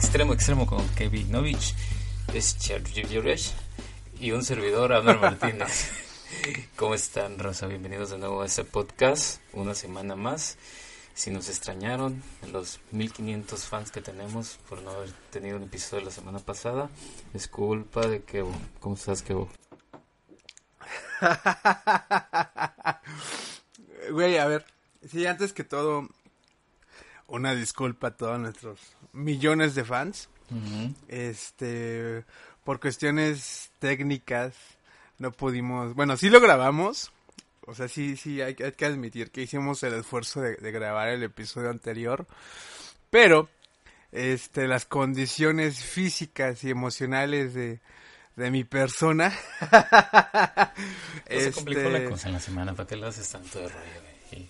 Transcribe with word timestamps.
extremo 0.00 0.32
extremo 0.32 0.66
con 0.66 0.88
Kevin 0.94 1.30
Novich, 1.30 1.74
es 2.32 2.56
Cherjuresh 2.56 3.52
y 4.18 4.32
un 4.32 4.42
servidor, 4.42 4.94
Abner 4.94 5.18
Martínez. 5.20 5.90
¿Cómo 6.74 6.94
están, 6.94 7.38
Rosa? 7.38 7.66
Bienvenidos 7.66 8.08
de 8.08 8.16
nuevo 8.16 8.40
a 8.40 8.46
este 8.46 8.64
podcast, 8.64 9.42
una 9.52 9.74
semana 9.74 10.16
más. 10.16 10.56
Si 11.12 11.30
nos 11.30 11.50
extrañaron, 11.50 12.22
los 12.50 12.80
1500 12.92 13.62
fans 13.66 13.90
que 13.90 14.00
tenemos 14.00 14.58
por 14.70 14.80
no 14.80 14.90
haber 14.90 15.12
tenido 15.30 15.58
un 15.58 15.64
episodio 15.64 16.06
la 16.06 16.10
semana 16.10 16.38
pasada, 16.38 16.88
es 17.34 17.46
culpa 17.46 18.06
de 18.06 18.22
Kevo. 18.22 18.56
¿Cómo 18.80 18.94
estás, 18.94 19.20
Kevo? 19.20 19.50
Güey, 24.10 24.38
a 24.38 24.46
ver, 24.46 24.64
sí, 25.08 25.26
antes 25.26 25.52
que 25.52 25.62
todo, 25.62 26.08
una 27.30 27.54
disculpa 27.54 28.08
a 28.08 28.16
todos 28.16 28.38
nuestros 28.38 28.78
millones 29.12 29.74
de 29.74 29.84
fans. 29.84 30.28
Este, 31.08 32.24
por 32.64 32.80
cuestiones 32.80 33.70
técnicas, 33.78 34.54
no 35.18 35.32
pudimos, 35.32 35.94
bueno, 35.94 36.16
sí 36.16 36.28
lo 36.30 36.40
grabamos. 36.40 37.12
O 37.66 37.74
sea, 37.74 37.88
sí, 37.88 38.16
sí, 38.16 38.40
hay, 38.42 38.54
que- 38.54 38.64
hay 38.64 38.72
que 38.72 38.84
admitir 38.86 39.30
que 39.30 39.42
hicimos 39.42 39.82
el 39.84 39.94
esfuerzo 39.94 40.40
de, 40.40 40.56
de 40.56 40.72
grabar 40.72 41.08
el 41.08 41.22
episodio 41.22 41.70
anterior. 41.70 42.26
Pero, 43.10 43.48
este, 44.12 44.66
las 44.66 44.86
condiciones 44.86 45.84
físicas 45.84 46.64
y 46.64 46.70
emocionales 46.70 47.54
de, 47.54 47.80
de 48.34 48.50
mi 48.50 48.64
persona. 48.64 49.32
Se 51.28 51.52
complicó 51.52 51.88
la 51.90 51.98
este, 51.98 52.10
cosa 52.10 52.28
en 52.28 52.34
la 52.34 52.40
semana, 52.40 52.74
¿para 52.74 52.88
qué 52.88 52.96
le 52.96 53.06
haces 53.06 53.28
tanto 53.28 53.60
de 53.60 53.68
rollo? 53.68 53.84
Y 54.32 54.48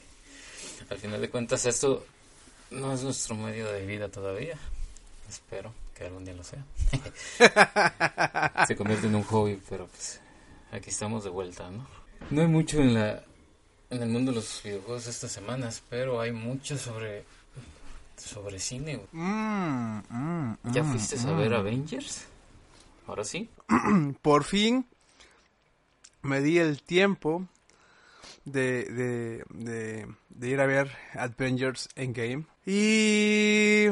al 0.88 0.98
final 0.98 1.20
de 1.20 1.28
cuentas, 1.30 1.66
esto 1.66 2.06
no 2.70 2.92
es 2.92 3.02
nuestro 3.02 3.34
medio 3.34 3.70
de 3.70 3.86
vida 3.86 4.08
todavía. 4.08 4.56
Espero 5.28 5.72
que 5.94 6.04
algún 6.04 6.24
día 6.24 6.34
lo 6.34 6.44
sea. 6.44 6.64
se 8.66 8.76
convierte 8.76 9.06
en 9.06 9.14
un 9.14 9.22
hobby, 9.24 9.60
pero 9.68 9.86
pues 9.86 10.20
aquí 10.72 10.90
estamos 10.90 11.24
de 11.24 11.30
vuelta, 11.30 11.70
¿no? 11.70 11.86
No 12.30 12.42
hay 12.42 12.48
mucho 12.48 12.80
en 12.80 12.94
la 12.94 13.22
en 13.90 14.02
el 14.02 14.08
mundo 14.08 14.30
de 14.30 14.36
los 14.36 14.62
videojuegos 14.62 15.08
estas 15.08 15.32
semanas, 15.32 15.82
pero 15.90 16.20
hay 16.20 16.32
mucho 16.32 16.78
sobre 16.78 17.24
sobre 18.16 18.58
cine. 18.58 19.00
mm, 19.12 19.98
mm, 20.08 20.58
¿Ya 20.72 20.82
mm, 20.82 20.90
fuiste 20.90 21.18
a 21.18 21.32
ver 21.32 21.54
Avengers? 21.54 22.26
Ahora 23.06 23.24
sí. 23.24 23.48
por 24.22 24.44
fin 24.44 24.86
me 26.22 26.40
di 26.40 26.58
el 26.58 26.82
tiempo 26.82 27.46
de, 28.44 28.84
de, 28.84 29.44
de, 29.50 30.06
de 30.28 30.48
ir 30.48 30.60
a 30.60 30.66
ver 30.66 30.90
Avengers 31.14 31.88
Endgame 31.94 32.46
y 32.66 33.86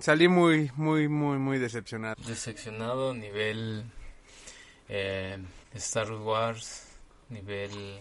salí 0.00 0.28
muy, 0.28 0.70
muy, 0.76 1.08
muy, 1.08 1.38
muy 1.38 1.58
decepcionado. 1.58 2.16
Decepcionado 2.26 3.14
nivel 3.14 3.84
eh, 4.88 5.38
Star 5.74 6.10
Wars, 6.12 6.86
nivel... 7.28 8.00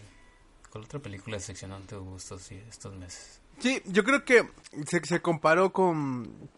¿Cuál 0.70 0.84
otra 0.84 1.00
película 1.00 1.38
decepcionante 1.38 1.96
hubo 1.96 2.18
estos, 2.18 2.52
estos 2.52 2.94
meses? 2.94 3.42
Sí, 3.60 3.82
yo 3.86 4.04
creo 4.04 4.26
que 4.26 4.48
se, 4.86 5.04
se 5.06 5.22
comparó 5.22 5.72
con, 5.72 6.50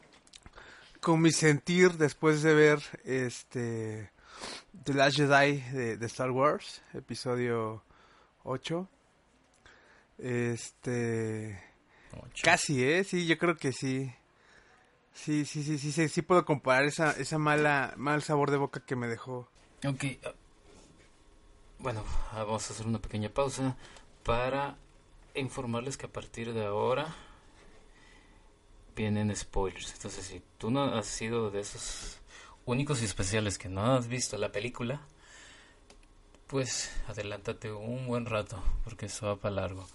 con 1.00 1.22
mi 1.22 1.32
sentir 1.32 1.94
después 1.94 2.42
de 2.42 2.54
ver 2.54 2.82
este 3.06 4.12
The 4.84 4.94
Last 4.94 5.18
Jedi 5.18 5.62
de, 5.72 5.98
de 5.98 6.06
Star 6.08 6.32
Wars, 6.32 6.82
episodio 6.94 7.84
8. 8.44 8.90
Este... 10.22 11.64
Ocho. 12.12 12.42
Casi, 12.44 12.84
¿eh? 12.84 13.04
Sí, 13.04 13.28
yo 13.28 13.38
creo 13.38 13.56
que 13.56 13.72
sí. 13.72 14.12
Sí, 15.14 15.46
sí, 15.46 15.64
sí, 15.64 15.78
sí, 15.78 15.92
sí, 15.92 16.08
sí 16.08 16.22
puedo 16.22 16.46
comparar 16.46 16.86
esa, 16.86 17.12
esa 17.12 17.38
mala, 17.38 17.94
mal 17.98 18.22
sabor 18.24 18.52
de 18.52 18.58
boca 18.58 18.86
que 18.86 18.96
me 18.96 19.08
dejó. 19.08 19.50
Ok. 19.86 20.06
ah, 20.26 20.34
Bueno, 21.80 22.04
vamos 22.34 22.70
a 22.70 22.74
hacer 22.74 22.88
una 22.88 23.00
pequeña 23.00 23.30
pausa 23.30 23.76
para 24.24 24.78
informarles 25.36 25.98
que 25.98 26.06
a 26.06 26.12
partir 26.12 26.54
de 26.54 26.66
ahora 26.66 27.16
vienen 28.96 29.36
spoilers. 29.36 29.94
Entonces, 29.94 30.26
si 30.26 30.42
tú 30.58 30.72
no 30.72 30.84
has 30.84 31.06
sido 31.06 31.52
de 31.52 31.62
esos 31.62 32.20
únicos 32.66 33.02
y 33.02 33.06
especiales 33.06 33.58
que 33.58 33.70
no 33.70 33.94
has 33.94 34.08
visto 34.08 34.38
la 34.38 34.52
película, 34.52 35.02
pues 36.48 36.92
adelántate 37.08 37.72
un 37.72 38.08
buen 38.08 38.26
rato, 38.26 38.62
porque 38.84 39.06
eso 39.06 39.28
va 39.28 39.36
para 39.38 39.56
largo. 39.56 39.88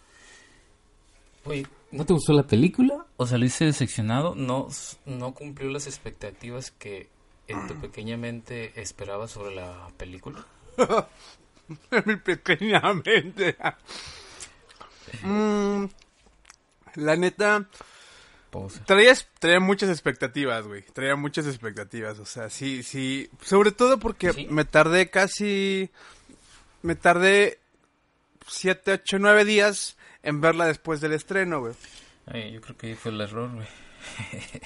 Oye, 1.44 1.66
¿no 1.90 2.04
te 2.06 2.12
gustó 2.12 2.32
la 2.32 2.46
película? 2.46 3.06
O 3.16 3.26
hice 3.44 3.66
decepcionado, 3.66 4.34
no, 4.34 4.68
no 5.06 5.34
cumplió 5.34 5.70
las 5.70 5.86
expectativas 5.86 6.70
que 6.70 7.08
en 7.48 7.66
tu 7.68 7.74
pequeña 7.80 8.16
mente 8.16 8.72
esperabas 8.80 9.30
sobre 9.30 9.54
la 9.54 9.88
película. 9.96 10.44
Mi 12.06 12.16
pequeña 12.16 12.80
mente. 12.94 13.56
Mm, 15.22 15.84
la 16.96 17.14
neta, 17.16 17.68
Pausa. 18.50 18.82
traía, 18.84 19.14
traía 19.38 19.60
muchas 19.60 19.88
expectativas, 19.90 20.66
güey. 20.66 20.82
Traía 20.92 21.14
muchas 21.14 21.46
expectativas. 21.46 22.18
O 22.18 22.26
sea, 22.26 22.50
sí, 22.50 22.82
sí. 22.82 23.30
Sobre 23.40 23.70
todo 23.70 23.98
porque 24.00 24.32
Sí. 24.32 24.48
me 24.50 24.64
tardé 24.64 25.10
casi. 25.10 25.90
Me 26.82 26.96
tardé 26.96 27.60
siete, 28.48 28.92
ocho, 28.92 29.18
nueve 29.20 29.44
días 29.44 29.96
en 30.24 30.40
verla 30.40 30.66
después 30.66 31.00
del 31.00 31.12
estreno, 31.12 31.60
güey. 31.60 31.74
Ay, 32.26 32.52
yo 32.52 32.60
creo 32.60 32.76
que 32.76 32.86
ahí 32.88 32.94
fue 32.94 33.12
el 33.12 33.20
error, 33.20 33.50
güey. 33.54 33.66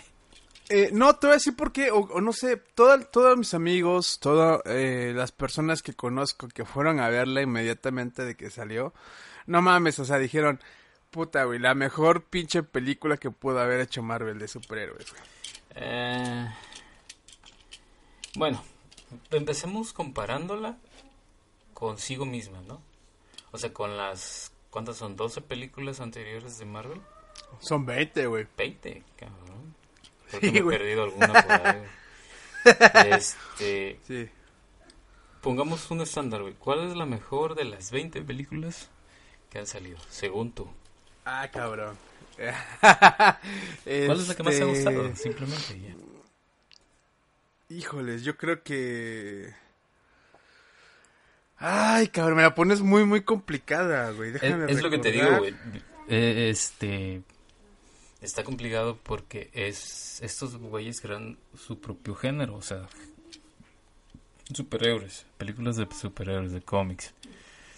Eh, 0.71 0.91
no, 0.93 1.17
te 1.17 1.27
voy 1.29 1.33
a 1.33 1.37
decir 1.39 1.57
por 1.57 1.73
qué, 1.73 1.91
o, 1.91 2.01
o 2.01 2.21
no 2.21 2.35
sé, 2.35 2.59
toda- 2.59 3.01
todos 3.03 3.39
mis 3.39 3.55
amigos, 3.55 4.19
todas 4.21 4.61
eh, 4.67 5.15
las 5.17 5.33
personas 5.33 5.81
que 5.81 5.95
conozco 5.95 6.47
que 6.49 6.67
fueron 6.67 7.01
a 7.01 7.09
verla 7.09 7.41
inmediatamente 7.41 8.23
de 8.27 8.35
que 8.37 8.51
salió, 8.51 8.93
no 9.47 9.63
mames, 9.63 9.99
o 9.99 10.05
sea, 10.05 10.19
dijeron, 10.19 10.61
puta, 11.11 11.45
güey, 11.45 11.59
la 11.59 11.75
mejor 11.75 12.23
pinche 12.25 12.63
película 12.63 13.17
que 13.17 13.31
pudo 13.31 13.61
haber 13.61 13.81
hecho 13.81 14.03
Marvel 14.03 14.39
de 14.39 14.47
superhéroes, 14.47 15.11
güey. 15.11 15.23
Eh, 15.77 16.49
bueno, 18.37 18.63
empecemos 19.31 19.95
comparándola 19.95 20.77
consigo 21.73 22.27
misma, 22.27 22.61
¿no? 22.61 22.83
O 23.53 23.57
sea, 23.57 23.73
con 23.73 23.97
las... 23.97 24.53
¿Cuántas 24.79 24.99
son? 24.99 25.17
¿12 25.17 25.43
películas 25.43 25.99
anteriores 25.99 26.57
de 26.57 26.65
Marvel? 26.65 27.01
Son 27.59 27.85
20, 27.85 28.27
güey. 28.29 28.47
20, 28.57 29.03
cabrón. 29.17 29.75
Creo 30.29 30.41
Sí, 30.41 30.53
que 30.53 30.63
me 30.63 30.73
he 30.73 30.79
perdido 30.79 31.03
alguna 31.03 31.33
por 31.43 31.67
ahí. 31.67 31.83
Este... 33.13 33.99
Sí. 34.07 34.29
Pongamos 35.41 35.91
un 35.91 36.01
estándar, 36.03 36.43
güey. 36.43 36.55
¿Cuál 36.55 36.89
es 36.89 36.97
la 36.97 37.07
mejor 37.07 37.57
de 37.57 37.65
las 37.65 37.91
20 37.91 38.23
películas 38.23 38.89
que 39.51 39.59
han 39.59 39.67
salido, 39.67 39.99
según 40.11 40.53
tú? 40.53 40.71
Ah, 41.25 41.49
cabrón. 41.53 41.99
¿Cuál 42.37 43.41
es 43.85 44.29
la 44.29 44.35
que 44.37 44.43
más 44.45 44.57
te 44.57 44.63
ha 44.63 44.65
Este, 44.65 44.65
gustado? 44.65 45.17
Simplemente, 45.17 45.81
ya. 45.81 45.97
Híjoles, 47.75 48.23
yo 48.23 48.37
creo 48.37 48.63
que... 48.63 49.53
Ay, 51.59 52.09
cabrón, 52.09 52.37
me 52.37 52.43
la 52.43 52.55
pones 52.55 52.81
muy, 52.81 53.05
muy 53.05 53.23
complicada, 53.23 54.11
güey. 54.13 54.31
Es, 54.35 54.41
Déjame 54.41 54.71
es 54.73 54.83
lo 54.83 54.91
que 54.91 54.99
te 54.99 55.11
digo, 55.13 55.39
güey. 55.39 55.55
Eh, 56.09 56.49
este. 56.51 57.23
está 58.21 58.45
complicado 58.45 58.97
porque 59.03 59.51
es 59.53 60.21
estos 60.23 60.57
güeyes 60.57 61.01
crean 61.01 61.37
su 61.57 61.81
propio 61.81 62.15
género, 62.15 62.55
o 62.57 62.63
sea, 62.63 62.89
superhéroes, 64.53 65.27
películas 65.37 65.77
de 65.77 65.87
superhéroes, 65.95 66.53
de 66.53 66.63
cómics. 66.63 67.13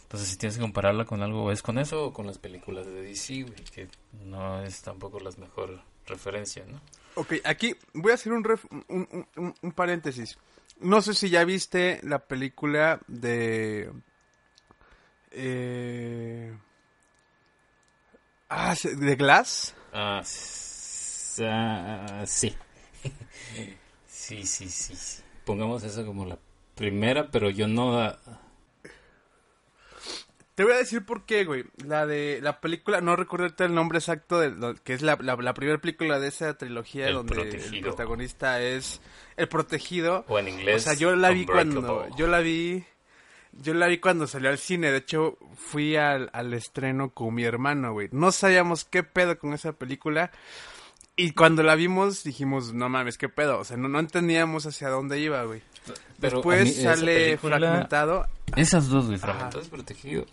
Entonces, 0.02 0.28
si 0.28 0.36
tienes 0.36 0.56
que 0.56 0.62
compararla 0.62 1.04
con 1.04 1.22
algo, 1.22 1.52
es 1.52 1.62
con 1.62 1.78
eso 1.78 2.06
o 2.06 2.12
con 2.12 2.26
las 2.26 2.38
películas 2.38 2.86
de 2.86 3.02
DC, 3.02 3.42
güey, 3.42 3.54
que 3.72 3.88
no 4.24 4.62
es 4.62 4.82
tampoco 4.82 5.20
la 5.20 5.30
mejor 5.38 5.80
referencia, 6.06 6.64
¿no? 6.66 6.80
Ok, 7.14 7.34
aquí 7.44 7.74
voy 7.94 8.12
a 8.12 8.14
hacer 8.14 8.32
un, 8.32 8.42
ref- 8.44 8.66
un- 8.88 9.26
un- 9.36 9.54
un 9.62 9.72
paréntesis. 9.72 10.36
No 10.80 11.02
sé 11.02 11.14
si 11.14 11.30
ya 11.30 11.44
viste 11.44 12.00
la 12.02 12.18
película 12.20 13.00
de... 13.06 13.90
Eh, 15.32 16.52
ah, 18.48 18.74
de 18.82 19.16
Glass. 19.16 19.74
Ah, 19.92 20.20
s- 20.22 21.44
ah, 21.46 22.24
sí. 22.26 22.54
sí, 24.06 24.44
sí, 24.46 24.68
sí, 24.68 24.94
sí. 24.96 25.22
Pongamos 25.44 25.82
eso 25.84 26.04
como 26.04 26.24
la 26.24 26.38
primera, 26.74 27.30
pero 27.30 27.50
yo 27.50 27.66
no... 27.68 27.98
ah, 27.98 28.18
Te 30.54 30.64
voy 30.64 30.74
a 30.74 30.78
decir 30.78 31.04
por 31.06 31.24
qué, 31.24 31.44
güey. 31.44 31.64
La 31.86 32.06
de 32.06 32.40
la 32.42 32.60
película, 32.60 33.00
no 33.00 33.16
recuerdo 33.16 33.46
el 33.64 33.74
nombre 33.74 33.98
exacto, 33.98 34.38
de 34.40 34.50
lo- 34.50 34.74
que 34.74 34.92
es 34.94 35.00
la, 35.02 35.16
la, 35.20 35.36
la 35.36 35.54
primera 35.54 35.78
película 35.80 36.18
de 36.18 36.28
esa 36.28 36.58
trilogía 36.58 37.08
El 37.08 37.14
donde 37.14 37.32
el 37.66 37.80
protagonista 37.80 38.60
es 38.60 39.00
el 39.36 39.48
protegido. 39.48 40.24
O 40.28 40.38
en 40.38 40.48
inglés, 40.48 40.76
O 40.82 40.84
sea, 40.90 40.94
yo 40.94 41.14
la 41.16 41.30
vi 41.30 41.46
cuando, 41.46 42.08
yo 42.16 42.26
la 42.26 42.40
vi, 42.40 42.84
yo 43.52 43.74
la 43.74 43.86
vi 43.86 43.98
cuando 43.98 44.26
salió 44.26 44.50
al 44.50 44.58
cine. 44.58 44.90
De 44.90 44.98
hecho, 44.98 45.38
fui 45.56 45.96
al, 45.96 46.30
al 46.32 46.52
estreno 46.54 47.10
con 47.10 47.34
mi 47.34 47.44
hermano, 47.44 47.92
güey. 47.92 48.08
No 48.12 48.32
sabíamos 48.32 48.84
qué 48.84 49.02
pedo 49.02 49.38
con 49.38 49.52
esa 49.54 49.72
película. 49.72 50.30
Y 51.16 51.32
cuando 51.32 51.62
la 51.62 51.74
vimos 51.74 52.24
dijimos, 52.24 52.72
no 52.72 52.88
mames, 52.88 53.18
qué 53.18 53.28
pedo. 53.28 53.58
O 53.58 53.64
sea, 53.64 53.76
no, 53.76 53.88
no 53.88 53.98
entendíamos 54.00 54.64
hacia 54.66 54.88
dónde 54.88 55.18
iba, 55.20 55.42
güey. 55.44 55.60
Pero 56.20 56.36
Después 56.38 56.76
sale 56.76 57.24
película- 57.36 57.58
fragmentado. 57.58 58.26
Esas 58.56 58.88
dos, 58.88 59.06
güey. 59.06 59.18
Fragmentado 59.18 59.60
es 59.60 59.68
protegido. 59.68 60.24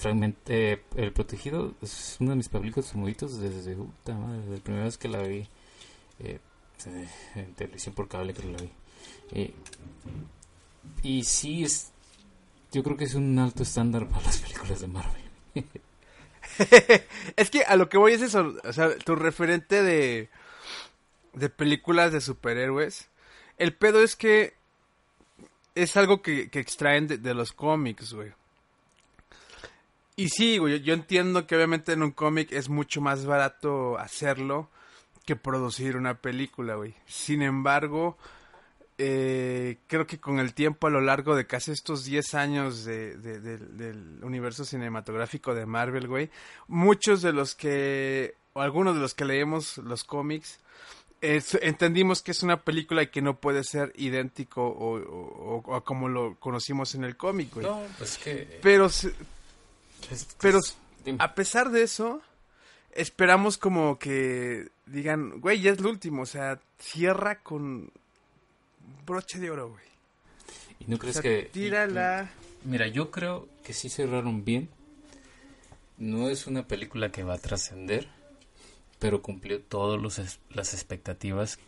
Fragment- 0.00 0.36
eh, 0.46 0.82
el 0.96 1.12
protegido 1.12 1.74
es 1.82 2.16
uno 2.20 2.30
de 2.30 2.36
mis 2.36 2.48
películas 2.48 2.90
favoritos 2.92 3.40
desde, 3.40 3.74
puta 3.74 4.14
madre, 4.14 4.38
desde 4.42 4.56
la 4.56 4.62
primera 4.62 4.84
vez 4.84 4.96
que 4.98 5.08
la 5.08 5.22
vi. 5.22 5.48
eh, 6.20 6.38
en 6.86 7.54
televisión 7.54 7.94
por 7.94 8.08
cable 8.08 8.34
creo 8.34 8.52
que 8.52 8.56
la 8.56 8.62
vi. 8.62 8.72
Eh, 9.32 9.54
y 11.02 11.24
sí, 11.24 11.64
es, 11.64 11.92
yo 12.72 12.82
creo 12.82 12.96
que 12.96 13.04
es 13.04 13.14
un 13.14 13.38
alto 13.38 13.62
estándar 13.62 14.06
para 14.08 14.26
las 14.26 14.38
películas 14.38 14.80
de 14.80 14.86
Marvel. 14.88 15.22
Es 17.36 17.50
que 17.50 17.62
a 17.62 17.76
lo 17.76 17.88
que 17.88 17.98
voy 17.98 18.14
es 18.14 18.22
eso, 18.22 18.54
o 18.64 18.72
sea, 18.72 18.96
tu 18.98 19.14
referente 19.14 19.82
de, 19.82 20.28
de 21.34 21.48
películas 21.50 22.12
de 22.12 22.20
superhéroes. 22.20 23.08
El 23.58 23.74
pedo 23.74 24.02
es 24.02 24.16
que 24.16 24.54
es 25.74 25.96
algo 25.96 26.22
que, 26.22 26.48
extraen 26.52 27.06
de, 27.06 27.34
los 27.34 27.52
cómics, 27.52 28.12
güey. 28.12 28.32
Y 30.16 30.30
sí, 30.30 30.58
güey, 30.58 30.80
yo 30.80 30.94
entiendo 30.94 31.46
que 31.46 31.54
obviamente 31.54 31.92
en 31.92 32.02
un 32.02 32.10
cómic 32.10 32.50
es 32.50 32.68
mucho 32.68 33.00
más 33.00 33.24
barato 33.24 33.96
hacerlo 33.98 34.68
que 35.28 35.36
producir 35.36 35.94
una 35.98 36.14
película, 36.14 36.76
güey. 36.76 36.94
Sin 37.06 37.42
embargo, 37.42 38.16
eh, 38.96 39.76
creo 39.86 40.06
que 40.06 40.18
con 40.18 40.38
el 40.38 40.54
tiempo 40.54 40.86
a 40.86 40.90
lo 40.90 41.02
largo 41.02 41.36
de 41.36 41.46
casi 41.46 41.70
estos 41.70 42.04
10 42.06 42.32
años 42.34 42.84
de, 42.86 43.16
de- 43.18 43.40
del- 43.40 43.76
del 43.76 44.24
universo 44.24 44.64
cinematográfico 44.64 45.54
de 45.54 45.66
Marvel, 45.66 46.08
güey, 46.08 46.30
muchos 46.66 47.20
de 47.20 47.32
los 47.34 47.54
que, 47.54 48.34
o 48.54 48.62
algunos 48.62 48.94
de 48.94 49.00
los 49.02 49.12
que 49.14 49.26
leemos 49.26 49.76
los 49.78 50.02
cómics, 50.02 50.58
es- 51.20 51.58
entendimos 51.60 52.22
que 52.22 52.30
es 52.30 52.42
una 52.42 52.62
película 52.62 53.02
y 53.02 53.08
que 53.08 53.20
no 53.20 53.36
puede 53.38 53.64
ser 53.64 53.92
idéntico 53.96 54.66
o, 54.66 54.96
o- 54.96 55.62
o- 55.66 55.76
o 55.76 55.84
como 55.84 56.08
lo 56.08 56.36
conocimos 56.40 56.94
en 56.94 57.04
el 57.04 57.16
cómic, 57.18 57.52
güey. 57.54 57.66
No, 57.66 57.82
pues 57.98 58.16
que... 58.16 58.58
Pero, 58.62 58.88
pero 60.40 60.60
a 61.18 61.34
pesar 61.34 61.70
de 61.70 61.82
eso, 61.82 62.22
esperamos 62.92 63.58
como 63.58 63.98
que 63.98 64.70
digan, 64.90 65.40
güey, 65.40 65.60
ya 65.60 65.70
es 65.72 65.80
lo 65.80 65.90
último, 65.90 66.22
o 66.22 66.26
sea, 66.26 66.60
cierra 66.78 67.40
con 67.40 67.90
broche 69.06 69.38
de 69.38 69.50
oro, 69.50 69.70
güey. 69.70 69.84
¿Y 70.80 70.84
no 70.86 70.96
O 70.96 70.98
crees 70.98 71.14
sea, 71.14 71.22
que... 71.22 71.48
tírala. 71.52 72.30
Mira, 72.64 72.86
yo 72.88 73.10
creo 73.10 73.48
que 73.64 73.72
sí 73.72 73.88
cerraron 73.88 74.44
bien. 74.44 74.68
No 75.96 76.28
es 76.28 76.46
una 76.46 76.66
película 76.66 77.10
que 77.10 77.24
va 77.24 77.34
a 77.34 77.38
trascender, 77.38 78.08
pero 78.98 79.22
cumplió 79.22 79.60
todas 79.60 80.00
las 80.50 80.74
expectativas 80.74 81.58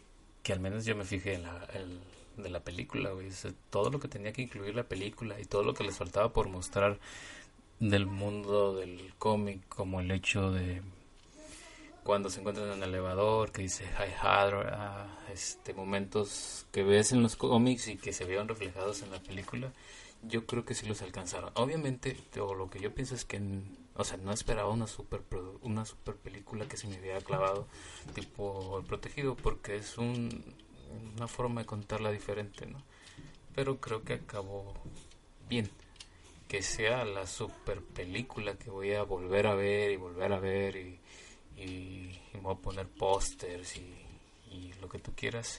que 0.42 0.52
al 0.52 0.60
menos 0.60 0.84
yo 0.84 0.94
me 0.96 1.04
fijé 1.04 1.34
en 1.34 1.42
la, 1.42 1.64
el- 1.74 2.00
de 2.42 2.48
la 2.48 2.60
película, 2.60 3.10
güey. 3.10 3.28
O 3.28 3.32
sea, 3.32 3.52
todo 3.70 3.90
lo 3.90 3.98
que 4.00 4.08
tenía 4.08 4.32
que 4.32 4.42
incluir 4.42 4.74
la 4.74 4.84
película 4.84 5.38
y 5.40 5.44
todo 5.44 5.62
lo 5.64 5.74
que 5.74 5.84
les 5.84 5.96
faltaba 5.96 6.32
por 6.32 6.48
mostrar 6.48 6.98
del 7.80 8.06
mundo 8.06 8.76
del 8.76 9.12
cómic, 9.18 9.60
como 9.68 10.00
el 10.00 10.10
hecho 10.10 10.50
de 10.52 10.80
cuando 12.04 12.30
se 12.30 12.40
encuentran 12.40 12.68
en 12.72 12.82
el 12.82 12.88
elevador, 12.88 13.52
que 13.52 13.62
dice 13.62 13.84
Hi 13.84 14.12
Hadra, 14.20 15.18
este, 15.32 15.74
momentos 15.74 16.66
que 16.72 16.82
ves 16.82 17.12
en 17.12 17.22
los 17.22 17.36
cómics 17.36 17.88
y 17.88 17.96
que 17.96 18.12
se 18.12 18.24
vieron 18.24 18.48
reflejados 18.48 19.02
en 19.02 19.10
la 19.10 19.20
película, 19.20 19.72
yo 20.22 20.46
creo 20.46 20.64
que 20.64 20.74
sí 20.74 20.86
los 20.86 21.02
alcanzaron. 21.02 21.50
Obviamente, 21.54 22.16
o 22.40 22.54
lo 22.54 22.70
que 22.70 22.80
yo 22.80 22.94
pienso 22.94 23.14
es 23.14 23.24
que, 23.24 23.40
o 23.94 24.04
sea, 24.04 24.16
no 24.18 24.32
esperaba 24.32 24.70
una 24.70 24.86
super, 24.86 25.22
una 25.62 25.84
super 25.84 26.16
película 26.16 26.66
que 26.66 26.76
se 26.76 26.86
me 26.88 26.98
hubiera 26.98 27.20
clavado, 27.20 27.66
tipo 28.14 28.78
El 28.78 28.84
Protegido, 28.84 29.34
porque 29.36 29.76
es 29.76 29.98
un, 29.98 30.44
una 31.16 31.28
forma 31.28 31.62
de 31.62 31.66
contarla 31.66 32.10
diferente, 32.10 32.66
¿no? 32.66 32.82
Pero 33.54 33.80
creo 33.80 34.02
que 34.02 34.14
acabó 34.14 34.74
bien. 35.48 35.70
Que 36.48 36.62
sea 36.62 37.04
la 37.04 37.26
super 37.26 37.80
película 37.80 38.54
que 38.54 38.70
voy 38.70 38.94
a 38.94 39.04
volver 39.04 39.46
a 39.46 39.54
ver 39.54 39.92
y 39.92 39.96
volver 39.96 40.32
a 40.32 40.40
ver 40.40 40.76
y, 40.76 40.99
y, 41.62 42.20
voy 42.40 42.54
a 42.54 42.58
poner 42.58 42.86
pósters 42.88 43.76
y, 43.76 43.94
y 44.50 44.72
lo 44.80 44.88
que 44.88 44.98
tú 44.98 45.12
quieras. 45.14 45.58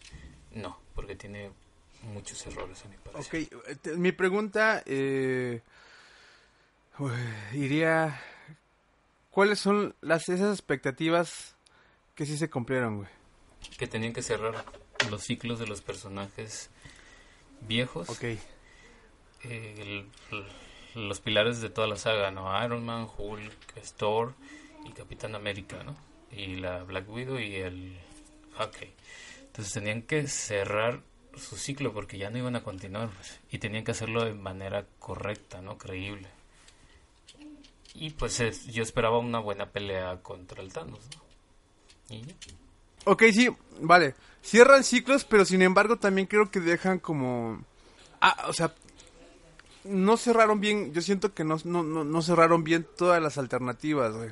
No, 0.54 0.80
porque 0.96 1.16
tiene 1.16 1.52
muchos 2.04 2.46
errores 2.48 2.84
a 2.86 2.90
mi 2.90 2.96
Ok, 2.96 3.14
parecer. 3.14 3.42
eh, 3.68 3.76
te- 3.82 3.96
mi 3.98 4.12
pregunta 4.12 4.84
eh, 4.86 5.62
iría, 7.54 8.20
¿cuáles 9.30 9.60
son 9.60 9.96
las 10.02 10.30
esas 10.30 10.54
expectativas 10.58 11.56
que 12.16 12.26
sí 12.26 12.38
se 12.38 12.50
cumplieron, 12.50 12.98
güey? 12.98 13.10
Que 13.78 13.88
tenían 13.88 14.14
que 14.14 14.22
cerrar 14.22 14.66
los 15.10 15.24
ciclos 15.24 15.60
de 15.60 15.68
los 15.68 15.82
personajes 15.82 16.70
viejos. 17.62 18.10
Ok, 18.10 18.24
eh, 18.24 18.40
el- 19.44 20.10
el- 20.32 21.08
los 21.08 21.22
pilares 21.22 21.62
de 21.62 21.70
toda 21.70 21.88
la 21.88 21.96
saga, 21.96 22.32
¿no? 22.32 22.64
Iron 22.66 22.86
Man, 22.86 23.08
Hulk, 23.18 23.54
Thor 23.98 24.34
y 24.86 24.92
Capitán 24.92 25.36
América, 25.36 25.84
¿no? 25.84 25.96
Y 26.32 26.56
la 26.56 26.84
Black 26.84 27.10
Widow 27.10 27.40
y 27.40 27.56
el 27.56 27.98
Hawkeye. 28.58 28.94
Entonces 29.48 29.74
tenían 29.74 30.02
que 30.04 30.28
cerrar 30.28 31.02
su 31.36 31.58
ciclo 31.58 31.94
porque 31.94 32.18
ya 32.18 32.30
no 32.30 32.38
iban 32.38 32.56
a 32.56 32.64
continuar 32.64 33.10
pues, 33.10 33.40
y 33.52 33.58
tenían 33.60 33.84
que 33.84 33.92
hacerlo 33.92 34.24
de 34.26 34.34
manera 34.34 34.86
correcta, 35.00 35.62
¿no? 35.62 35.78
Creíble. 35.78 36.28
Y 37.94 38.12
pues 38.12 38.40
es- 38.40 38.66
yo 38.68 38.84
esperaba 38.84 39.20
una 39.20 39.40
buena 39.40 39.70
pelea 39.70 40.22
contra 40.22 40.62
el 40.62 40.72
Thanos, 40.72 41.00
¿no? 41.16 42.16
Y 42.16 42.24
ok, 43.06 43.24
sí, 43.34 43.50
vale, 43.82 44.16
cierran 44.42 44.84
ciclos, 44.84 45.24
pero 45.26 45.46
sin 45.46 45.62
embargo 45.62 45.98
también 45.98 46.28
creo 46.28 46.50
que 46.52 46.60
dejan 46.60 47.00
como, 47.00 47.64
ah, 48.22 48.46
o 48.48 48.54
sea, 48.54 48.74
no 49.84 50.16
cerraron 50.18 50.60
bien, 50.62 50.94
yo 50.94 51.02
siento 51.02 51.34
que 51.34 51.44
no, 51.44 51.58
no, 51.64 51.84
no 51.84 52.22
cerraron 52.22 52.64
bien 52.64 52.86
todas 52.98 53.22
las 53.22 53.38
alternativas, 53.38 54.14
güey. 54.16 54.30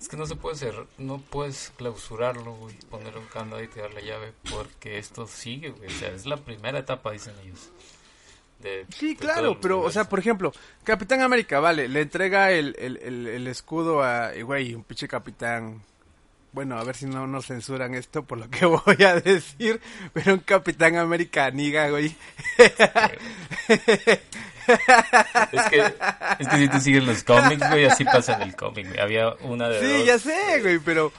Es 0.00 0.08
que 0.08 0.16
no 0.16 0.26
se 0.26 0.36
puede 0.36 0.54
cerrar, 0.56 0.86
no 0.96 1.18
puedes 1.18 1.72
clausurarlo, 1.76 2.54
güey, 2.54 2.74
poner 2.88 3.16
un 3.18 3.26
candado 3.26 3.62
y 3.62 3.66
tirar 3.68 3.92
la 3.94 4.00
llave, 4.00 4.32
porque 4.50 4.96
esto 4.98 5.26
sigue, 5.26 5.70
güey. 5.70 5.88
O 5.88 5.98
sea, 5.98 6.10
es 6.10 6.24
la 6.24 6.36
primera 6.36 6.78
etapa, 6.78 7.10
dicen 7.12 7.34
ellos. 7.42 7.70
de- 8.60 8.86
Sí, 8.96 9.14
de 9.14 9.16
claro, 9.16 9.58
pero, 9.60 9.80
o 9.80 9.90
sea, 9.90 10.08
por 10.08 10.18
ejemplo, 10.20 10.52
Capitán 10.84 11.20
América, 11.22 11.60
vale, 11.60 11.88
le 11.88 12.00
entrega 12.02 12.50
el, 12.52 12.74
el, 12.78 12.96
el, 12.98 13.26
el 13.26 13.46
escudo 13.48 14.02
a, 14.02 14.32
güey, 14.42 14.74
un 14.74 14.84
pinche 14.84 15.06
capitán. 15.08 15.82
Bueno, 16.52 16.78
a 16.78 16.84
ver 16.84 16.96
si 16.96 17.06
no 17.06 17.26
nos 17.26 17.46
censuran 17.46 17.94
esto 17.94 18.24
por 18.24 18.38
lo 18.38 18.48
que 18.50 18.64
voy 18.66 19.02
a 19.04 19.20
decir, 19.20 19.80
pero 20.12 20.32
un 20.34 20.40
Capitán 20.40 20.96
América 20.96 21.50
niga, 21.50 21.88
güey. 21.90 22.16
Es 25.52 25.62
que, 25.70 25.94
es 26.40 26.48
que 26.48 26.56
si 26.58 26.68
tú 26.68 26.80
sigues 26.80 27.04
los 27.04 27.22
cómics, 27.24 27.68
güey, 27.70 27.84
así 27.86 28.04
pasa 28.04 28.34
en 28.34 28.42
el 28.42 28.56
cómic, 28.56 28.86
güey. 28.88 29.00
Había 29.00 29.34
una 29.42 29.68
de 29.68 29.80
Sí, 29.80 29.98
dos, 29.98 30.06
ya 30.06 30.18
sé, 30.18 30.60
güey, 30.62 30.78
pero, 30.78 31.12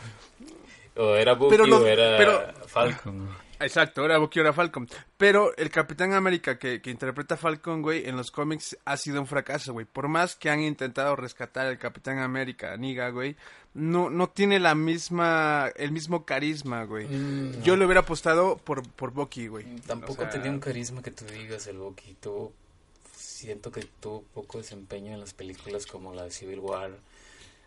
O 0.95 1.15
era 1.15 1.33
Bucky 1.33 1.51
Pero 1.51 1.65
los- 1.65 1.81
o 1.81 1.87
era 1.87 2.17
pero- 2.17 2.53
Falcon, 2.67 3.25
güey. 3.25 3.38
Exacto, 3.59 4.05
era 4.05 4.17
Bucky, 4.17 4.39
era 4.39 4.53
Falcon. 4.53 4.87
Pero 5.17 5.55
el 5.57 5.69
Capitán 5.69 6.13
América 6.13 6.57
que, 6.57 6.81
que 6.81 6.89
interpreta 6.91 7.35
a 7.35 7.37
Falcon, 7.37 7.81
güey, 7.81 8.07
en 8.07 8.15
los 8.15 8.31
cómics 8.31 8.77
ha 8.85 8.95
sido 8.97 9.19
un 9.19 9.27
fracaso, 9.27 9.73
güey. 9.73 9.85
Por 9.85 10.07
más 10.07 10.35
que 10.35 10.49
han 10.49 10.61
intentado 10.61 11.15
rescatar 11.15 11.67
al 11.67 11.77
Capitán 11.77 12.19
América, 12.19 12.75
Niga, 12.77 13.09
güey, 13.09 13.35
no, 13.73 14.09
no 14.09 14.29
tiene 14.29 14.59
la 14.59 14.75
misma, 14.75 15.71
el 15.75 15.91
mismo 15.91 16.25
carisma, 16.25 16.85
güey. 16.85 17.07
Mm, 17.07 17.61
Yo 17.63 17.75
le 17.75 17.85
hubiera 17.85 18.01
apostado 18.01 18.57
por, 18.57 18.87
por 18.93 19.11
Bucky, 19.11 19.47
güey. 19.47 19.65
Tampoco 19.85 20.13
O 20.13 20.25
sea, 20.25 20.29
tenía 20.29 20.51
un 20.51 20.59
carisma 20.59 21.01
que 21.01 21.11
tú 21.11 21.25
digas 21.25 21.67
el 21.67 21.77
Bucky. 21.77 22.15
Tuvo, 22.19 22.53
siento 23.13 23.71
que 23.71 23.81
tuvo 23.99 24.23
poco 24.33 24.57
desempeño 24.57 25.13
en 25.13 25.19
las 25.19 25.33
películas 25.33 25.85
como 25.85 26.13
la 26.13 26.23
de 26.23 26.31
Civil 26.31 26.59
War, 26.59 26.91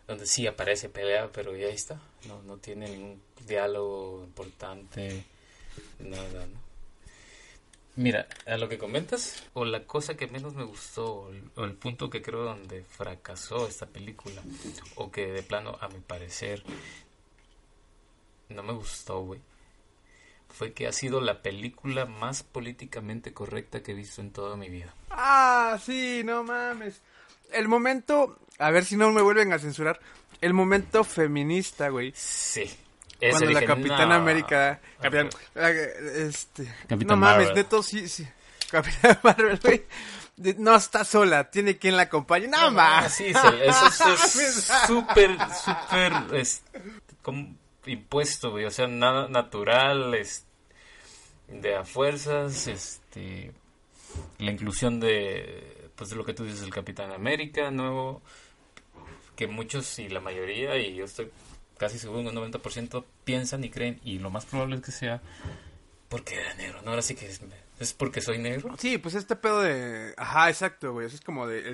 donde 0.07 0.25
sí 0.25 0.45
aparece 0.47 0.89
pelea, 0.89 1.29
pero 1.31 1.55
ya 1.55 1.67
está. 1.67 2.01
No, 2.27 2.41
no 2.43 2.57
tiene 2.57 2.89
ningún 2.89 3.21
diálogo 3.47 4.23
importante, 4.23 5.25
nada, 5.99 6.45
¿no? 6.47 6.63
Mira, 7.95 8.27
a 8.47 8.57
lo 8.57 8.67
que 8.69 8.79
comentas, 8.79 9.43
o 9.53 9.65
la 9.65 9.85
cosa 9.85 10.15
que 10.17 10.27
menos 10.27 10.55
me 10.55 10.63
gustó, 10.63 11.13
o 11.13 11.29
el, 11.29 11.43
o 11.55 11.63
el 11.63 11.73
punto 11.73 12.09
que 12.09 12.23
creo 12.23 12.43
donde 12.43 12.83
fracasó 12.83 13.67
esta 13.67 13.85
película, 13.85 14.41
o 14.95 15.11
que 15.11 15.27
de 15.27 15.43
plano, 15.43 15.77
a 15.79 15.87
mi 15.89 15.99
parecer, 15.99 16.63
no 18.49 18.63
me 18.63 18.73
gustó, 18.73 19.21
güey, 19.21 19.39
fue 20.49 20.73
que 20.73 20.87
ha 20.87 20.91
sido 20.91 21.21
la 21.21 21.41
película 21.41 22.05
más 22.05 22.43
políticamente 22.43 23.31
correcta 23.33 23.83
que 23.83 23.91
he 23.91 23.95
visto 23.95 24.21
en 24.21 24.31
toda 24.31 24.55
mi 24.55 24.69
vida. 24.69 24.93
Ah, 25.09 25.79
sí, 25.83 26.21
no 26.23 26.43
mames. 26.43 27.01
El 27.51 27.67
momento, 27.67 28.39
a 28.57 28.71
ver 28.71 28.85
si 28.85 28.95
no 28.95 29.11
me 29.11 29.21
vuelven 29.21 29.53
a 29.53 29.59
censurar, 29.59 29.99
el 30.41 30.53
momento 30.53 31.03
feminista, 31.03 31.89
güey. 31.89 32.11
Sí. 32.15 32.69
Cuando 33.31 33.49
la 33.51 33.59
"No". 34.09 34.13
América, 34.15 34.79
Capitán, 35.01 35.29
este, 36.15 36.65
Capitán 36.87 37.07
no 37.07 37.17
mames, 37.17 37.47
Marvel. 37.47 37.55
neto, 37.55 37.83
sí, 37.83 38.07
sí, 38.07 38.27
Capitán 38.69 39.19
Marvel, 39.23 39.59
güey, 39.63 39.83
no 40.57 40.75
está 40.75 41.03
sola, 41.05 41.49
tiene 41.51 41.77
quien 41.77 41.95
la 41.95 42.03
acompañe, 42.03 42.47
no 42.47 42.57
Ah, 42.57 42.69
mames. 42.71 43.13
sí, 43.13 43.33
se- 43.33 43.67
eso, 43.67 43.87
eso 43.87 44.13
es 44.13 44.63
súper, 44.87 45.37
súper 45.63 46.13
es, 46.35 46.63
como 47.21 47.55
impuesto, 47.85 48.51
güey. 48.51 48.65
O 48.65 48.71
sea, 48.71 48.87
nada 48.87 49.27
natural, 49.27 50.13
es, 50.15 50.45
de 51.47 51.75
a 51.75 51.83
fuerzas, 51.85 52.67
este, 52.67 53.51
la 54.39 54.51
inclusión 54.51 54.99
de, 54.99 55.89
pues 55.95 56.09
de 56.09 56.15
lo 56.15 56.25
que 56.25 56.33
tú 56.33 56.43
dices, 56.45 56.61
el 56.63 56.73
Capitán 56.73 57.11
América 57.11 57.69
nuevo, 57.71 58.21
que 59.35 59.47
muchos 59.47 59.99
y 59.99 60.09
la 60.09 60.19
mayoría, 60.19 60.77
y 60.77 60.95
yo 60.95 61.05
estoy 61.05 61.29
casi 61.77 61.99
seguro, 61.99 62.19
un 62.21 62.35
90% 62.35 63.03
piensan 63.25 63.63
y 63.63 63.69
creen, 63.69 63.99
y 64.03 64.19
lo 64.19 64.29
más 64.29 64.45
probable 64.45 64.75
es 64.77 64.81
que 64.81 64.91
sea 64.91 65.21
porque 66.09 66.35
era 66.35 66.53
negro, 66.55 66.81
¿no? 66.83 66.91
Ahora 66.91 67.01
sí 67.01 67.15
que 67.15 67.25
es, 67.25 67.41
es 67.79 67.93
porque 67.93 68.21
soy 68.21 68.37
negro. 68.37 68.75
Sí, 68.77 68.97
pues 68.99 69.15
este 69.15 69.35
pedo 69.35 69.61
de, 69.61 70.13
ajá, 70.17 70.49
exacto, 70.49 70.93
güey, 70.93 71.07
eso 71.07 71.15
es 71.15 71.21
como 71.21 71.47
de, 71.47 71.67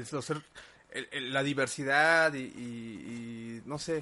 el, 1.12 1.34
la 1.34 1.44
diversidad 1.44 2.34
y, 2.34 2.40
y- 2.44 2.52
y 3.60 3.62
no 3.66 3.78
sé, 3.78 4.02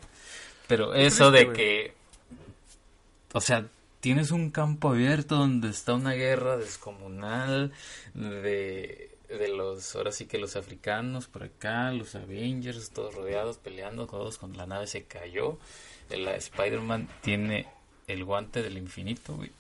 Pero 0.68 0.94
eso 0.94 1.32
triste, 1.32 1.38
de 1.38 1.44
güey. 1.46 1.58
que, 1.58 1.94
o 3.34 3.42
sea, 3.42 3.66
tienes 4.00 4.32
un 4.32 4.52
campo 4.52 4.90
abierto 4.90 5.36
donde 5.36 5.70
está 5.70 5.96
una 5.96 6.14
guerra 6.14 6.56
descomunal 6.58 7.74
de, 8.14 9.07
de 9.30 9.50
los, 9.50 9.96
ahora 9.96 10.12
sí 10.12 10.26
que 10.26 10.38
los 10.38 10.56
africanos 10.56 11.28
por 11.28 11.44
acá, 11.44 11.92
los 11.92 12.16
Avengers, 12.16 12.92
todos 12.92 13.16
rodeados, 13.16 13.58
peleando, 13.58 14.08
todos 14.08 14.38
con 14.38 14.56
la 14.56 14.66
nave 14.66 14.88
se 14.88 15.04
cayó. 15.04 15.58
La 16.10 16.36
Spider-Man 16.36 17.10
tiene 17.22 17.68
el 18.08 18.24
guante 18.24 18.64
del 18.64 18.78
infinito, 18.78 19.36
güey. 19.36 19.52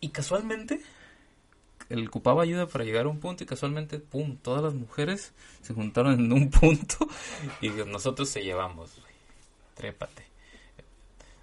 Y 0.00 0.08
casualmente, 0.08 0.80
él 1.88 2.06
ocupaba 2.08 2.42
ayuda 2.42 2.66
para 2.66 2.84
llegar 2.84 3.06
a 3.06 3.08
un 3.08 3.20
punto 3.20 3.44
y 3.44 3.46
casualmente, 3.46 3.98
pum, 3.98 4.36
todas 4.36 4.62
las 4.62 4.74
mujeres 4.74 5.32
se 5.62 5.72
juntaron 5.72 6.14
en 6.14 6.32
un 6.32 6.50
punto 6.50 7.08
y 7.60 7.68
nosotros 7.68 8.28
se 8.28 8.42
llevamos, 8.42 8.90
güey. 9.00 9.14
Trépate. 9.74 10.24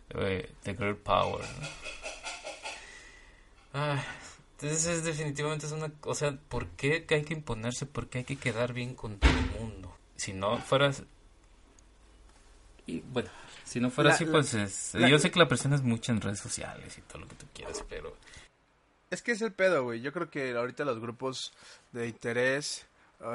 Eh, 0.10 0.51
the 0.63 0.75
Girl 0.75 0.98
Power. 0.98 1.41
¿no? 1.41 1.67
Entonces 4.62 4.86
es 4.86 5.03
definitivamente 5.03 5.65
es 5.65 5.72
una... 5.72 5.91
O 6.03 6.13
sea, 6.13 6.38
¿por 6.50 6.68
qué 6.68 7.06
hay 7.10 7.24
que 7.24 7.34
imponerse? 7.34 7.88
¿Por 7.88 8.08
qué 8.10 8.20
hay 8.20 8.24
que 8.25 8.36
quedar 8.38 8.74
bien 8.74 8.94
con 8.94 9.18
todo 9.18 9.32
el 9.32 9.60
mundo? 9.60 9.98
Si 10.15 10.34
no 10.34 10.60
fueras... 10.60 11.03
Y 12.86 13.00
bueno, 13.00 13.30
si 13.63 13.80
no 13.80 13.89
fuera 13.89 14.10
La- 14.10 14.15
así, 14.15 14.25
la- 14.25 14.32
pues 14.32 14.53
es- 14.53 14.94
la- 14.94 15.10
yo 15.10 15.18
sé 15.18 15.32
que 15.32 15.39
la 15.39 15.48
presión 15.48 15.74
es 15.74 15.82
mucha 15.82 16.12
en 16.12 16.22
redes 16.22 16.39
sociales 16.39 16.96
y 16.98 17.01
todo 17.01 17.20
lo 17.20 17.27
que 17.27 17.36
tú 17.36 17.48
quieras, 17.56 17.84
pero... 17.89 18.15
Es 19.10 19.24
que 19.24 19.32
es 19.32 19.41
el 19.41 19.51
pedo, 19.51 19.84
güey. 19.84 20.01
Yo 20.01 20.13
creo 20.13 20.30
que 20.30 20.51
ahorita 20.56 20.86
los 20.86 21.00
grupos 21.00 21.53
de 21.91 22.08
interés, 22.08 22.86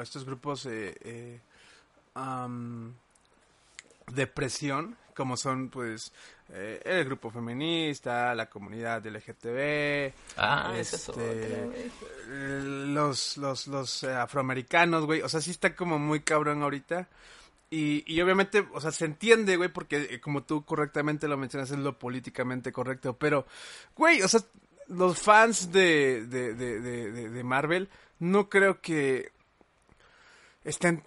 estos 0.01 0.23
grupos 0.25 0.65
eh, 0.65 0.95
eh, 1.01 1.39
de 4.07 4.27
presión, 4.27 4.97
como 5.13 5.35
son, 5.37 5.69
pues, 5.69 6.13
eh, 6.53 6.81
el 6.85 7.05
grupo 7.05 7.29
feminista, 7.31 8.33
la 8.35 8.49
comunidad 8.49 9.05
LGTB, 9.05 10.13
Ah, 10.37 10.73
esa 10.77 10.95
es 10.95 11.09
este, 11.09 11.21
eh, 11.21 12.61
los, 12.87 13.37
los, 13.37 13.67
los 13.67 14.03
eh, 14.03 14.13
afroamericanos, 14.13 15.05
güey. 15.05 15.21
O 15.21 15.29
sea, 15.29 15.41
sí 15.41 15.51
está 15.51 15.75
como 15.75 15.99
muy 15.99 16.21
cabrón 16.21 16.63
ahorita. 16.63 17.07
Y, 17.69 18.03
y 18.07 18.21
obviamente, 18.21 18.65
o 18.73 18.79
sea, 18.79 18.91
se 18.91 19.03
entiende, 19.05 19.57
güey, 19.57 19.69
porque 19.69 20.21
como 20.21 20.43
tú 20.43 20.63
correctamente 20.63 21.27
lo 21.27 21.35
mencionas, 21.37 21.69
es 21.71 21.77
lo 21.79 21.99
políticamente 21.99 22.71
correcto. 22.71 23.17
Pero, 23.17 23.45
güey, 23.95 24.21
o 24.21 24.27
sea, 24.29 24.39
los 24.87 25.19
fans 25.21 25.71
de, 25.73 26.25
de, 26.27 26.53
de- 26.53 27.29
de 27.29 27.43
Marvel 27.43 27.89
no 28.19 28.47
creo 28.49 28.79
que 28.79 29.31
estén... 30.63 31.03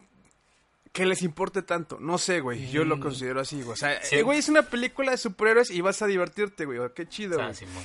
Que 0.93 1.07
les 1.07 1.23
importe 1.23 1.63
tanto. 1.63 1.99
No 2.01 2.19
sé, 2.19 2.41
güey. 2.41 2.69
Yo 2.71 2.85
lo 2.85 2.99
considero 2.99 3.41
así, 3.41 3.63
güey. 3.63 3.75
O 3.75 3.77
sea, 3.77 4.03
Sí. 4.03 4.17
eh, 4.17 4.23
güey, 4.23 4.39
es 4.41 4.49
una 4.49 4.63
película 4.63 5.13
de 5.13 5.19
superhéroes 5.19 5.71
y 5.71 5.81
vas 5.81 6.03
a 6.03 6.07
divertirte, 6.07 6.65
güey. 6.65 6.81
Qué 6.95 7.09
chido, 7.09 7.37
güey 7.37 7.49
Ah, 7.51 7.55
Simón. 7.55 7.85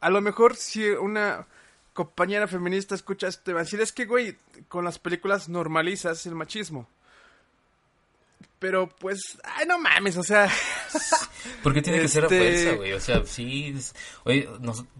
a 0.00 0.10
lo 0.10 0.20
mejor 0.22 0.56
si 0.56 0.88
una 0.88 1.46
compañera 1.92 2.46
feminista 2.48 2.94
escucha 2.94 3.26
esto, 3.28 3.42
te 3.44 3.52
va 3.52 3.60
a 3.60 3.64
decir, 3.64 3.80
es 3.80 3.92
que, 3.92 4.04
güey, 4.06 4.36
con 4.68 4.84
las 4.84 4.98
películas 4.98 5.48
normalizas 5.48 6.24
el 6.26 6.34
machismo. 6.34 6.88
Pero, 8.58 8.88
pues, 8.88 9.20
ay, 9.44 9.66
no 9.66 9.78
mames, 9.78 10.16
o 10.16 10.22
sea, 10.22 10.50
Porque 11.62 11.82
tiene 11.82 12.00
que 12.00 12.08
ser 12.08 12.24
a 12.24 12.26
Este- 12.26 12.38
fuerza, 12.38 12.76
güey. 12.76 12.92
O 12.94 13.00
sea, 13.00 13.24
sí. 13.26 13.74
es- 13.76 13.94
Oye, 14.24 14.48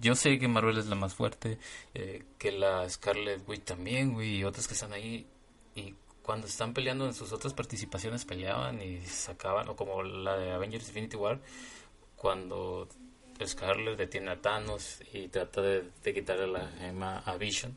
yo 0.00 0.14
sé 0.14 0.38
que 0.38 0.46
Marvel 0.46 0.76
es 0.78 0.86
la 0.86 0.94
más 0.94 1.14
fuerte, 1.14 1.58
eh, 1.94 2.24
que 2.38 2.52
la 2.52 2.88
Scarlet 2.88 3.48
Witch 3.48 3.64
también, 3.64 4.12
güey, 4.12 4.36
y 4.36 4.44
otras 4.44 4.68
que 4.68 4.74
están 4.74 4.92
ahí. 4.92 5.26
Y 5.74 5.94
cuando 6.26 6.48
están 6.48 6.74
peleando 6.74 7.06
en 7.06 7.14
sus 7.14 7.30
otras 7.32 7.54
participaciones 7.54 8.24
peleaban 8.24 8.82
y 8.82 9.00
sacaban, 9.06 9.68
o 9.68 9.76
como 9.76 10.02
la 10.02 10.36
de 10.36 10.50
Avengers 10.50 10.88
Infinity 10.88 11.14
War, 11.16 11.38
cuando 12.16 12.88
Scarlet 13.46 13.96
detiene 13.96 14.32
a 14.32 14.40
Thanos 14.42 14.98
y 15.12 15.28
trata 15.28 15.62
de, 15.62 15.84
de 16.02 16.12
quitarle 16.14 16.48
la 16.48 16.66
gema 16.80 17.18
a 17.24 17.36
Vision. 17.36 17.76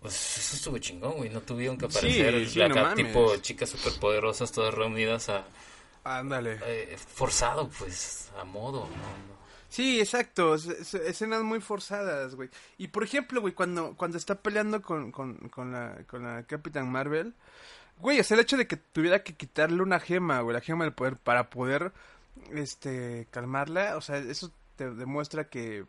Pues 0.00 0.14
eso 0.38 0.54
estuvo 0.56 0.78
chingón, 0.78 1.16
güey. 1.16 1.30
No 1.30 1.40
tuvieron 1.40 1.76
que 1.76 1.90
Sí, 1.90 1.98
aparecer 1.98 2.48
sí, 2.48 2.62
acá 2.62 2.74
no 2.74 2.82
mames. 2.82 3.06
tipo 3.06 3.36
chicas 3.38 3.70
superpoderosas 3.70 4.52
todas 4.52 4.72
reunidas 4.72 5.28
a, 5.30 5.44
ándale. 6.04 6.60
eh, 6.64 6.96
forzado, 6.98 7.68
pues, 7.68 8.30
a 8.38 8.44
modo. 8.44 8.80
¿no? 8.80 9.43
Sí, 9.74 9.98
exacto, 9.98 10.54
es- 10.54 10.66
es- 10.66 10.94
escenas 10.94 11.42
muy 11.42 11.60
forzadas, 11.60 12.36
güey. 12.36 12.48
Y, 12.78 12.88
por 12.88 13.02
ejemplo, 13.02 13.40
güey, 13.40 13.54
cuando, 13.54 13.94
cuando 13.96 14.16
está 14.18 14.36
peleando 14.36 14.80
con, 14.80 15.10
con, 15.10 15.34
con 15.48 15.72
la, 15.72 15.98
con 16.06 16.22
la 16.22 16.44
Capitán 16.44 16.92
Marvel, 16.92 17.34
güey, 17.98 18.20
o 18.20 18.24
sea, 18.24 18.36
el 18.36 18.42
hecho 18.42 18.56
de 18.56 18.68
que 18.68 18.76
tuviera 18.76 19.24
que 19.24 19.34
quitarle 19.34 19.82
una 19.82 19.98
gema, 19.98 20.40
güey, 20.42 20.54
la 20.54 20.60
gema 20.60 20.84
del 20.84 20.92
poder, 20.92 21.16
para 21.16 21.50
poder, 21.50 21.90
este, 22.52 23.26
calmarla, 23.30 23.96
o 23.96 24.00
sea, 24.00 24.18
eso 24.18 24.52
te 24.76 24.90
demuestra 24.90 25.48
que 25.48 25.84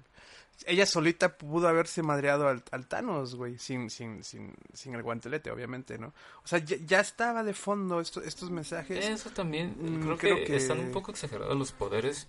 ella 0.66 0.86
solita 0.86 1.38
pudo 1.38 1.68
haberse 1.68 2.02
madreado 2.02 2.48
al, 2.48 2.64
al 2.72 2.88
Thanos, 2.88 3.36
güey, 3.36 3.60
sin, 3.60 3.90
sin, 3.90 4.24
sin, 4.24 4.54
sin 4.74 4.96
el 4.96 5.04
guantelete, 5.04 5.52
obviamente, 5.52 5.98
¿no? 5.98 6.14
O 6.44 6.48
sea, 6.48 6.60
ya, 6.60 6.78
ya 6.86 7.02
estaba 7.02 7.44
de 7.44 7.54
fondo 7.54 8.00
esto- 8.00 8.22
estos 8.24 8.50
mensajes. 8.52 9.06
Eso 9.06 9.30
también, 9.32 9.76
Mm, 9.78 10.02
creo, 10.02 10.18
creo 10.18 10.36
que, 10.38 10.44
que- 10.46 10.56
están 10.56 10.80
un 10.80 10.92
poco 10.92 11.12
exagerados 11.12 11.56
los 11.58 11.72
poderes 11.74 12.28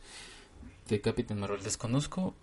de 0.88 1.00
Capitán 1.00 1.40
Marvel. 1.40 1.62
Desconozco 1.62 2.34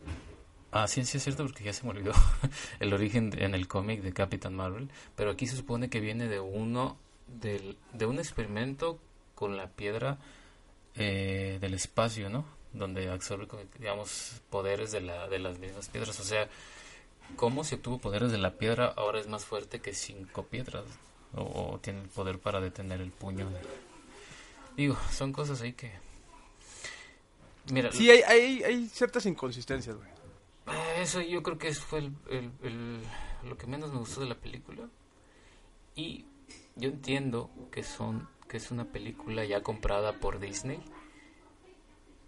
a 0.71 0.88
ciencia 0.88 1.19
cierta 1.19 1.43
porque 1.43 1.63
ya 1.63 1.73
se 1.73 1.83
me 1.83 1.91
olvidó 1.91 2.13
el 2.79 2.93
origen 2.93 3.31
en 3.38 3.53
el 3.53 3.67
cómic 3.67 4.01
de 4.01 4.13
Capitán 4.13 4.55
Marvel, 4.55 4.89
pero 5.15 5.31
aquí 5.31 5.45
se 5.47 5.55
supone 5.55 5.89
que 5.89 6.00
viene 6.00 6.27
de 6.27 6.39
uno, 6.39 6.97
del, 7.27 7.77
de 7.93 8.05
un 8.05 8.17
experimento 8.17 9.00
con 9.35 9.55
la 9.55 9.67
piedra 9.67 10.17
eh, 10.95 11.57
del 11.62 11.73
espacio, 11.73 12.29
¿no? 12.29 12.45
Donde 12.73 13.09
absorbe, 13.09 13.47
digamos, 13.77 14.41
poderes 14.50 14.91
de, 14.91 15.01
la, 15.01 15.27
de 15.27 15.38
las 15.38 15.59
mismas 15.59 15.89
piedras. 15.89 16.19
O 16.19 16.23
sea, 16.23 16.50
cómo 17.35 17.63
se 17.63 17.75
obtuvo 17.75 18.00
poderes 18.00 18.31
de 18.31 18.39
la 18.39 18.57
piedra 18.57 18.91
ahora 18.97 19.19
es 19.19 19.27
más 19.27 19.45
fuerte 19.45 19.79
que 19.79 19.93
cinco 19.93 20.43
piedras. 20.43 20.85
O, 21.35 21.73
o 21.73 21.79
tiene 21.79 22.01
el 22.01 22.09
poder 22.09 22.39
para 22.39 22.59
detener 22.62 23.01
el 23.01 23.12
puño. 23.12 23.47
Digo, 24.75 24.97
son 25.12 25.33
cosas 25.33 25.62
ahí 25.62 25.73
que... 25.73 25.91
Mira, 27.72 27.91
Sí, 27.91 28.10
hay, 28.12 28.22
hay, 28.24 28.63
hay 28.63 28.88
ciertas 28.88 29.25
inconsistencias, 29.25 29.96
güey. 29.96 30.10
Eh, 30.67 31.01
Eso 31.01 31.22
yo 31.22 31.41
creo 31.43 31.58
que 31.58 31.74
fue 31.74 32.00
el, 32.00 32.13
el- 32.29 32.51
el- 32.63 33.03
lo 33.48 33.58
que 33.58 33.67
menos 33.67 33.91
me 33.91 34.00
gustó 34.00 34.22
de 34.22 34.27
la 34.27 34.36
película. 34.36 34.88
Y 35.96 36.25
yo 36.75 36.89
entiendo 36.89 37.50
que 37.72 37.84
son 37.84 38.27
que 38.48 38.58
es 38.58 38.70
una 38.72 38.86
película 38.86 39.43
ya 39.46 39.62
comprada 39.62 40.13
por 40.20 40.39
Disney. 40.39 40.79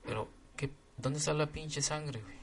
Pero 0.03 0.29
¿qué, 0.55 0.71
¿dónde 0.97 1.19
está 1.19 1.33
la 1.33 1.47
pinche 1.47 1.81
sangre, 1.81 2.21
güey? 2.21 2.35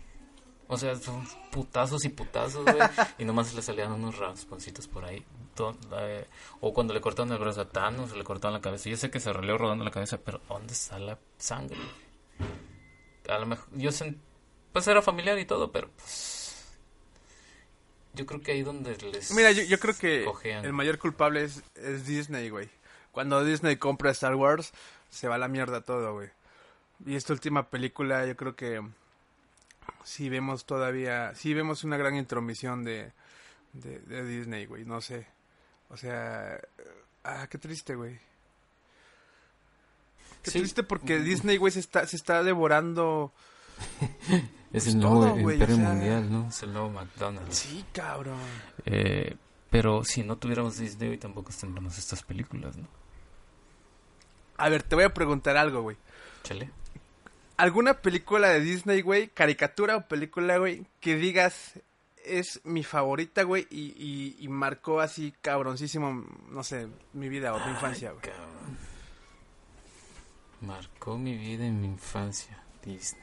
O 0.69 0.77
sea, 0.79 0.95
son 0.97 1.27
putazos 1.51 2.05
y 2.05 2.09
putazos, 2.09 2.65
güey. 2.65 2.77
y 3.19 3.25
nomás 3.25 3.53
le 3.55 3.63
salían 3.63 3.93
unos 3.93 4.19
rasponcitos 4.19 4.89
por 4.89 5.05
ahí. 5.05 5.25
Eh, 5.99 6.27
o 6.61 6.73
cuando 6.73 6.95
le 6.95 7.01
cortaron 7.01 7.31
el 7.33 7.39
brazo 7.39 7.61
a 7.61 7.69
Thanos, 7.69 8.17
le 8.17 8.25
cortaron 8.25 8.55
la 8.55 8.61
cabeza. 8.61 8.89
Yo 8.89 8.97
sé 8.97 9.11
que 9.11 9.21
se 9.21 9.33
releó 9.33 9.59
rodando 9.59 9.85
la 9.85 9.91
cabeza, 9.91 10.19
pero 10.19 10.41
¿dónde 10.49 10.73
está 10.73 10.99
la 10.99 11.19
sangre? 11.37 11.77
A 13.33 13.39
lo 13.39 13.47
mejor, 13.47 13.67
yo 13.73 13.91
pues 14.73 14.87
era 14.87 15.03
familiar 15.03 15.39
y 15.39 15.45
todo, 15.45 15.71
pero 15.73 15.89
pues 15.91 16.79
yo 18.15 18.27
creo 18.27 18.41
que 18.41 18.53
ahí 18.53 18.63
donde 18.63 18.97
les 18.97 19.33
Mira, 19.33 19.53
yo, 19.53 19.63
yo 19.63 19.79
creo 19.79 19.97
que 19.97 20.25
cojean. 20.25 20.65
el 20.65 20.73
mayor 20.73 20.99
culpable 20.99 21.45
es, 21.45 21.63
es 21.75 22.07
Disney, 22.07 22.51
güey. 22.51 22.69
Cuando 23.11 23.45
Disney 23.45 23.77
compra 23.77 24.11
Star 24.11 24.35
Wars, 24.35 24.73
se 25.11 25.29
va 25.29 25.35
a 25.37 25.39
la 25.39 25.49
mierda 25.49 25.83
todo, 25.83 26.15
güey. 26.15 26.31
Y 27.07 27.17
esta 27.17 27.33
última 27.33 27.69
película, 27.69 28.27
yo 28.27 28.37
creo 28.37 28.55
que 28.55 28.83
sí 30.05 30.29
vemos 30.29 30.65
todavía, 30.65 31.35
sí 31.35 31.53
vemos 31.55 31.85
una 31.85 31.97
gran 31.97 32.17
intromisión 32.17 32.85
de, 32.85 33.13
de, 33.73 33.99
de 34.01 34.25
Disney, 34.25 34.67
güey, 34.67 34.85
no 34.85 35.01
sé. 35.01 35.27
O 35.89 35.97
sea, 35.97 36.61
ah, 37.25 37.47
qué 37.51 37.59
triste, 37.59 37.95
güey. 37.95 38.19
Qué 40.43 40.51
Sí. 40.51 40.59
triste 40.59 40.83
porque 40.83 41.21
Disney, 41.21 41.57
güey, 41.57 41.73
se 41.73 41.81
está, 41.81 42.07
se 42.07 42.17
está 42.17 42.43
devorando. 42.43 43.33
es 44.31 44.43
pues 44.73 44.87
el 44.89 44.99
nuevo 44.99 45.21
todo, 45.27 45.37
güey, 45.37 45.57
imperio 45.57 45.77
o 45.77 45.79
sea- 45.79 45.89
mundial, 45.89 46.33
¿no? 46.33 46.49
Es 46.49 46.63
el 46.63 46.73
nuevo 46.73 46.91
McDonald's. 46.91 47.57
Sí, 47.57 47.85
cabrón. 47.93 48.39
Eh, 48.87 49.37
pero 49.71 50.05
si 50.05 50.23
no 50.23 50.37
tuviéramos 50.37 50.79
Disney 50.79 51.11
hoy 51.11 51.19
tampoco 51.19 51.51
tendríamos 51.59 51.97
estas 51.99 52.23
películas, 52.23 52.77
¿no? 52.77 52.87
A 54.57 54.69
ver, 54.69 54.83
te 54.83 54.95
voy 54.95 55.05
a 55.05 55.15
preguntar 55.15 55.57
algo, 55.57 55.83
güey. 55.83 55.97
Chale. 56.43 56.71
¿Alguna 57.57 57.95
película 57.95 58.49
de 58.49 58.61
Disney, 58.61 59.01
güey, 59.03 59.29
caricatura 59.29 59.97
o 59.97 60.09
película, 60.09 60.59
güey, 60.59 60.87
que 61.01 61.17
digas 61.17 61.75
es 62.25 62.61
mi 62.65 62.85
favorita, 62.85 63.43
güey, 63.43 63.67
y, 63.71 63.95
y, 63.97 64.37
y 64.39 64.49
marcó 64.49 65.01
así 65.01 65.33
cabroncísimo, 65.43 66.25
no 66.51 66.63
sé, 66.63 66.87
mi 67.13 67.29
vida 67.29 67.53
o 67.55 67.59
mi 67.65 67.71
infancia, 67.73 68.11
güey? 68.13 68.23
Cabrón. 68.23 68.79
Marcó 70.63 71.19
mi 71.19 71.37
vida 71.37 71.67
en 71.67 71.81
mi 71.81 71.87
infancia, 71.89 72.63
Disney. 72.85 73.23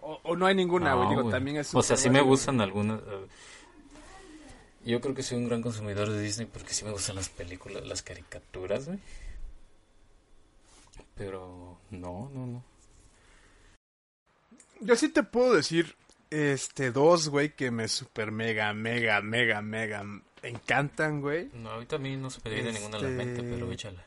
O, 0.00 0.18
o 0.22 0.36
no 0.36 0.46
hay 0.46 0.54
ninguna, 0.54 0.94
güey, 0.94 1.04
No, 1.04 1.10
digo, 1.10 1.22
güey. 1.24 1.32
también 1.32 1.56
es... 1.58 1.74
O 1.74 1.82
sea, 1.82 1.96
sí 1.96 2.08
me 2.08 2.22
gustan 2.22 2.60
algunas. 2.60 3.00
Yo 4.84 5.00
creo 5.02 5.14
que 5.14 5.22
soy 5.22 5.36
un 5.38 5.46
gran 5.48 5.60
consumidor 5.60 6.08
de 6.08 6.22
Disney 6.22 6.46
porque 6.50 6.72
sí 6.72 6.84
me 6.84 6.90
gustan 6.92 7.16
las 7.16 7.28
películas, 7.28 7.84
las 7.86 8.02
caricaturas, 8.02 8.86
güey. 8.86 8.98
Pero 11.16 11.78
no, 11.90 12.30
no, 12.32 12.46
no. 12.46 12.64
Yo 14.80 14.96
sí 14.96 15.10
te 15.10 15.22
puedo 15.22 15.52
decir, 15.52 15.96
este, 16.30 16.92
dos, 16.92 17.28
güey, 17.28 17.54
que 17.54 17.70
me 17.70 17.88
super 17.88 18.30
mega, 18.30 18.72
mega, 18.72 19.20
mega, 19.20 19.60
mega 19.60 20.02
encantan, 20.42 21.20
güey. 21.20 21.50
No, 21.52 21.70
ahorita 21.72 21.96
a 21.96 21.98
mí 21.98 22.16
no 22.16 22.30
se 22.30 22.40
me 22.42 22.54
viene 22.54 22.72
ninguna 22.72 22.96
a 22.96 23.02
la 23.02 23.08
mente, 23.08 23.42
Este- 23.42 23.50
pero 23.54 23.70
échala. 23.70 24.02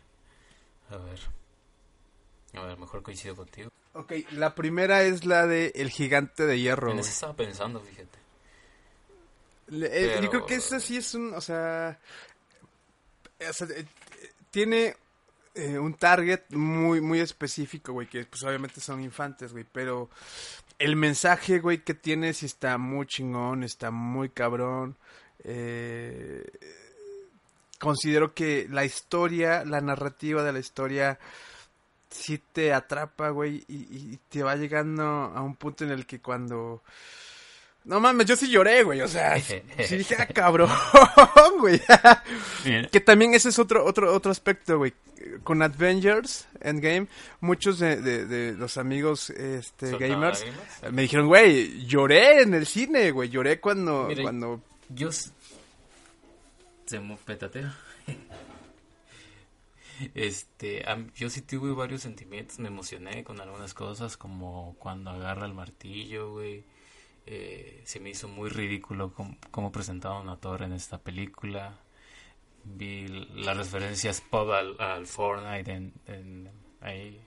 A 0.89 0.97
ver. 0.97 1.19
A 2.55 2.61
ver, 2.65 2.77
mejor 2.77 3.01
coincido 3.03 3.35
contigo. 3.35 3.69
Ok, 3.93 4.13
la 4.31 4.55
primera 4.55 5.03
es 5.03 5.25
la 5.25 5.45
de 5.47 5.71
El 5.75 5.89
Gigante 5.89 6.45
de 6.45 6.59
Hierro, 6.59 6.91
En 6.91 6.99
eso 6.99 7.09
estaba 7.09 7.35
pensando, 7.35 7.79
fíjate. 7.79 8.17
Le- 9.67 9.87
eh, 9.87 10.07
Yo 10.07 10.15
Pero- 10.19 10.29
creo 10.29 10.45
que 10.45 10.55
esa 10.55 10.79
sí 10.79 10.97
es 10.97 11.13
un, 11.15 11.33
o 11.33 11.41
sea, 11.41 11.99
o 13.49 13.53
sea, 13.53 13.67
eh, 13.67 13.85
eh, 14.21 14.31
tiene 14.51 14.95
eh, 15.55 15.77
un 15.77 15.93
target 15.93 16.41
muy, 16.49 16.99
muy 17.01 17.19
específico, 17.19 17.93
güey, 17.93 18.07
que 18.07 18.25
pues 18.25 18.41
obviamente 18.43 18.81
son 18.81 19.01
infantes, 19.03 19.51
güey, 19.53 19.65
pero 19.71 20.09
el 20.79 20.95
mensaje, 20.95 21.59
güey, 21.59 21.83
que 21.83 21.93
tiene 21.93 22.33
sí 22.33 22.47
está 22.47 22.77
muy 22.79 23.05
chingón, 23.05 23.63
está 23.63 23.91
muy 23.91 24.29
cabrón. 24.29 24.97
Eh, 25.43 26.43
considero 27.79 28.33
que 28.33 28.67
la 28.69 28.83
historia, 28.85 29.63
la 29.65 29.81
narrativa 29.81 30.41
de 30.43 30.53
la 30.53 30.59
historia 30.59 31.19
sí 32.13 32.41
te 32.51 32.73
atrapa, 32.73 33.29
güey, 33.29 33.63
y, 33.67 33.75
y 34.13 34.19
te 34.29 34.43
va 34.43 34.55
llegando 34.55 35.03
a 35.03 35.41
un 35.41 35.55
punto 35.55 35.83
en 35.83 35.91
el 35.91 36.05
que 36.05 36.21
cuando... 36.21 36.83
No 37.85 37.99
mames, 37.99 38.27
yo 38.27 38.37
sí 38.37 38.49
lloré, 38.49 38.83
güey, 38.83 39.01
o 39.01 39.07
sea, 39.09 39.37
sí 39.41 39.97
dije, 39.97 40.15
ah, 40.17 40.25
cabrón, 40.27 40.69
güey. 41.59 41.81
que 42.89 43.01
también 43.01 43.33
ese 43.33 43.49
es 43.49 43.59
otro, 43.59 43.83
otro, 43.85 44.13
otro 44.13 44.31
aspecto, 44.31 44.77
güey. 44.77 44.93
Con 45.43 45.61
Avengers 45.61 46.47
Endgame, 46.59 47.07
muchos 47.39 47.79
de, 47.79 47.97
de, 47.97 48.25
de 48.25 48.53
los 48.53 48.77
amigos 48.77 49.29
este, 49.29 49.91
¿Soltaban 49.91 50.19
gamers 50.19 50.43
eh, 50.43 50.91
me 50.91 51.03
dijeron, 51.03 51.27
güey, 51.27 51.85
lloré 51.85 52.41
en 52.41 52.53
el 52.53 52.65
cine, 52.65 53.11
güey, 53.11 53.29
lloré 53.29 53.59
cuando, 53.61 54.05
Mira, 54.09 54.23
cuando 54.23 54.61
Yo. 54.89 55.09
Se 55.11 56.99
mo 56.99 57.17
petatea. 57.25 57.73
Este, 60.15 60.85
yo 61.15 61.29
sí 61.29 61.41
tuve 61.41 61.71
varios 61.73 62.01
sentimientos, 62.01 62.59
me 62.59 62.67
emocioné 62.69 63.23
con 63.23 63.39
algunas 63.41 63.73
cosas, 63.73 64.17
como 64.17 64.75
cuando 64.79 65.11
agarra 65.11 65.45
el 65.45 65.53
martillo, 65.53 66.31
güey. 66.31 66.65
Eh, 67.25 67.81
se 67.85 67.99
me 67.99 68.09
hizo 68.09 68.27
muy 68.27 68.49
ridículo 68.49 69.13
cómo, 69.13 69.37
cómo 69.51 69.71
presentaban 69.71 70.27
a 70.29 70.37
Thor 70.37 70.63
en 70.63 70.73
esta 70.73 70.99
película. 70.99 71.79
Vi 72.65 73.07
las 73.35 73.57
referencias 73.57 74.21
pop 74.21 74.49
al, 74.51 74.79
al 74.79 75.05
Fortnite 75.05 75.71
en, 75.71 75.93
en- 76.07 76.51
ahí. 76.81 77.21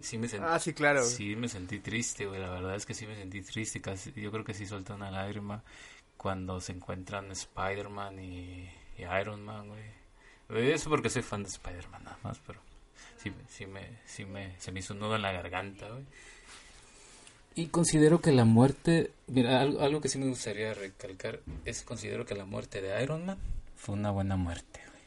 Sí 0.00 0.18
me 0.18 0.28
sentí, 0.28 0.46
Ah, 0.48 0.58
sí, 0.58 0.72
claro. 0.74 1.02
Sí, 1.04 1.34
me 1.36 1.48
sentí 1.48 1.80
triste, 1.80 2.26
güey. 2.26 2.40
La 2.40 2.50
verdad 2.50 2.74
es 2.76 2.86
que 2.86 2.94
sí 2.94 3.06
me 3.06 3.16
sentí 3.16 3.42
triste. 3.42 3.80
Casi, 3.80 4.12
yo 4.12 4.30
creo 4.30 4.44
que 4.44 4.54
sí 4.54 4.66
solté 4.66 4.92
una 4.92 5.10
lágrima 5.10 5.64
cuando 6.16 6.60
se 6.60 6.72
encuentran 6.72 7.30
Spider-Man 7.32 8.18
y, 8.20 8.70
y 8.98 9.02
Iron 9.20 9.44
Man, 9.44 9.68
güey. 9.68 9.84
Eso 10.48 10.88
porque 10.88 11.10
soy 11.10 11.22
fan 11.22 11.42
de 11.42 11.48
Spider-Man 11.48 12.04
nada 12.04 12.18
más, 12.22 12.40
pero 12.46 12.60
sí, 13.22 13.32
sí, 13.48 13.66
me, 13.66 13.98
sí 14.06 14.24
me, 14.24 14.58
se 14.58 14.72
me 14.72 14.80
hizo 14.80 14.94
un 14.94 15.00
nudo 15.00 15.16
en 15.16 15.22
la 15.22 15.32
garganta, 15.32 15.88
güey. 15.88 16.04
Y 17.54 17.66
considero 17.66 18.20
que 18.20 18.30
la 18.32 18.44
muerte, 18.44 19.10
mira, 19.26 19.60
algo, 19.60 19.80
algo 19.80 20.00
que 20.00 20.08
sí 20.08 20.18
me 20.18 20.28
gustaría 20.28 20.72
recalcar 20.74 21.40
es 21.64 21.82
considero 21.82 22.24
que 22.24 22.34
la 22.34 22.44
muerte 22.44 22.80
de 22.80 23.02
Iron 23.02 23.26
Man 23.26 23.38
fue 23.76 23.96
una 23.96 24.10
buena 24.10 24.36
muerte, 24.36 24.80
güey. 24.86 25.02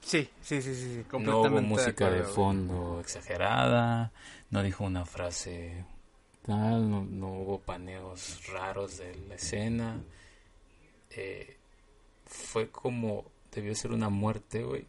Sí, 0.00 0.30
sí, 0.42 0.62
sí, 0.62 0.74
sí, 0.74 1.04
sí, 1.10 1.18
No 1.18 1.40
hubo 1.40 1.60
música 1.60 2.08
de, 2.08 2.18
acuerdo, 2.18 2.34
fondo 2.34 3.00
exagerada, 3.00 4.12
no 4.50 4.62
dijo 4.62 4.84
una 4.84 5.04
frase 5.04 5.84
tal, 6.46 6.90
no, 6.90 7.04
no 7.04 7.28
hubo 7.28 7.58
paneos 7.60 8.46
raros 8.48 8.98
de 8.98 9.14
la 9.28 9.34
escena. 9.36 10.00
Eh, 11.10 11.56
fue 12.26 12.70
como 12.70 13.31
debió 13.52 13.74
ser 13.74 13.92
una 13.92 14.08
muerte, 14.08 14.62
güey, 14.62 14.86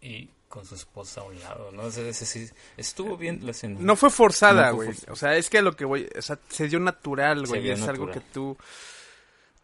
y 0.00 0.28
con 0.48 0.66
su 0.66 0.74
esposa 0.74 1.22
a 1.22 1.24
un 1.24 1.38
lado, 1.40 1.72
¿no? 1.72 1.84
O 1.84 1.90
sea, 1.90 2.06
ese 2.06 2.52
estuvo 2.76 3.16
bien 3.16 3.40
la 3.42 3.52
escena. 3.52 3.78
No 3.80 3.96
fue 3.96 4.10
forzada, 4.10 4.70
güey. 4.70 4.90
O 5.08 5.16
sea, 5.16 5.36
es 5.36 5.48
que 5.48 5.62
lo 5.62 5.74
que 5.74 5.86
voy, 5.86 6.08
o 6.16 6.22
sea, 6.22 6.38
se 6.48 6.68
dio 6.68 6.78
natural, 6.78 7.46
güey. 7.46 7.70
Es 7.70 7.82
algo 7.82 8.10
que 8.10 8.20
tú 8.20 8.56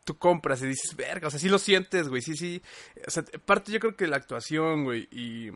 tú 0.04 0.16
compras 0.16 0.62
y 0.62 0.66
dices, 0.66 0.96
verga, 0.96 1.28
o 1.28 1.30
sea, 1.30 1.38
sí 1.38 1.50
lo 1.50 1.58
sientes, 1.58 2.08
güey. 2.08 2.22
Sí, 2.22 2.34
sí. 2.34 2.62
O 3.06 3.10
sea, 3.10 3.22
parte 3.44 3.70
yo 3.70 3.78
creo 3.78 3.94
que 3.94 4.06
la 4.06 4.16
actuación, 4.16 4.84
güey, 4.84 5.06
y 5.10 5.50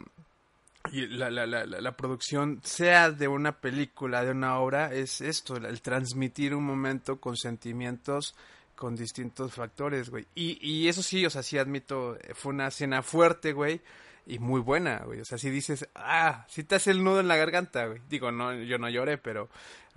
y 0.91 1.07
la, 1.07 1.31
la, 1.31 1.47
la, 1.47 1.65
la 1.65 1.97
producción, 1.97 2.61
sea 2.65 3.11
de 3.11 3.29
una 3.29 3.61
película, 3.61 4.25
de 4.25 4.33
una 4.33 4.59
obra, 4.59 4.93
es 4.93 5.21
esto, 5.21 5.57
el 5.57 5.81
transmitir 5.81 6.55
un 6.55 6.65
momento 6.65 7.21
con 7.21 7.37
sentimientos, 7.37 8.35
con 8.83 8.97
distintos 8.97 9.55
factores, 9.55 10.11
güey. 10.11 10.27
Y, 10.35 10.59
y 10.61 10.89
eso 10.89 11.05
sí, 11.05 11.25
o 11.25 11.31
sea, 11.31 11.45
sí 11.45 11.57
admito, 11.57 12.17
eh, 12.17 12.35
fue 12.35 12.53
una 12.53 12.67
escena 12.67 13.01
fuerte, 13.05 13.53
güey, 13.53 13.81
y 14.27 14.41
muy 14.41 14.61
buena, 14.61 15.05
güey. 15.05 15.21
O 15.21 15.25
sea, 15.25 15.39
si 15.39 15.51
dices, 15.51 15.89
ah, 15.95 16.45
sí 16.49 16.65
te 16.65 16.75
hace 16.75 16.91
el 16.91 17.05
nudo 17.05 17.21
en 17.21 17.29
la 17.29 17.37
garganta, 17.37 17.87
güey. 17.87 18.01
Digo, 18.09 18.33
no, 18.33 18.53
yo 18.55 18.79
no 18.79 18.89
lloré, 18.91 19.19
pero 19.19 19.49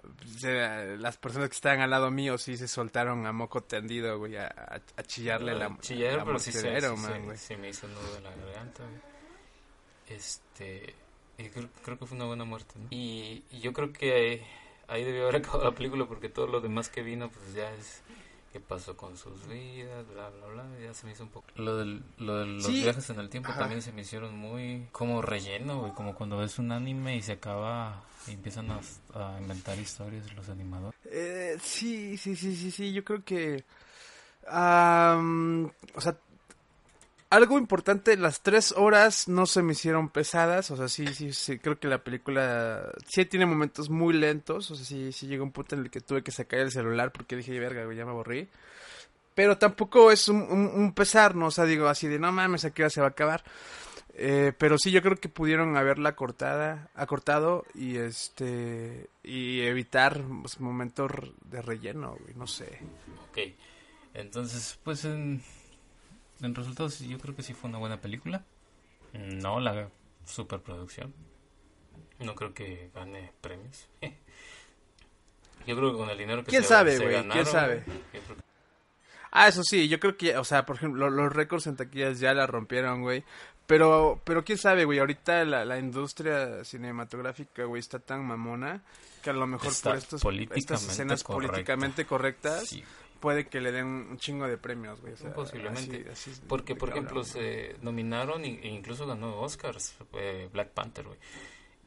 o 0.03 0.37
sea, 0.37 0.83
las 0.99 1.17
personas 1.17 1.49
que 1.49 1.55
estaban 1.55 1.81
al 1.81 1.89
lado 1.89 2.11
mío 2.11 2.37
sí 2.37 2.57
se 2.57 2.67
soltaron 2.67 3.25
a 3.25 3.31
moco 3.31 3.61
tendido, 3.63 4.19
güey, 4.19 4.37
a, 4.37 4.45
a, 4.45 4.75
a 4.97 5.03
chillarle 5.03 5.55
la, 5.55 5.75
Chillar, 5.81 6.17
la 6.17 6.25
pero 6.25 6.37
sí 6.37 6.51
se, 6.51 6.59
sí 6.61 6.87
Man, 6.87 6.97
se- 6.97 7.19
güey. 7.21 7.37
sí 7.39 7.55
me 7.55 7.69
hizo 7.69 7.87
un 7.87 7.93
nudo 7.95 8.17
en 8.17 8.23
la 8.23 8.35
garganta, 8.35 8.83
güey. 8.83 10.15
Este, 10.17 10.93
y 11.39 11.49
creo, 11.49 11.69
creo 11.83 11.97
que 11.97 12.05
fue 12.05 12.15
una 12.17 12.25
buena 12.25 12.45
muerte, 12.45 12.75
¿no? 12.77 12.87
Y, 12.91 13.43
y 13.49 13.59
yo 13.61 13.73
creo 13.73 13.91
que 13.91 14.13
ahí, 14.13 14.41
ahí 14.87 15.03
debió 15.03 15.23
haber 15.23 15.37
acabado 15.41 15.63
la 15.65 15.75
película 15.75 16.05
porque 16.05 16.29
todo 16.29 16.45
lo 16.45 16.61
demás 16.61 16.89
que 16.89 17.01
vino, 17.01 17.29
pues 17.31 17.53
ya 17.55 17.71
es 17.73 18.01
qué 18.55 18.61
pasó 18.61 18.95
con 18.95 19.17
sus 19.17 19.45
vidas, 19.49 20.07
bla, 20.13 20.29
bla, 20.29 20.47
bla. 20.47 20.65
Ya 20.81 20.93
se 20.93 21.05
me 21.05 21.11
hizo 21.11 21.23
un 21.23 21.29
poco. 21.29 21.45
Lo, 21.55 21.75
del, 21.75 22.01
lo 22.19 22.37
de 22.39 22.45
los 22.45 22.63
Sí. 22.65 22.83
viajes 22.83 23.09
en 23.09 23.19
el 23.19 23.27
tiempo 23.29 23.49
Ajá. 23.49 23.59
también 23.59 23.81
se 23.81 23.91
me 23.91 24.03
hicieron 24.03 24.33
muy 24.37 24.87
como 24.93 25.21
relleno, 25.21 25.81
güey. 25.81 25.91
Como 25.91 26.15
cuando 26.15 26.37
ves 26.37 26.57
un 26.57 26.71
anime 26.71 27.17
y 27.17 27.21
se 27.21 27.33
acaba 27.33 28.01
y 28.27 28.31
empiezan 28.31 28.71
a, 28.71 28.79
a 29.13 29.41
inventar 29.41 29.77
historias 29.77 30.33
los 30.35 30.47
animadores. 30.47 30.97
Eh, 31.03 31.57
sí, 31.61 32.15
sí, 32.15 32.37
sí, 32.37 32.55
sí, 32.55 32.71
sí, 32.71 32.93
yo 32.93 33.03
creo 33.03 33.25
que... 33.25 33.65
am, 34.47 35.69
o 35.93 35.99
sea, 35.99 36.17
algo 37.29 37.57
importante, 37.57 38.15
las 38.17 38.41
tres 38.41 38.71
horas 38.77 39.27
no 39.27 39.45
se 39.45 39.61
me 39.63 39.73
hicieron 39.73 40.09
pesadas, 40.09 40.71
o 40.71 40.77
sea, 40.77 40.87
sí, 40.87 41.07
sí, 41.07 41.33
sí, 41.33 41.59
creo 41.59 41.79
que 41.79 41.87
la 41.87 42.03
película 42.03 42.91
sí 43.07 43.25
tiene 43.25 43.45
momentos 43.45 43.89
muy 43.89 44.13
lentos, 44.13 44.71
o 44.71 44.75
sea, 44.75 44.85
sí, 44.85 45.11
sí 45.11 45.27
llegó 45.27 45.43
un 45.43 45.51
punto 45.51 45.75
en 45.75 45.81
el 45.81 45.89
que 45.89 46.01
tuve 46.01 46.23
que 46.23 46.31
sacar 46.31 46.59
el 46.59 46.71
celular 46.71 47.11
porque 47.11 47.35
dije, 47.35 47.59
verga, 47.59 47.81
ya 47.93 48.05
me 48.05 48.11
aburrí. 48.11 48.47
Pero 49.33 49.57
tampoco 49.57 50.11
es 50.13 50.29
un, 50.29 50.41
un- 50.43 50.93
pesar, 50.93 51.35
¿no? 51.35 51.47
O 51.47 51.51
sea, 51.51 51.65
digo 51.65 51.87
así 51.87 52.07
de, 52.07 52.19
no 52.19 52.31
mames, 52.31 52.63
¿a 52.63 52.71
qué 52.71 52.83
hora 52.83 52.89
se 52.89 53.01
va 53.01 53.07
a 53.07 53.09
acabar? 53.09 53.43
Eh, 54.13 54.53
pero 54.57 54.77
sí, 54.77 54.91
yo 54.91 55.01
creo 55.01 55.17
que 55.17 55.27
pudieron 55.27 55.75
haberla 55.75 56.15
cortada, 56.15 56.89
acortado 56.95 57.65
y 57.73 57.97
este 57.97 59.09
y 59.23 59.59
evitar 59.61 60.23
pues, 60.41 60.61
momentos 60.61 61.11
de 61.49 61.61
relleno, 61.61 62.15
güey, 62.21 62.33
no 62.35 62.47
sé. 62.47 62.79
Ok, 63.29 63.39
entonces, 64.13 64.79
pues 64.85 65.03
en, 65.03 65.43
en 66.45 66.55
resultados 66.55 66.99
yo 66.99 67.17
creo 67.19 67.35
que 67.35 67.43
sí 67.43 67.53
fue 67.53 67.69
una 67.69 67.79
buena 67.79 67.99
película. 68.01 68.43
No 69.13 69.59
la 69.59 69.89
superproducción. 70.25 71.13
No 72.19 72.35
creo 72.35 72.53
que 72.53 72.89
gane 72.93 73.31
premios. 73.41 73.87
Yo 75.67 75.75
creo 75.75 75.91
que 75.93 75.97
con 75.97 76.09
el 76.11 76.17
dinero 76.17 76.43
que 76.43 76.51
¿Quién 76.51 76.61
se, 76.61 76.69
sabe, 76.69 76.99
güey? 76.99 77.27
¿Quién 77.29 77.45
sabe? 77.47 77.83
que- 78.11 78.21
Ah, 79.31 79.47
eso 79.47 79.63
sí, 79.63 79.89
yo 79.89 79.99
creo 79.99 80.15
que, 80.15 80.37
o 80.37 80.43
sea, 80.45 80.65
por 80.65 80.75
ejemplo, 80.77 81.09
los 81.09 81.33
récords 81.33 81.67
en 81.67 81.75
taquillas 81.75 82.19
ya 82.19 82.33
la 82.33 82.45
rompieron, 82.47 83.01
güey. 83.01 83.23
Pero, 83.65 84.21
pero 84.23 84.45
quién 84.45 84.57
sabe, 84.59 84.85
güey, 84.85 84.99
ahorita 84.99 85.43
la, 85.43 85.65
la 85.65 85.79
industria 85.79 86.63
cinematográfica, 86.63 87.63
güey, 87.65 87.79
está 87.79 87.97
tan 87.99 88.23
mamona 88.25 88.83
que 89.23 89.31
a 89.31 89.33
lo 89.33 89.47
mejor 89.47 89.69
Está 89.69 89.89
por 89.89 89.97
estos, 89.97 90.23
estas 90.55 90.87
escenas 90.87 91.23
correcta. 91.23 91.51
políticamente 91.53 92.05
correctas 92.05 92.67
Sí, 92.67 92.83
puede 93.19 93.47
que 93.47 93.61
le 93.61 93.71
den 93.71 93.85
un 93.87 94.17
chingo 94.17 94.47
de 94.47 94.57
premios, 94.57 95.01
güey. 95.01 95.13
o 95.13 95.17
sea, 95.17 95.33
Posiblemente. 95.33 96.07
así- 96.11 96.29
así 96.31 96.41
Porque, 96.47 96.75
por 96.75 96.89
ejemplo, 96.89 97.23
se 97.23 97.75
nominaron 97.81 98.43
e 98.45 98.67
incluso 98.67 99.05
ganó 99.07 99.39
Oscars, 99.41 99.95
eh, 100.13 100.49
Black 100.53 100.69
Panther, 100.71 101.05
güey. 101.05 101.19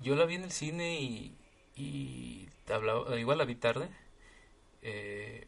Yo 0.01 0.15
la 0.17 0.25
vi 0.27 0.37
en 0.37 0.45
el 0.45 0.53
cine 0.53 1.01
y, 1.01 1.37
y 1.77 2.49
hablaba, 2.73 3.19
igual 3.19 3.39
la 3.39 3.45
vi 3.45 3.55
tarde. 3.57 3.89
eh, 4.83 5.47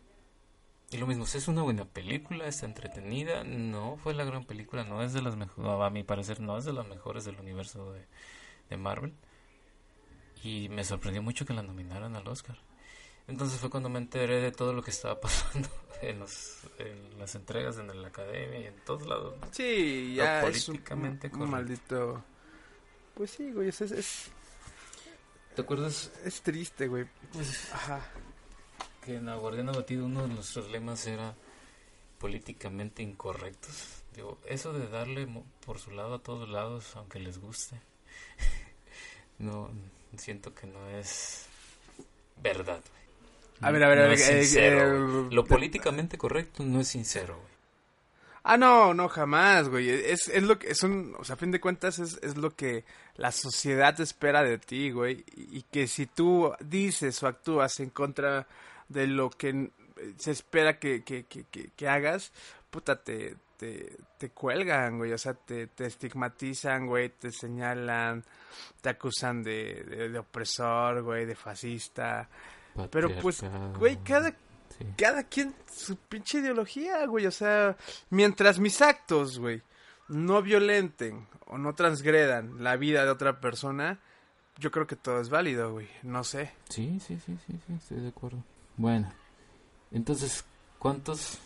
y 0.92 0.96
lo 0.98 1.06
mismo, 1.06 1.22
es 1.24 1.46
una 1.46 1.62
buena 1.62 1.84
película, 1.84 2.46
está 2.48 2.66
entretenida. 2.66 3.44
No 3.44 3.96
fue 3.96 4.12
la 4.12 4.24
gran 4.24 4.44
película, 4.44 4.82
no 4.82 5.02
es 5.02 5.12
de 5.12 5.22
las 5.22 5.36
mejores, 5.36 5.70
a 5.80 5.88
mi 5.90 6.02
parecer, 6.02 6.40
no 6.40 6.58
es 6.58 6.64
de 6.64 6.72
las 6.72 6.88
mejores 6.88 7.24
del 7.24 7.36
universo 7.38 7.92
de, 7.92 8.06
de 8.70 8.76
Marvel. 8.76 9.14
Y 10.42 10.68
me 10.68 10.82
sorprendió 10.84 11.22
mucho 11.22 11.44
que 11.46 11.52
la 11.54 11.62
nominaran 11.62 12.16
al 12.16 12.26
Oscar. 12.26 12.58
Entonces 13.30 13.60
fue 13.60 13.70
cuando 13.70 13.88
me 13.88 14.00
enteré 14.00 14.40
de 14.40 14.50
todo 14.50 14.72
lo 14.72 14.82
que 14.82 14.90
estaba 14.90 15.20
pasando 15.20 15.68
en, 16.02 16.18
los, 16.18 16.58
en 16.78 17.18
las 17.18 17.34
entregas 17.36 17.78
en 17.78 18.02
la 18.02 18.08
academia 18.08 18.58
y 18.58 18.66
en 18.66 18.74
todos 18.84 19.06
lados. 19.06 19.38
¿no? 19.40 19.46
Sí, 19.52 20.14
ya 20.16 20.42
es 20.46 20.66
políticamente 20.66 21.30
un 21.32 21.48
maldito... 21.48 22.24
Pues 23.14 23.30
sí, 23.32 23.52
güey, 23.52 23.68
es, 23.68 23.80
es, 23.82 24.30
¿Te 25.54 25.62
acuerdas 25.62 26.10
es 26.24 26.40
triste, 26.42 26.88
güey. 26.88 27.06
pues, 27.32 27.72
Ajá. 27.72 28.00
que 29.04 29.16
en 29.16 29.28
Aguardiana 29.28 29.72
Batido 29.72 30.06
uno 30.06 30.22
de 30.22 30.28
nuestros 30.34 30.70
lemas 30.70 31.06
era 31.06 31.34
políticamente 32.18 33.02
incorrectos? 33.02 34.02
Digo, 34.14 34.38
eso 34.46 34.72
de 34.72 34.88
darle 34.88 35.28
por 35.64 35.78
su 35.78 35.90
lado 35.90 36.14
a 36.14 36.22
todos 36.22 36.48
lados, 36.48 36.96
aunque 36.96 37.20
les 37.20 37.38
guste, 37.38 37.80
no 39.38 39.70
siento 40.16 40.54
que 40.54 40.66
no 40.66 40.88
es 40.88 41.46
verdad. 42.36 42.82
A 43.60 43.70
ver, 43.70 43.82
a 43.84 43.88
ver, 43.88 43.98
a 43.98 44.02
ver, 44.02 44.12
es 44.12 44.28
eh, 44.28 44.42
sincero, 44.44 44.80
eh, 44.96 45.22
güey. 45.22 45.34
Lo 45.34 45.42
te- 45.42 45.48
políticamente 45.48 46.16
correcto 46.18 46.62
no 46.64 46.80
es 46.80 46.88
sincero, 46.88 47.36
güey. 47.36 47.50
Ah, 48.42 48.56
no, 48.56 48.94
no, 48.94 49.08
jamás, 49.08 49.68
güey. 49.68 49.90
Es, 49.90 50.28
es 50.28 50.42
lo 50.42 50.58
que, 50.58 50.70
es 50.70 50.82
un, 50.82 51.14
o 51.18 51.24
sea, 51.24 51.34
a 51.34 51.38
fin 51.38 51.50
de 51.50 51.60
cuentas 51.60 51.98
es, 51.98 52.18
es 52.22 52.38
lo 52.38 52.56
que 52.56 52.84
la 53.16 53.32
sociedad 53.32 54.00
espera 54.00 54.42
de 54.42 54.56
ti, 54.58 54.90
güey. 54.90 55.24
Y, 55.36 55.58
y 55.58 55.62
que 55.70 55.86
si 55.86 56.06
tú 56.06 56.50
dices 56.60 57.22
o 57.22 57.26
actúas 57.26 57.78
en 57.80 57.90
contra 57.90 58.46
de 58.88 59.06
lo 59.06 59.28
que 59.28 59.70
se 60.16 60.30
espera 60.30 60.78
que, 60.78 61.04
que, 61.04 61.24
que, 61.26 61.44
que, 61.50 61.70
que 61.76 61.88
hagas, 61.88 62.32
puta, 62.70 62.96
te, 62.96 63.36
te, 63.58 63.94
te 64.16 64.30
cuelgan, 64.30 64.96
güey. 64.96 65.12
O 65.12 65.18
sea, 65.18 65.34
te, 65.34 65.66
te 65.66 65.84
estigmatizan, 65.84 66.86
güey, 66.86 67.10
te 67.10 67.30
señalan, 67.30 68.24
te 68.80 68.88
acusan 68.88 69.42
de, 69.42 69.84
de, 69.84 70.08
de 70.08 70.18
opresor, 70.18 71.02
güey, 71.02 71.26
de 71.26 71.34
fascista. 71.34 72.26
Pero 72.90 73.10
pues, 73.20 73.42
güey, 73.78 73.96
cada 74.04 74.30
Sí. 74.78 74.86
cada 74.96 75.24
quien 75.24 75.54
su 75.70 75.96
pinche 75.96 76.38
ideología, 76.38 77.04
güey. 77.06 77.26
O 77.26 77.30
sea, 77.30 77.76
mientras 78.08 78.58
mis 78.58 78.80
actos, 78.80 79.38
güey, 79.38 79.62
no 80.08 80.40
violenten 80.42 81.26
o 81.46 81.58
no 81.58 81.74
transgredan 81.74 82.62
la 82.62 82.76
vida 82.76 83.04
de 83.04 83.10
otra 83.10 83.40
persona, 83.40 83.98
yo 84.58 84.70
creo 84.70 84.86
que 84.86 84.96
todo 84.96 85.20
es 85.20 85.28
válido, 85.28 85.72
güey. 85.72 85.88
No 86.02 86.24
sé. 86.24 86.52
Sí, 86.68 86.98
sí, 87.00 87.18
sí, 87.26 87.36
sí, 87.46 87.58
sí, 87.66 87.72
estoy 87.74 88.00
de 88.00 88.08
acuerdo. 88.08 88.42
Bueno, 88.76 89.12
entonces, 89.90 90.44
¿cuántos 90.78 91.38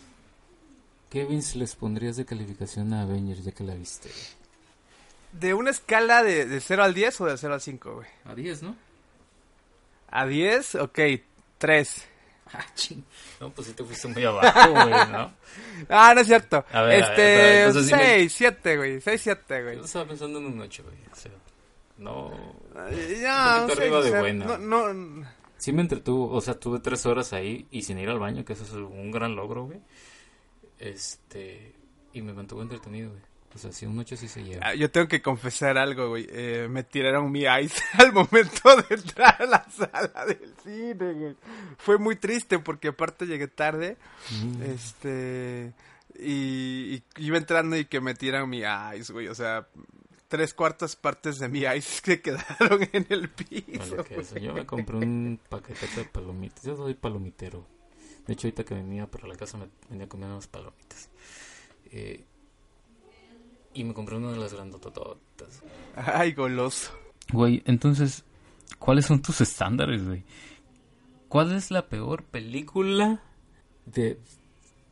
Kevins 1.09 1.55
les 1.55 1.75
pondrías 1.75 2.15
de 2.17 2.25
calificación 2.25 2.93
a 2.93 3.01
Avengers 3.01 3.43
ya 3.43 3.51
que 3.51 3.63
la 3.63 3.75
viste? 3.75 4.09
¿De 5.33 5.53
una 5.53 5.71
escala 5.71 6.23
de, 6.23 6.45
de 6.45 6.61
0 6.61 6.83
al 6.83 6.93
10 6.93 7.21
o 7.21 7.25
de 7.25 7.37
0 7.37 7.53
al 7.55 7.61
5, 7.61 7.95
güey? 7.95 8.07
A 8.25 8.35
10, 8.35 8.63
¿no? 8.63 8.75
A 10.09 10.25
10, 10.25 10.75
ok, 10.75 10.99
3. 11.57 12.07
Ah, 12.53 12.65
ching. 12.75 13.03
No, 13.39 13.49
pues 13.49 13.67
sí 13.67 13.73
te 13.73 13.83
fuiste 13.83 14.07
muy 14.07 14.23
abajo, 14.23 14.71
güey, 14.71 14.89
¿no? 15.11 15.33
Ah, 15.89 16.13
no 16.13 16.21
es 16.21 16.27
cierto. 16.27 16.63
A 16.71 16.81
ver, 16.83 17.03
a 17.03 17.09
ver, 17.09 17.09
este, 17.09 17.63
entonces 17.63 17.87
dime- 17.91 18.05
6, 18.29 18.33
7, 18.33 18.77
güey. 18.77 19.01
6, 19.01 19.21
7, 19.21 19.63
güey. 19.63 19.75
Yo 19.77 19.83
estaba 19.83 20.05
pensando 20.05 20.39
en 20.39 20.45
un 20.45 20.61
8, 20.61 20.83
güey. 20.83 20.97
O 21.11 21.15
sea, 21.15 21.31
no... 21.97 22.31
Ya, 23.21 23.61
Un 23.63 23.67
seis, 23.69 23.79
arriba 23.79 23.97
o 23.99 24.03
de 24.03 24.09
sea, 24.11 24.19
buena. 24.19 24.57
No, 24.57 24.93
no, 24.93 25.27
Sí 25.57 25.71
me 25.73 25.81
entretuvo, 25.81 26.31
o 26.33 26.41
sea, 26.41 26.53
tuve 26.59 26.79
tres 26.79 27.05
horas 27.05 27.33
ahí 27.33 27.67
y 27.71 27.81
sin 27.81 27.97
ir 27.97 28.09
al 28.09 28.19
baño, 28.19 28.43
que 28.45 28.53
eso 28.53 28.63
es 28.63 28.71
un 28.73 29.11
gran 29.11 29.35
logro, 29.35 29.65
güey. 29.65 29.79
Este... 30.79 31.73
Y 32.13 32.21
me 32.21 32.31
mantuvo 32.33 32.61
entretenido, 32.61 33.09
güey. 33.09 33.21
O 33.55 33.57
sea, 33.57 33.71
sí, 33.71 33.85
un 33.85 33.97
8 33.97 34.17
sí 34.17 34.27
se 34.27 34.43
lleva. 34.43 34.67
Ah, 34.67 34.75
Yo 34.75 34.91
tengo 34.91 35.07
que 35.07 35.21
confesar 35.21 35.77
algo, 35.77 36.09
güey. 36.09 36.27
Eh, 36.29 36.67
me 36.69 36.83
tiraron 36.83 37.31
mi 37.31 37.43
ice 37.43 37.81
al 37.97 38.11
momento 38.11 38.75
de 38.89 38.95
entrar 38.95 39.41
a 39.41 39.45
la 39.45 39.65
sala 39.69 40.25
del 40.25 40.53
cine, 40.61 41.13
güey. 41.13 41.35
Fue 41.77 41.97
muy 41.97 42.17
triste 42.17 42.59
porque 42.59 42.89
aparte 42.89 43.25
llegué 43.25 43.47
tarde. 43.47 43.97
Mm. 44.31 44.61
Este. 44.61 45.73
Y, 46.19 46.95
y 46.95 47.03
iba 47.17 47.37
entrando 47.37 47.77
y 47.77 47.85
que 47.85 48.01
me 48.01 48.13
tiran 48.13 48.49
mi 48.49 48.63
ice, 48.97 49.13
güey. 49.13 49.29
O 49.29 49.35
sea, 49.35 49.67
tres 50.27 50.53
cuartas 50.53 50.97
partes 50.97 51.39
de 51.39 51.47
mi 51.47 51.59
ice 51.59 51.81
se 52.03 52.21
quedaron 52.21 52.81
en 52.91 53.05
el 53.09 53.29
piso. 53.29 54.03
Que 54.03 54.19
eso. 54.19 54.37
Yo 54.37 54.53
me 54.53 54.65
compré 54.65 54.97
un 54.97 55.39
paquete 55.47 55.87
de 55.95 56.03
palomitas. 56.03 56.61
Yo 56.63 56.75
soy 56.75 56.93
palomitero. 56.93 57.65
De 58.27 58.33
hecho, 58.33 58.47
ahorita 58.47 58.65
que 58.65 58.73
venía 58.73 59.07
para 59.07 59.27
la 59.27 59.35
casa 59.35 59.57
me 59.57 59.69
venía 59.89 60.09
comiendo 60.09 60.35
unas 60.35 60.47
palomitas. 60.47 61.09
Eh, 61.91 62.25
y 63.75 63.83
me 63.83 63.93
compré 63.93 64.15
una 64.15 64.31
de 64.31 64.37
las 64.37 64.53
grandotototas. 64.53 65.61
Ay, 65.95 66.31
goloso. 66.31 66.91
Güey, 67.31 67.61
entonces, 67.65 68.23
¿cuáles 68.79 69.05
son 69.05 69.21
tus 69.21 69.41
estándares, 69.41 70.05
güey? 70.05 70.23
¿Cuál 71.27 71.51
es 71.51 71.69
la 71.69 71.87
peor 71.87 72.23
película 72.23 73.21
de 73.85 74.17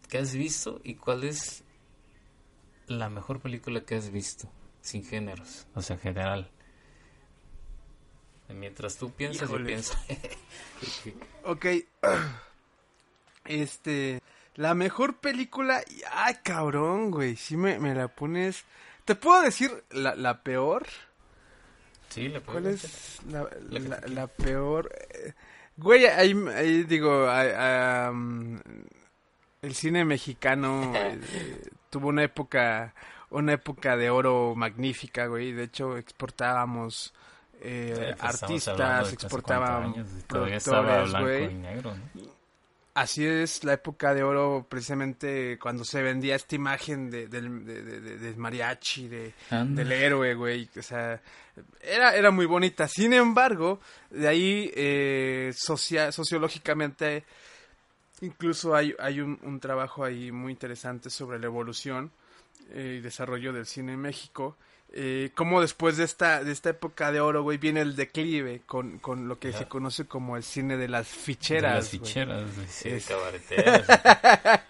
que 0.10 0.18
has 0.18 0.36
visto 0.36 0.82
y 0.84 0.96
cuál 0.96 1.24
es 1.24 1.64
la 2.88 3.10
mejor 3.10 3.40
película 3.40 3.86
que 3.86 3.96
has 3.96 4.12
visto 4.12 4.50
sin 4.82 5.06
géneros, 5.06 5.66
o 5.74 5.82
sea, 5.82 5.98
general? 5.98 6.52
Mientras 8.50 8.98
tú 8.98 9.12
piensas, 9.12 9.50
yo 9.50 9.64
pienso. 9.64 9.98
Ok. 11.46 11.66
Este. 13.46 14.22
La 14.56 14.74
mejor 14.76 15.18
película. 15.18 15.82
Ay, 16.12 16.36
cabrón, 16.44 17.10
güey. 17.12 17.36
Si 17.36 17.58
me, 17.58 17.80
me 17.80 17.94
la 17.96 18.08
pones. 18.08 18.66
¿Te 19.06 19.16
puedo 19.16 19.42
decir 19.42 19.72
la, 19.92 20.16
la 20.16 20.42
peor? 20.44 20.86
sí, 22.10 22.28
le 22.30 22.42
¿Cuál 22.42 22.62
puedo 22.64 22.70
es 22.76 23.20
la, 23.28 23.48
La 23.70 23.80
la- 23.80 24.08
la 24.08 24.28
peor? 24.28 24.92
Güey, 25.78 26.06
ahí, 26.06 26.36
ahí 26.56 26.84
digo. 26.84 27.28
am, 27.30 28.62
el 29.62 29.74
cine 29.76 30.06
mexicano 30.06 30.92
eh, 30.96 31.20
tuvo 31.90 32.10
una 32.10 32.24
época. 32.24 32.94
Una 33.32 33.54
época 33.54 33.98
de 33.98 34.12
oro 34.12 34.54
magnífica, 34.56 35.26
güey. 35.26 35.54
De 35.54 35.64
hecho, 35.64 35.98
exportábamos. 35.98 37.12
eh, 37.62 38.14
pues, 38.20 38.44
artistas, 38.44 38.78
casi 38.78 39.16
exportábamos 39.16 39.94
40 39.94 40.00
años, 40.02 40.08
y 40.20 40.22
todavía 40.28 40.58
estaba 40.58 41.04
productores, 41.04 41.22
güey. 41.50 42.33
Así 42.96 43.26
es 43.26 43.64
la 43.64 43.74
época 43.74 44.14
de 44.14 44.24
oro, 44.24 44.66
precisamente 44.70 45.58
cuando 45.60 45.84
se 45.84 46.02
vendía 46.04 46.36
esta 46.36 46.56
imagen 46.56 47.10
de, 47.10 47.28
del 47.28 47.66
de, 47.66 47.82
de- 47.84 48.18
de- 48.20 48.36
mariachi, 48.36 49.08
del 49.76 49.92
héroe, 49.92 50.36
güey. 50.36 50.70
O 50.78 50.82
sea, 50.82 51.22
era, 51.82 52.16
era 52.16 52.32
muy 52.32 52.46
bonita. 52.46 52.88
Sin 52.88 53.14
embargo, 53.14 53.80
de 54.10 54.28
ahí, 54.28 54.72
eh, 54.76 55.52
socia- 55.56 56.12
sociológicamente, 56.12 57.24
incluso 58.22 58.76
hay, 58.76 58.96
hay 59.00 59.20
un, 59.22 59.40
un 59.44 59.60
trabajo 59.60 60.04
ahí 60.04 60.32
muy 60.32 60.52
interesante 60.52 61.10
sobre 61.10 61.40
la 61.40 61.46
evolución 61.48 62.12
eh, 62.72 62.98
y 63.00 63.02
desarrollo 63.02 63.54
del 63.54 63.66
cine 63.66 63.94
en 63.94 64.00
México. 64.02 64.56
Eh, 64.96 65.32
cómo 65.34 65.60
después 65.60 65.98
de 65.98 66.04
esta, 66.04 66.44
de 66.44 66.52
esta 66.52 66.70
época 66.70 67.12
de 67.12 67.20
oro, 67.20 67.42
güey, 67.42 67.58
viene 67.58 67.82
el 67.82 67.96
declive 67.96 68.62
con, 68.68 69.00
con 69.00 69.28
lo 69.28 69.40
que 69.40 69.52
se 69.52 69.68
conoce 69.68 70.06
como 70.06 70.38
el 70.38 70.44
cine 70.44 70.78
de 70.78 70.88
las 70.88 71.08
De 71.08 71.18
ficheras. 71.20 71.76
las 71.76 71.90
güey. 71.90 72.00
ficheras, 72.08 72.56
güey, 72.56 72.68
sí, 72.70 72.90
Es- 72.90 73.06
cabareteras. 73.08 73.88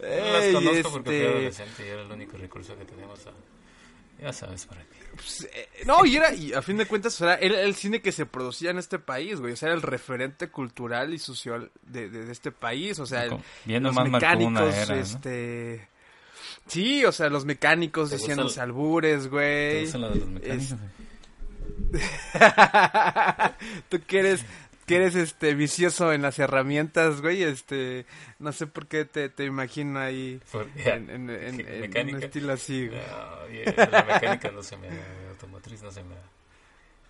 No 0.00 0.32
las 0.32 0.54
conozco 0.54 0.90
porque 0.92 1.08
fui 1.10 1.14
este, 1.16 1.28
adolescente 1.28 1.86
y 1.86 1.88
era 1.88 2.02
el 2.02 2.10
único 2.12 2.36
recurso 2.36 2.76
que 2.76 2.84
teníamos. 2.84 3.26
a- 3.26 3.32
Ya 4.22 4.32
sabes 4.32 4.66
para 4.66 4.82
qué. 4.82 4.96
pues, 5.14 5.48
eh, 5.52 5.68
no, 5.86 6.04
y 6.04 6.16
era, 6.16 6.32
y 6.34 6.52
a 6.52 6.62
fin 6.62 6.76
de 6.76 6.86
cuentas, 6.86 7.20
era 7.20 7.38
el 7.62 7.74
cine 7.74 8.00
que 8.02 8.12
se 8.12 8.26
producía 8.26 8.70
en 8.70 8.78
este 8.78 8.98
país, 8.98 9.40
güey. 9.40 9.52
O 9.52 9.56
sea, 9.56 9.68
era 9.68 9.76
el 9.76 9.82
referente 9.82 10.48
cultural 10.48 11.14
y 11.14 11.18
social 11.18 11.70
de, 11.82 12.08
de- 12.10 12.24
de 12.26 12.32
este 12.32 12.50
país. 12.52 12.98
O 12.98 13.06
sea, 13.06 13.24
el- 13.24 13.36
Bien 13.64 13.82
los 13.82 13.94
marcó 13.94 14.10
mecánicos, 14.10 14.74
era, 14.74 14.94
¿no? 14.96 15.00
este. 15.00 15.88
Sí, 16.70 17.04
o 17.04 17.12
sea, 17.12 17.28
los 17.28 17.44
mecánicos 17.44 18.10
¿Te 18.10 18.16
diciéndose 18.16 18.60
el- 18.60 18.64
albures, 18.66 19.24
¿Te 19.24 19.28
güey. 19.28 19.86
de 19.86 19.98
los 19.98 20.26
mecánicos? 20.28 20.72
Es-? 20.72 20.74
Tú 23.88 24.00
que 24.06 24.18
eres, 24.20 24.44
que 24.86 24.96
eres 24.96 25.14
este 25.16 25.54
vicioso 25.54 26.12
en 26.12 26.22
las 26.22 26.38
herramientas, 26.38 27.20
güey, 27.20 27.42
este, 27.42 28.06
no 28.38 28.52
sé 28.52 28.66
por 28.66 28.86
qué 28.86 29.04
te, 29.04 29.28
te 29.28 29.44
imagino 29.44 29.98
ahí 29.98 30.40
en, 30.76 31.10
en, 31.10 31.30
en- 31.30 31.90
¿Qué, 31.90 32.00
en 32.00 32.14
un 32.14 32.22
estilo 32.22 32.52
así, 32.52 32.86
güey. 32.88 33.00
No, 33.00 33.48
y 33.54 33.64
la 33.90 34.04
mecánica 34.04 34.50
no 34.50 34.62
se 34.62 34.76
me 34.76 34.88
da, 34.88 34.94
automotriz 35.30 35.82
no 35.82 35.90
se 35.90 36.02
me 36.04 36.14
da. 36.14 36.22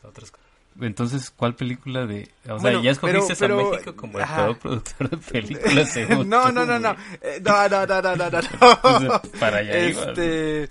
Otras 0.08 0.30
cosas. 0.30 0.49
Entonces, 0.80 1.30
¿cuál 1.30 1.54
película 1.56 2.06
de...? 2.06 2.30
O 2.48 2.58
sea, 2.58 2.80
ya 2.80 2.90
escogiste 2.92 3.34
pero- 3.38 3.56
pero- 3.56 3.68
a 3.68 3.70
México 3.72 3.96
como 3.96 4.18
el 4.18 4.24
peor 4.26 4.58
productor 4.58 5.10
de 5.10 5.16
películas, 5.16 5.90
según 5.92 6.28
No, 6.28 6.46
tú, 6.46 6.52
no, 6.52 6.64
no, 6.66 6.78
no. 6.78 6.96
Eh, 7.20 7.40
no, 7.44 7.68
no, 7.68 7.86
no, 7.86 8.02
no, 8.02 8.16
no, 8.16 8.30
no, 8.30 9.00
no. 9.00 9.22
Para 9.38 9.58
allá 9.58 9.76
Este, 9.76 10.64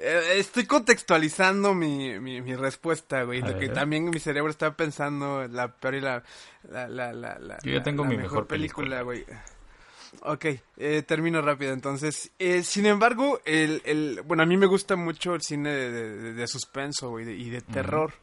eh, 0.00 0.22
estoy 0.36 0.66
contextualizando 0.66 1.74
mi, 1.74 2.18
mi, 2.20 2.40
mi 2.40 2.54
respuesta, 2.54 3.24
güey. 3.24 3.40
Lo 3.42 3.58
que 3.58 3.68
también 3.68 4.08
mi 4.08 4.18
cerebro 4.20 4.50
está 4.50 4.74
pensando 4.76 5.46
la 5.48 5.68
peor 5.74 5.94
y 5.96 6.00
la, 6.00 6.22
la, 6.70 6.86
la, 6.88 7.12
la, 7.12 7.38
la- 7.38 7.58
Yo 7.64 7.72
ya 7.72 7.82
tengo 7.82 8.04
la 8.04 8.10
mi 8.10 8.16
mejor 8.16 8.46
película, 8.46 9.02
güey. 9.02 9.24
Ok, 10.22 10.46
eh, 10.78 11.02
termino 11.06 11.42
rápido 11.42 11.72
entonces. 11.74 12.30
Eh, 12.38 12.62
sin 12.62 12.86
embargo, 12.86 13.40
el, 13.44 13.82
el, 13.84 14.22
bueno, 14.24 14.42
a 14.42 14.46
mí 14.46 14.56
me 14.56 14.66
gusta 14.66 14.96
mucho 14.96 15.34
el 15.34 15.42
cine 15.42 15.70
de, 15.70 15.90
de, 15.90 16.32
de 16.32 16.46
suspenso, 16.46 17.10
güey, 17.10 17.26
de- 17.26 17.34
y 17.36 17.50
de 17.50 17.60
terror. 17.60 18.14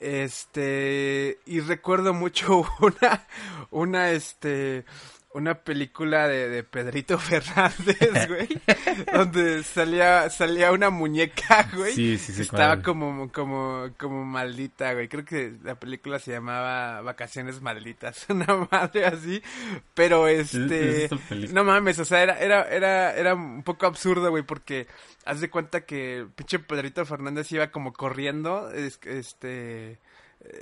Este, 0.00 1.38
y 1.44 1.60
recuerdo 1.60 2.14
mucho 2.14 2.64
una, 2.80 3.26
una, 3.70 4.10
este, 4.10 4.84
una 5.32 5.54
película 5.62 6.26
de, 6.26 6.48
de 6.48 6.64
Pedrito 6.64 7.16
Fernández, 7.20 8.28
güey, 8.28 8.48
donde 9.12 9.62
salía, 9.62 10.28
salía 10.30 10.72
una 10.72 10.90
muñeca, 10.90 11.68
güey. 11.76 11.92
Sí, 11.94 12.18
sí, 12.18 12.32
sí, 12.32 12.42
Estaba 12.42 12.74
cuál. 12.76 12.82
como, 12.82 13.30
como, 13.32 13.90
como 13.98 14.24
maldita, 14.24 14.92
güey. 14.94 15.08
Creo 15.08 15.24
que 15.24 15.54
la 15.62 15.76
película 15.76 16.18
se 16.18 16.32
llamaba 16.32 17.00
Vacaciones 17.02 17.60
Malditas, 17.60 18.26
una 18.28 18.66
madre 18.70 19.06
así. 19.06 19.40
Pero 19.94 20.26
Es- 20.26 20.54
este, 20.54 21.04
es 21.04 21.52
no 21.52 21.62
mames, 21.64 21.98
o 22.00 22.04
sea, 22.04 22.22
era, 22.22 22.38
era, 22.38 22.62
era, 22.68 23.14
era 23.14 23.34
un 23.34 23.62
poco 23.62 23.86
absurdo, 23.86 24.30
güey, 24.30 24.42
porque 24.42 24.86
haz 25.24 25.40
de 25.40 25.48
cuenta 25.50 25.82
que 25.82 26.26
pinche 26.34 26.58
Pedrito 26.58 27.04
Fernández 27.06 27.50
iba 27.52 27.70
como 27.70 27.92
corriendo, 27.92 28.70
es- 28.72 28.98
este, 29.04 29.98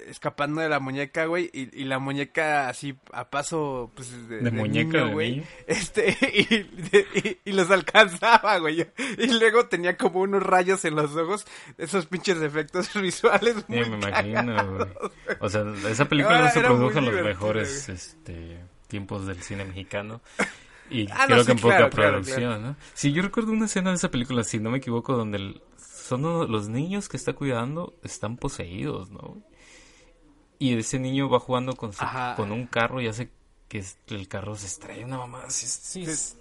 escapando 0.09 0.61
de 0.61 0.69
la 0.69 0.81
muñeca, 0.81 1.27
güey, 1.27 1.51
y, 1.53 1.69
y 1.81 1.85
la 1.85 1.99
muñeca 1.99 2.69
así 2.69 2.97
a 3.13 3.31
paso, 3.31 3.93
pues, 3.95 4.11
de, 4.29 4.39
De 4.39 4.43
de 4.43 4.51
muñeca 4.51 4.99
niño, 4.99 5.07
de 5.07 5.13
güey, 5.13 5.45
este, 5.67 6.17
y, 6.35 6.55
y- 7.19 7.39
y 7.45 7.53
los 7.53 7.71
alcanzaba, 7.71 8.59
güey, 8.59 8.87
y 9.19 9.39
luego 9.39 9.67
tenía 9.67 9.97
como 9.97 10.21
unos 10.21 10.43
rayos 10.43 10.85
en 10.85 10.97
los 10.97 11.15
ojos, 11.17 11.47
esos 11.79 12.07
pinches 12.07 12.41
efectos 12.43 12.93
visuales 13.01 13.55
Sí, 13.59 13.65
muy 13.69 13.89
me 13.91 13.97
imagino, 13.99 14.77
güey. 14.77 14.89
O 15.41 15.49
sea, 15.49 15.65
esa 15.89 16.05
película 16.09 16.41
no 16.43 16.51
se 16.51 16.61
produjo 16.61 16.99
en 16.99 17.05
los 17.05 17.25
mejores 17.25 17.87
güey. 17.87 17.97
este, 17.97 18.59
tiempos 18.89 19.27
del 19.27 19.41
cine 19.43 19.65
mexicano. 19.65 20.21
Y 20.91 21.07
Ah, 21.13 21.27
no, 21.29 21.35
creo 21.35 21.41
sí, 21.41 21.47
que 21.47 21.53
en 21.53 21.59
poca 21.59 21.77
claro, 21.77 21.91
claro, 21.91 22.11
producción, 22.23 22.63
¿no? 22.63 22.77
Sí, 22.95 23.13
yo 23.13 23.23
recuerdo 23.23 23.53
una 23.53 23.67
escena 23.67 23.91
de 23.91 23.97
esa 23.97 24.11
película, 24.11 24.43
si 24.43 24.59
no 24.59 24.71
me 24.71 24.79
equivoco, 24.79 25.15
donde 25.17 25.37
el- 25.37 25.63
son 25.79 26.23
los 26.51 26.69
niños 26.71 27.09
que 27.11 27.19
está 27.19 27.35
cuidando 27.35 27.95
están 28.03 28.39
poseídos, 28.39 29.11
¿no? 29.11 29.37
Y 30.59 30.77
ese 30.77 30.99
niño 30.99 31.29
va 31.29 31.39
jugando 31.41 31.75
con, 31.77 31.93
su- 31.93 32.05
con 32.37 32.51
un 32.53 32.67
carro 32.67 33.01
y 33.01 33.07
hace 33.09 33.31
que 33.69 33.85
el 34.09 34.27
carro 34.29 34.57
se 34.57 34.67
estrella, 34.67 35.05
una 35.07 35.19
mamá. 35.19 35.51
Sí, 35.51 35.67
sí, 35.67 36.05
Sí. 36.07 36.37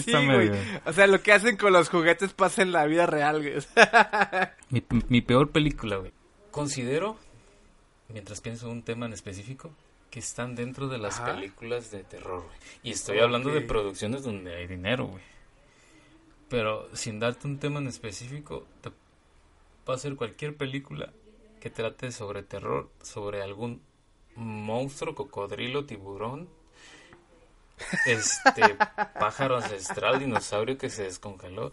está 0.00 0.20
güey. 0.24 0.50
medio- 0.50 0.80
O 0.84 0.92
sea, 0.92 1.06
lo 1.06 1.20
que 1.22 1.32
hacen 1.32 1.56
con 1.56 1.72
los 1.72 1.88
juguetes 1.88 2.32
pasa 2.34 2.62
en 2.62 2.70
la 2.72 2.84
vida 2.86 3.06
real, 3.06 3.40
güey. 3.42 3.54
Mi, 4.70 4.82
mi 5.08 5.20
peor 5.22 5.50
película, 5.50 5.96
güey. 5.96 6.12
Considero, 6.50 7.16
mientras 8.08 8.40
pienso 8.40 8.66
en 8.66 8.72
un 8.72 8.82
tema 8.82 9.06
en 9.06 9.14
específico, 9.14 9.70
que 10.10 10.20
están 10.20 10.54
dentro 10.54 10.86
de 10.86 10.98
las 10.98 11.18
Ajá. 11.18 11.34
películas 11.34 11.90
de 11.90 12.04
terror, 12.04 12.44
güey. 12.44 12.56
Y 12.84 12.90
estoy 12.92 13.18
hablando 13.18 13.50
de 13.50 13.62
producciones 13.62 14.22
donde 14.22 14.54
hay 14.54 14.66
dinero, 14.68 15.06
güey. 15.06 15.22
Pero 16.48 16.88
sin 16.94 17.18
darte 17.18 17.48
un 17.48 17.58
tema 17.58 17.80
en 17.80 17.88
específico, 17.88 18.66
te 18.80 18.90
va 19.88 19.94
a 19.94 19.98
ser 19.98 20.14
cualquier 20.14 20.54
película 20.56 21.10
que 21.64 21.70
trate 21.70 22.12
sobre 22.12 22.42
terror, 22.42 22.90
sobre 23.00 23.40
algún 23.42 23.80
monstruo, 24.36 25.14
cocodrilo, 25.14 25.86
tiburón, 25.86 26.46
este 28.04 28.76
pájaro 29.18 29.56
ancestral, 29.56 30.18
dinosaurio 30.18 30.76
que 30.76 30.90
se 30.90 31.04
descongeló. 31.04 31.72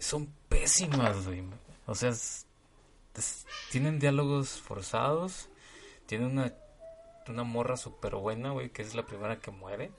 Son 0.00 0.26
pésimas, 0.48 1.26
güey. 1.26 1.44
O 1.86 1.94
sea, 1.94 2.08
es- 2.10 2.44
es- 3.16 3.46
tienen 3.70 4.00
diálogos 4.00 4.60
forzados, 4.60 5.48
tienen 6.06 6.32
una, 6.32 6.52
una 7.28 7.44
morra 7.44 7.76
súper 7.76 8.16
buena, 8.16 8.50
güey, 8.50 8.70
que 8.70 8.82
es 8.82 8.96
la 8.96 9.06
primera 9.06 9.38
que 9.38 9.52
muere, 9.52 9.92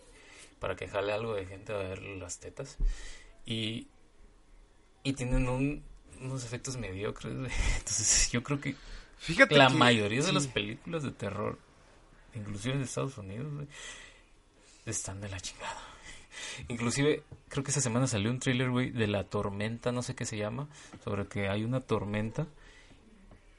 para 0.60 0.76
que 0.76 0.90
jale 0.90 1.14
algo 1.14 1.34
de 1.36 1.46
gente 1.46 1.72
a 1.72 1.78
ver 1.78 2.02
las 2.02 2.40
tetas. 2.40 2.76
Y, 3.46 3.88
y 5.04 5.14
tienen 5.14 5.48
un- 5.48 5.84
unos 6.20 6.44
efectos 6.44 6.76
mediocres, 6.76 7.34
güey. 7.34 7.52
Entonces 7.78 8.30
yo 8.30 8.44
creo 8.44 8.60
que 8.60 8.76
Fíjate 9.22 9.56
la 9.56 9.68
que- 9.68 9.74
mayoría 9.76 10.20
de 10.22 10.28
sí. 10.28 10.32
las 10.34 10.48
películas 10.48 11.04
de 11.04 11.12
terror, 11.12 11.58
inclusive 12.36 12.78
de 12.78 12.84
Estados 12.84 13.18
Unidos, 13.18 13.54
güey, 13.54 13.68
están 14.86 15.22
de 15.22 15.30
la 15.30 15.40
chingada. 15.40 15.78
Inclusive, 16.70 17.24
creo 17.50 17.64
que 17.64 17.70
esta 17.72 17.82
semana 17.82 18.08
salió 18.08 18.32
un 18.32 18.40
thriller, 18.40 18.70
güey, 18.72 18.90
de 18.90 19.06
la 19.08 19.24
tormenta, 19.26 19.92
no 19.92 20.02
sé 20.02 20.16
qué 20.16 20.26
se 20.26 20.38
llama, 20.38 20.68
sobre 21.04 21.28
que 21.28 21.50
hay 21.50 21.64
una 21.64 21.82
tormenta 21.82 22.48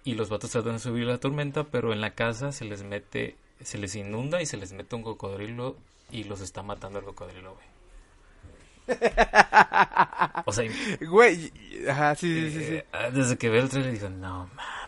y 0.04 0.14
los 0.14 0.28
vatos 0.30 0.50
tratan 0.50 0.72
de 0.74 0.78
subir 0.80 1.06
la 1.06 1.18
tormenta, 1.18 1.64
pero 1.64 1.92
en 1.92 2.00
la 2.00 2.10
casa 2.14 2.50
se 2.50 2.64
les 2.64 2.82
mete, 2.82 3.36
se 3.62 3.78
les 3.78 3.94
inunda 3.94 4.42
y 4.42 4.46
se 4.46 4.56
les 4.56 4.72
mete 4.72 4.96
un 4.96 5.02
cocodrilo 5.04 5.76
y 6.10 6.24
los 6.24 6.40
está 6.40 6.62
matando 6.62 6.98
el 6.98 7.04
cocodrilo, 7.04 7.54
güey. 7.54 8.98
O 10.44 10.52
sea, 10.52 10.68
Güey, 11.00 11.52
ajá, 11.88 12.14
sí, 12.16 12.50
sí, 12.50 12.58
sí, 12.58 12.66
sí. 12.66 12.74
eh, 12.74 12.84
desde 13.12 13.36
que 13.38 13.48
ve 13.48 13.60
el 13.60 13.68
trailer 13.68 13.92
digo, 13.92 14.08
no 14.08 14.48
mames, 14.54 14.81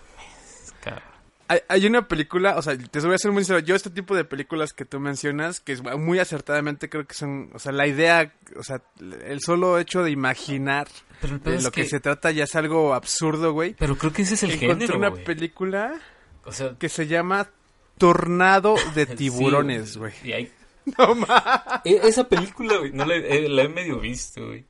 Hay, 1.47 1.61
hay 1.69 1.87
una 1.87 2.09
película, 2.09 2.57
o 2.57 2.63
sea, 2.63 2.77
te 2.79 3.01
voy 3.01 3.15
a 3.15 3.19
ser 3.19 3.31
muy 3.31 3.43
sincero, 3.45 3.59
yo 3.59 3.75
este 3.77 3.91
tipo 3.91 4.17
de 4.17 4.25
películas 4.25 4.73
que 4.73 4.87
tú 4.87 4.99
mencionas, 4.99 5.61
que 5.61 5.73
es 5.73 5.83
muy 5.83 6.19
acertadamente 6.19 6.89
creo 6.89 7.07
que 7.07 7.15
son, 7.15 7.51
o 7.53 7.59
sea, 7.59 7.71
la 7.73 7.87
idea, 7.87 8.33
o 8.57 8.63
sea, 8.63 8.81
el 9.27 9.41
solo 9.43 9.79
hecho 9.79 10.03
de 10.03 10.11
imaginar 10.11 10.89
Pero 11.21 11.39
de 11.39 11.61
lo 11.61 11.71
que... 11.71 11.83
que- 11.83 11.89
se 11.89 12.01
trata 12.01 12.31
ya 12.31 12.45
es 12.45 12.55
algo 12.57 12.95
absurdo, 12.95 13.53
güey. 13.53 13.75
Pero 13.75 13.97
creo 13.99 14.11
que 14.13 14.23
ese 14.23 14.35
es 14.35 14.43
el 14.45 14.53
Encontré 14.53 14.87
género, 14.87 14.97
una 14.99 15.09
güey. 15.11 15.25
película 15.25 16.01
O 16.47 16.53
sea, 16.53 16.77
que 16.79 16.89
se 16.89 17.07
llama 17.09 17.51
Tornado 17.99 18.77
de 18.95 19.05
sí, 19.07 19.15
tiburones, 19.15 19.99
güey. 19.99 20.15
Y 20.25 20.33
hay... 20.33 20.53
No 20.99 21.15
mames. 21.15 21.31
E- 21.85 22.01
Esa 22.09 22.27
película, 22.29 22.79
güey, 22.79 22.93
no 22.93 23.05
la, 23.05 23.17
he- 23.17 23.49
la 23.51 23.63
he 23.65 23.69
medio 23.69 24.01
visto, 24.01 24.47
güey. 24.47 24.65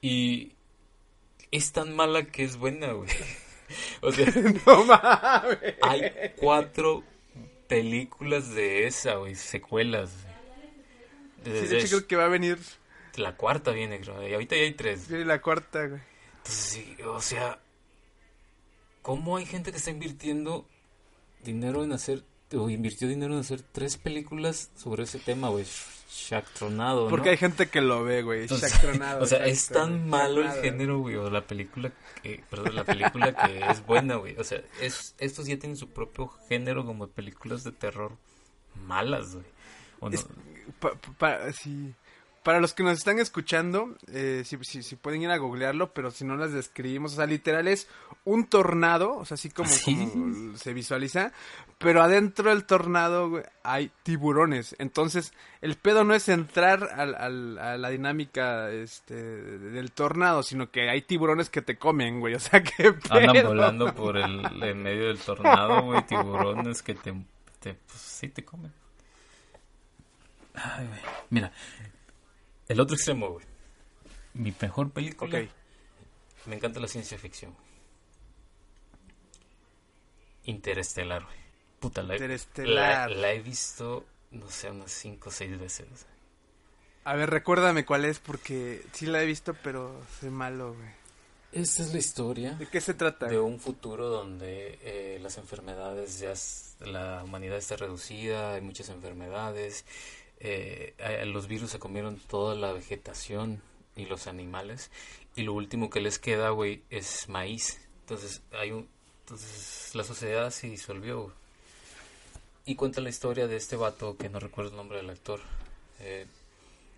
Y 0.00 0.52
es 1.50 1.72
tan 1.72 1.94
mala 1.94 2.24
que 2.24 2.42
es 2.44 2.56
buena, 2.56 2.92
güey. 2.92 3.08
O 4.00 4.12
sea, 4.12 4.26
No 4.66 4.84
mames. 4.84 5.58
hay 5.82 6.12
cuatro 6.36 7.02
películas 7.68 8.54
de 8.54 8.86
esa, 8.86 9.14
güey, 9.16 9.34
secuelas. 9.34 10.10
Sí, 11.44 11.50
de 11.50 11.78
hecho 11.78 11.88
creo 11.88 12.06
que 12.08 12.16
va 12.16 12.24
a 12.24 12.28
venir 12.28 12.58
la 13.16 13.36
cuarta 13.36 13.70
viene, 13.70 14.00
creo. 14.00 14.26
Y 14.28 14.32
ahorita 14.34 14.56
ya 14.56 14.62
hay 14.62 14.74
tres. 14.74 15.08
viene 15.08 15.24
la 15.24 15.40
cuarta, 15.40 15.86
güey. 15.86 16.00
Entonces, 16.38 16.64
sí, 16.64 16.96
o 17.04 17.20
sea, 17.20 17.60
¿cómo 19.02 19.36
hay 19.36 19.46
gente 19.46 19.70
que 19.70 19.78
está 19.78 19.90
invirtiendo 19.90 20.66
dinero 21.42 21.82
en 21.84 21.92
hacer, 21.92 22.24
o 22.52 22.68
invirtió 22.68 23.08
dinero 23.08 23.34
en 23.34 23.40
hacer 23.40 23.62
tres 23.62 23.96
películas 23.96 24.70
sobre 24.76 25.04
ese 25.04 25.18
tema, 25.18 25.48
güey? 25.48 25.64
Shaq 26.16 26.46
Tronado. 26.54 27.08
Porque 27.08 27.30
hay 27.30 27.36
gente 27.36 27.68
que 27.68 27.80
lo 27.80 28.02
ve, 28.04 28.22
güey. 28.22 28.46
Shaq 28.46 28.80
Tronado, 28.80 29.22
o 29.22 29.26
sea, 29.26 29.44
es 29.46 29.68
tan 29.68 29.98
Shaq 30.00 30.06
malo 30.08 30.42
el 30.42 30.50
género, 30.62 30.98
güey, 31.00 31.16
o 31.16 31.28
la 31.30 31.42
película 31.46 31.92
que, 32.22 32.42
perdón, 32.50 32.74
la 32.74 32.84
película 32.84 33.34
que 33.34 33.60
es 33.70 33.84
buena, 33.86 34.16
güey. 34.16 34.36
O 34.38 34.44
sea, 34.44 34.62
es, 34.80 35.14
estos 35.18 35.46
ya 35.46 35.58
tienen 35.58 35.76
su 35.76 35.90
propio 35.90 36.28
género 36.48 36.84
como 36.86 37.06
películas 37.08 37.64
de 37.64 37.72
terror 37.72 38.12
malas, 38.86 39.34
güey. 39.34 39.46
¿O 40.00 40.08
no? 40.08 40.14
Es- 40.14 40.26
Pa- 40.80 40.94
pa- 41.18 41.52
sí. 41.52 41.94
Para 42.46 42.60
los 42.60 42.74
que 42.74 42.84
nos 42.84 42.96
están 42.96 43.18
escuchando, 43.18 43.96
eh, 44.12 44.42
si, 44.46 44.56
si, 44.62 44.84
si 44.84 44.94
pueden 44.94 45.20
ir 45.20 45.30
a 45.30 45.36
googlearlo, 45.36 45.92
pero 45.92 46.12
si 46.12 46.24
no 46.24 46.36
las 46.36 46.52
describimos, 46.52 47.14
o 47.14 47.16
sea, 47.16 47.26
literal 47.26 47.66
es 47.66 47.88
un 48.24 48.46
tornado, 48.46 49.16
o 49.16 49.24
sea, 49.24 49.34
así 49.34 49.50
como, 49.50 49.68
¿Sí? 49.68 49.96
como 50.12 50.56
se 50.56 50.72
visualiza, 50.72 51.32
pero 51.78 52.02
adentro 52.02 52.50
del 52.50 52.64
tornado 52.64 53.30
güey, 53.30 53.42
hay 53.64 53.90
tiburones. 54.04 54.76
Entonces, 54.78 55.32
el 55.60 55.74
pedo 55.74 56.04
no 56.04 56.14
es 56.14 56.28
entrar 56.28 56.88
al, 56.94 57.16
al- 57.16 57.58
a 57.58 57.76
la 57.78 57.88
dinámica 57.90 58.70
este, 58.70 59.14
del 59.16 59.90
tornado, 59.90 60.44
sino 60.44 60.70
que 60.70 60.88
hay 60.88 61.02
tiburones 61.02 61.50
que 61.50 61.62
te 61.62 61.76
comen, 61.76 62.20
güey, 62.20 62.34
o 62.34 62.38
sea, 62.40 62.62
que 62.62 62.94
Andan 63.10 63.44
volando 63.44 63.92
por 63.92 64.16
el 64.18 64.62
en 64.62 64.82
medio 64.84 65.08
del 65.08 65.18
tornado, 65.18 65.82
güey, 65.82 66.06
tiburones 66.06 66.80
que 66.80 66.94
te, 66.94 67.12
te 67.58 67.74
pues 67.74 67.98
sí 68.00 68.28
te 68.28 68.44
comen. 68.44 68.72
Ay, 70.54 70.86
güey. 70.86 71.00
Mira, 71.30 71.50
el 72.68 72.80
otro 72.80 72.96
extremo, 72.96 73.30
güey. 73.30 73.44
Mi 74.34 74.54
mejor 74.60 74.90
película. 74.90 75.38
Ok. 75.40 75.48
Me 76.46 76.56
encanta 76.56 76.78
la 76.80 76.88
ciencia 76.88 77.18
ficción. 77.18 77.54
Interestelar, 80.44 81.24
güey. 81.24 81.36
Puta, 81.80 82.02
la, 82.02 82.14
Interestelar. 82.14 83.10
la, 83.10 83.16
la 83.16 83.32
he 83.32 83.40
visto, 83.40 84.04
no 84.30 84.48
sé, 84.48 84.70
unas 84.70 84.92
5 84.92 85.28
o 85.28 85.32
6 85.32 85.58
veces. 85.58 86.06
A 87.04 87.14
ver, 87.14 87.30
recuérdame 87.30 87.84
cuál 87.84 88.04
es, 88.04 88.18
porque 88.18 88.84
sí 88.92 89.06
la 89.06 89.22
he 89.22 89.26
visto, 89.26 89.54
pero 89.62 90.00
soy 90.20 90.30
malo, 90.30 90.74
güey. 90.74 90.88
Esta 91.52 91.84
es 91.84 91.92
la 91.92 91.98
historia 91.98 92.52
¿De 92.54 92.66
qué 92.66 92.80
se 92.80 92.92
trata? 92.92 93.26
de 93.28 93.38
un 93.38 93.60
futuro 93.60 94.08
donde 94.08 94.78
eh, 94.82 95.18
las 95.22 95.38
enfermedades 95.38 96.18
ya 96.18 96.34
la 96.84 97.22
humanidad 97.24 97.56
está 97.56 97.76
reducida 97.76 98.54
hay 98.54 98.60
muchas 98.60 98.88
enfermedades 98.90 99.84
eh, 100.40 100.94
a- 100.98 101.24
los 101.24 101.46
virus 101.46 101.70
se 101.70 101.78
comieron 101.78 102.18
toda 102.18 102.54
la 102.54 102.72
vegetación 102.72 103.62
y 103.96 104.04
los 104.06 104.26
animales 104.26 104.90
y 105.34 105.42
lo 105.42 105.52
último 105.54 105.88
que 105.90 106.00
les 106.00 106.18
queda 106.18 106.50
güey 106.50 106.82
es 106.90 107.28
maíz 107.28 107.80
entonces 108.00 108.42
hay 108.52 108.70
un 108.72 108.88
entonces 109.20 109.94
la 109.94 110.04
sociedad 110.04 110.50
se 110.50 110.68
disolvió 110.68 111.22
güey. 111.22 111.34
y 112.66 112.74
cuenta 112.74 113.00
la 113.00 113.08
historia 113.08 113.46
de 113.46 113.56
este 113.56 113.76
vato 113.76 114.16
que 114.16 114.28
no 114.28 114.38
recuerdo 114.38 114.70
el 114.72 114.76
nombre 114.76 114.98
del 114.98 115.10
actor 115.10 115.40
Eh, 116.00 116.26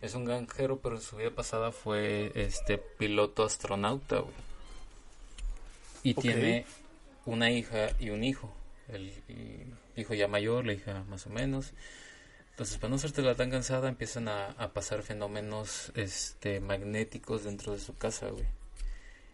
es 0.03 0.15
un 0.15 0.25
granjero 0.25 0.79
pero 0.81 0.97
en 0.97 1.03
su 1.03 1.17
vida 1.17 1.31
pasada 1.31 1.71
fue 1.71 2.33
este 2.35 2.79
piloto 2.79 3.45
astronauta 3.45 4.19
güey 4.19 4.35
y 6.03 6.15
tiene 6.15 6.65
una 7.27 7.51
hija 7.51 7.91
y 8.01 8.11
un 8.11 8.23
hijo. 8.25 8.53
El 8.89 9.13
hijo 9.97 10.15
ya 10.15 10.29
mayor, 10.29 10.65
la 10.65 10.73
hija 10.73 11.05
más 11.09 11.27
o 11.27 11.31
menos. 11.31 11.73
Entonces, 12.59 12.79
para 12.79 12.91
no 12.91 12.97
hacerte 12.97 13.23
tan 13.37 13.53
cansada, 13.53 13.89
empiezan 13.89 14.27
a, 14.27 14.47
a 14.47 14.73
pasar 14.73 15.05
fenómenos 15.05 15.93
este, 15.95 16.59
magnéticos 16.59 17.45
dentro 17.45 17.73
de 17.73 17.79
su 17.79 17.97
casa, 17.97 18.31
güey. 18.31 18.47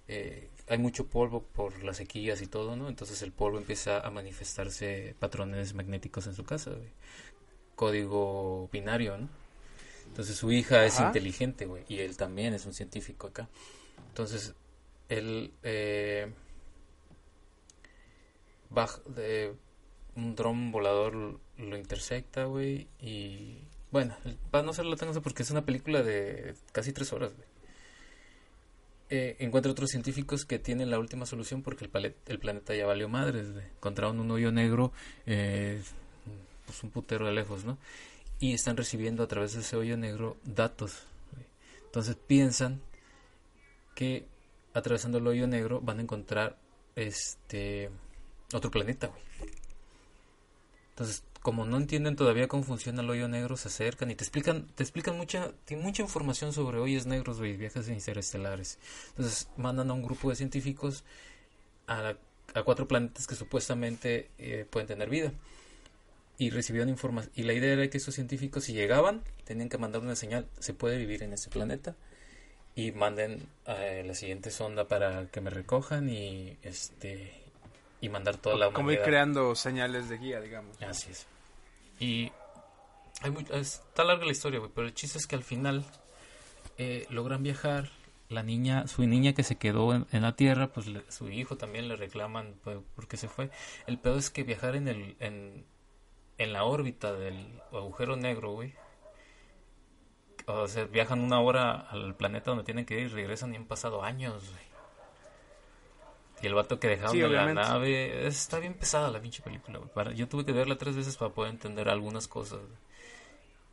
Eh, 0.08 0.50
hay 0.68 0.76
mucho 0.76 1.06
polvo 1.06 1.42
por 1.42 1.82
las 1.82 1.96
sequías 1.96 2.42
y 2.42 2.46
todo, 2.46 2.76
¿no? 2.76 2.86
Entonces 2.86 3.22
el 3.22 3.32
polvo 3.32 3.56
empieza 3.56 4.00
a 4.00 4.10
manifestarse 4.10 5.16
patrones 5.18 5.72
magnéticos 5.72 6.26
en 6.26 6.34
su 6.34 6.44
casa, 6.44 6.72
güey. 6.72 6.90
Código 7.76 8.68
binario, 8.70 9.16
¿no? 9.16 9.30
Entonces 10.06 10.36
su 10.36 10.52
hija 10.52 10.84
es 10.84 11.00
inteligente, 11.00 11.64
güey, 11.64 11.84
y 11.88 12.00
él 12.00 12.18
también 12.18 12.52
es 12.52 12.66
un 12.66 12.74
científico 12.74 13.28
acá. 13.28 13.48
Entonces, 14.08 14.52
él 15.08 15.50
eh, 15.62 16.30
baja 18.68 19.00
de 19.06 19.54
un 20.16 20.34
dron 20.34 20.70
volador 20.72 21.14
lo, 21.14 21.76
intersecta, 21.78 22.44
güey, 22.44 22.86
y 23.00 23.58
bueno, 23.90 24.16
para 24.50 24.64
no 24.64 24.70
hacerlo 24.70 24.96
tan 24.96 25.08
porque 25.22 25.42
es 25.42 25.50
una 25.50 25.64
película 25.64 26.02
de 26.02 26.54
casi 26.72 26.92
tres 26.92 27.12
horas, 27.12 27.32
güey. 27.34 27.48
Eh, 29.10 29.36
encuentra 29.38 29.70
otros 29.70 29.90
científicos 29.90 30.44
que 30.44 30.58
tienen 30.58 30.90
la 30.90 30.98
última 30.98 31.26
solución 31.26 31.62
porque 31.62 31.84
el, 31.84 31.92
palet- 31.92 32.16
el 32.26 32.38
planeta 32.38 32.74
ya 32.74 32.86
valió 32.86 33.08
madres. 33.08 33.48
Encontraron 33.76 34.18
un 34.18 34.30
hoyo 34.30 34.50
negro, 34.50 34.92
eh, 35.26 35.80
pues 36.66 36.82
un 36.82 36.90
putero 36.90 37.26
de 37.26 37.32
lejos, 37.32 37.64
¿no? 37.64 37.78
Y 38.40 38.54
están 38.54 38.76
recibiendo 38.76 39.22
a 39.22 39.28
través 39.28 39.52
de 39.52 39.60
ese 39.60 39.76
hoyo 39.76 39.96
negro 39.96 40.36
datos. 40.44 41.04
Entonces 41.84 42.16
piensan 42.26 42.80
que 43.94 44.26
atravesando 44.72 45.18
el 45.18 45.26
hoyo 45.26 45.46
negro 45.46 45.80
van 45.80 45.98
a 45.98 46.02
encontrar 46.02 46.56
este 46.96 47.90
otro 48.52 48.70
planeta, 48.70 49.08
güey. 49.08 49.22
Entonces, 50.94 51.24
como 51.42 51.66
no 51.66 51.76
entienden 51.76 52.14
todavía 52.14 52.46
cómo 52.46 52.62
funciona 52.62 53.02
el 53.02 53.10
hoyo 53.10 53.26
negro, 53.28 53.56
se 53.56 53.66
acercan 53.68 54.10
y 54.12 54.14
te 54.14 54.22
explican, 54.22 54.68
te 54.76 54.84
explican 54.84 55.16
mucha, 55.16 55.50
tiene 55.64 55.82
mucha 55.82 56.02
información 56.02 56.52
sobre 56.52 56.78
hoyos 56.78 57.04
negros, 57.04 57.38
güey, 57.38 57.56
viajes 57.56 57.88
interestelares. 57.88 58.78
Entonces, 59.10 59.48
mandan 59.56 59.90
a 59.90 59.92
un 59.92 60.02
grupo 60.02 60.30
de 60.30 60.36
científicos 60.36 61.04
a, 61.88 62.14
a 62.54 62.62
cuatro 62.62 62.86
planetas 62.86 63.26
que 63.26 63.34
supuestamente 63.34 64.30
eh, 64.38 64.66
pueden 64.70 64.86
tener 64.86 65.10
vida. 65.10 65.32
Y 66.38 66.50
recibieron 66.50 66.88
información. 66.88 67.32
Y 67.34 67.42
la 67.42 67.52
idea 67.52 67.72
era 67.72 67.90
que 67.90 67.98
esos 67.98 68.14
científicos, 68.14 68.64
si 68.64 68.72
llegaban, 68.72 69.22
tenían 69.44 69.68
que 69.68 69.78
mandar 69.78 70.00
una 70.00 70.16
señal, 70.16 70.46
se 70.60 70.74
puede 70.74 70.96
vivir 70.96 71.24
en 71.24 71.32
ese 71.32 71.50
planeta. 71.50 71.96
Y 72.76 72.92
manden 72.92 73.46
eh, 73.66 74.04
la 74.06 74.14
siguiente 74.14 74.50
sonda 74.50 74.88
para 74.88 75.26
que 75.26 75.40
me 75.40 75.50
recojan 75.50 76.08
y 76.08 76.56
este 76.62 77.43
y 78.04 78.08
mandar 78.08 78.36
toda 78.36 78.56
la 78.56 78.70
Como 78.70 78.90
ir 78.90 79.00
creando 79.02 79.54
señales 79.54 80.08
de 80.08 80.18
guía, 80.18 80.40
digamos. 80.40 80.80
Así 80.82 81.10
es. 81.10 81.26
Y 81.98 82.32
hay 83.22 83.30
muy- 83.30 83.46
está 83.52 84.04
larga 84.04 84.24
la 84.26 84.32
historia, 84.32 84.58
güey, 84.58 84.70
pero 84.74 84.86
el 84.86 84.94
chiste 84.94 85.18
es 85.18 85.26
que 85.26 85.36
al 85.36 85.44
final 85.44 85.84
eh, 86.78 87.06
logran 87.10 87.42
viajar. 87.42 87.90
La 88.30 88.42
niña, 88.42 88.86
su 88.88 89.06
niña 89.06 89.34
que 89.34 89.42
se 89.44 89.56
quedó 89.56 89.94
en, 89.94 90.06
en 90.10 90.22
la 90.22 90.34
Tierra, 90.34 90.68
pues 90.72 90.86
le- 90.86 91.08
su 91.12 91.28
hijo 91.28 91.56
también 91.56 91.88
le 91.88 91.94
reclaman 91.94 92.54
pues, 92.64 92.78
porque 92.96 93.16
se 93.18 93.28
fue. 93.28 93.50
El 93.86 93.98
pedo 93.98 94.16
es 94.16 94.30
que 94.30 94.42
viajar 94.44 94.74
en 94.76 94.88
el 94.88 95.14
en, 95.20 95.66
en 96.38 96.52
la 96.54 96.64
órbita 96.64 97.12
del 97.12 97.60
agujero 97.70 98.16
negro, 98.16 98.52
güey. 98.52 98.72
O 100.46 100.66
sea, 100.68 100.84
viajan 100.84 101.20
una 101.20 101.38
hora 101.40 101.72
al 101.90 102.14
planeta 102.16 102.50
donde 102.50 102.64
tienen 102.64 102.86
que 102.86 102.94
ir 102.98 103.06
y 103.06 103.08
regresan 103.08 103.52
y 103.52 103.56
han 103.56 103.66
pasado 103.66 104.02
años, 104.02 104.42
güey. 104.50 104.64
Y 106.42 106.46
el 106.46 106.54
vato 106.54 106.78
que 106.78 106.88
dejaron 106.88 107.12
Sí, 107.12 107.20
de 107.20 107.28
la 107.28 107.52
nave, 107.54 108.26
está 108.26 108.58
bien 108.58 108.74
pesada 108.74 109.10
la 109.10 109.20
pinche 109.20 109.42
película, 109.42 109.80
yo 110.14 110.28
tuve 110.28 110.44
que 110.44 110.52
verla 110.52 110.76
tres 110.76 110.94
veces 110.96 111.16
para 111.16 111.32
poder 111.32 111.50
entender 111.52 111.88
algunas 111.88 112.28
cosas. 112.28 112.60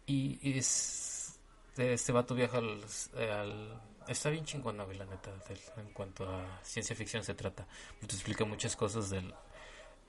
Y, 0.06 0.40
y 0.42 0.58
es 0.58 1.40
este 1.78 2.12
vato 2.12 2.36
viaja 2.36 2.58
al, 2.60 2.82
al- 3.18 3.82
está 4.08 4.30
bien 4.30 4.46
chingona, 4.46 4.86
la 4.86 5.06
neta, 5.06 5.32
en 5.78 5.92
cuanto 5.94 6.30
a 6.30 6.60
ciencia 6.64 6.96
ficción 6.96 7.24
se 7.24 7.34
trata. 7.34 7.66
Te 8.00 8.16
explica 8.16 8.46
muchas 8.46 8.76
cosas 8.76 9.10
del 9.10 9.34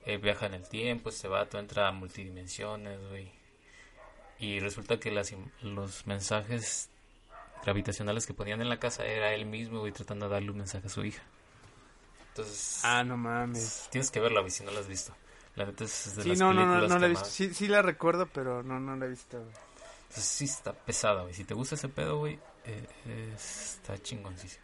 eh, 0.05 0.17
viaja 0.17 0.45
en 0.45 0.53
el 0.55 0.67
tiempo, 0.67 1.09
este 1.09 1.27
vato 1.27 1.57
entra 1.59 1.87
a 1.87 1.91
multidimensiones, 1.91 2.99
güey. 3.09 3.31
Y 4.39 4.59
resulta 4.59 4.99
que 4.99 5.09
las, 5.11 5.33
los 5.61 6.05
mensajes 6.05 6.89
gravitacionales 7.63 8.25
que 8.27 8.33
ponían 8.33 8.61
en 8.61 8.67
la 8.69 8.79
casa 8.79 9.05
era 9.05 9.33
él 9.33 9.45
mismo, 9.45 9.79
güey, 9.79 9.91
tratando 9.93 10.27
de 10.27 10.33
darle 10.33 10.51
un 10.51 10.57
mensaje 10.57 10.87
a 10.87 10.89
su 10.89 11.03
hija. 11.05 11.23
Entonces, 12.35 12.79
Ah, 12.83 13.03
no 13.03 13.15
mames. 13.15 13.87
tienes 13.91 14.09
que 14.09 14.19
verla, 14.19 14.47
si 14.49 14.63
no 14.63 14.71
la 14.71 14.79
has 14.79 14.87
visto. 14.87 15.15
La 15.55 15.65
neta 15.67 15.83
es 15.83 16.15
de 16.15 16.23
Sí, 16.23 16.29
las 16.29 16.39
no, 16.39 16.51
no, 16.51 16.61
no, 16.61 16.65
películas 16.71 16.89
no 16.89 16.99
la 16.99 17.05
he 17.05 17.09
visto. 17.09 17.25
Sí, 17.25 17.53
sí 17.53 17.67
la 17.67 17.81
recuerdo, 17.83 18.25
pero 18.27 18.63
no, 18.63 18.79
no 18.79 18.95
la 18.95 19.05
he 19.05 19.09
visto. 19.09 19.37
güey. 19.37 19.51
Entonces, 20.09 20.25
sí 20.25 20.45
está 20.45 20.73
pesada, 20.73 21.21
güey. 21.21 21.33
Si 21.35 21.43
te 21.43 21.53
gusta 21.53 21.75
ese 21.75 21.89
pedo, 21.89 22.17
güey, 22.17 22.39
eh, 22.65 22.87
eh, 23.05 23.33
está 23.35 23.97
chingoncísimo. 24.01 24.63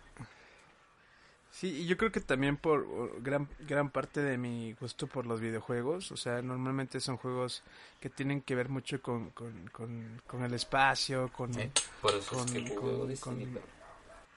Sí, 1.51 1.81
y 1.81 1.85
yo 1.87 1.97
creo 1.97 2.11
que 2.11 2.21
también 2.21 2.55
por 2.57 3.21
gran, 3.21 3.47
gran 3.59 3.89
parte 3.89 4.21
de 4.21 4.37
mi 4.37 4.73
gusto 4.79 5.07
por 5.07 5.25
los 5.27 5.41
videojuegos, 5.41 6.11
o 6.11 6.17
sea, 6.17 6.41
normalmente 6.41 6.99
son 7.01 7.17
juegos 7.17 7.63
que 7.99 8.09
tienen 8.09 8.41
que 8.41 8.55
ver 8.55 8.69
mucho 8.69 9.01
con, 9.01 9.31
con, 9.31 9.67
con, 9.73 10.21
con 10.25 10.43
el 10.43 10.53
espacio, 10.53 11.29
con... 11.33 11.53
¿sí? 11.53 11.69
Por 12.01 12.13
eso 12.15 12.29
Con- 12.35 12.45
es 12.45 12.51
que 12.53 12.63
con- 12.75 12.77
juego 12.77 13.05
Destiny, 13.07 13.47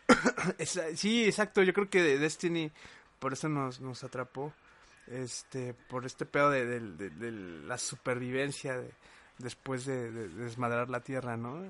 Esa- 0.58 0.96
sí, 0.96 1.24
exacto, 1.24 1.62
yo 1.62 1.72
creo 1.72 1.88
que 1.88 2.02
de 2.02 2.18
Destiny 2.18 2.72
por 3.22 3.32
eso 3.32 3.48
nos, 3.48 3.80
nos 3.80 4.02
atrapó, 4.02 4.52
este, 5.06 5.74
por 5.88 6.04
este 6.04 6.26
pedo 6.26 6.50
de, 6.50 6.66
de- 6.66 6.80
de- 6.80 7.10
de 7.10 7.30
la 7.30 7.78
supervivencia 7.78 8.76
de- 8.76 8.90
después 9.38 9.86
de, 9.86 10.10
de- 10.10 10.28
de 10.28 10.44
desmadrar 10.44 10.90
la 10.90 11.00
Tierra, 11.00 11.36
¿no? 11.36 11.62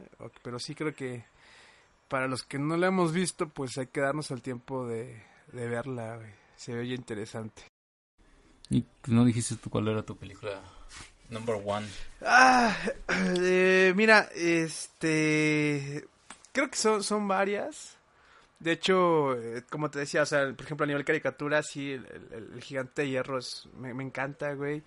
Pero 0.43 0.59
sí 0.59 0.75
creo 0.75 0.95
que 0.95 1.25
para 2.09 2.27
los 2.27 2.43
que 2.43 2.59
no 2.59 2.77
la 2.79 2.87
hemos 2.87 3.13
visto, 3.13 3.49
pues 3.51 3.77
hay 3.77 3.89
que 3.89 4.01
darnos 4.01 4.31
el 4.31 4.41
tiempo 4.41 4.87
de, 4.87 5.23
de 5.53 5.69
verla, 5.69 6.17
güey. 6.17 6.31
se 6.57 6.75
oye 6.79 6.95
interesante. 6.95 7.63
¿Y 8.71 8.87
no 9.09 9.25
dijiste 9.27 9.57
tú 9.57 9.69
cuál 9.69 9.89
era 9.89 10.03
tu 10.03 10.17
película 10.17 10.63
Number 11.29 11.61
one. 11.65 11.87
Ah, 12.23 12.75
eh, 13.41 13.93
mira, 13.97 14.29
este... 14.35 16.05
Creo 16.53 16.69
que 16.71 16.77
son, 16.77 17.03
son 17.03 17.27
varias. 17.27 17.97
De 18.63 18.73
hecho, 18.73 19.35
eh, 19.37 19.63
como 19.69 19.91
te 19.91 19.99
decía, 19.99 20.23
o 20.23 20.27
sea, 20.27 20.53
por 20.55 20.65
ejemplo, 20.65 20.85
a 20.85 20.87
nivel 20.87 21.05
caricatura, 21.05 21.63
sí, 21.63 21.93
el, 21.93 22.07
el- 22.33 22.51
el 22.55 22.63
gigante 22.63 23.03
de 23.03 23.09
hierro 23.09 23.39
es, 23.39 23.69
me, 23.77 23.93
me 23.93 24.05
encanta, 24.05 24.55
güey. 24.55 24.83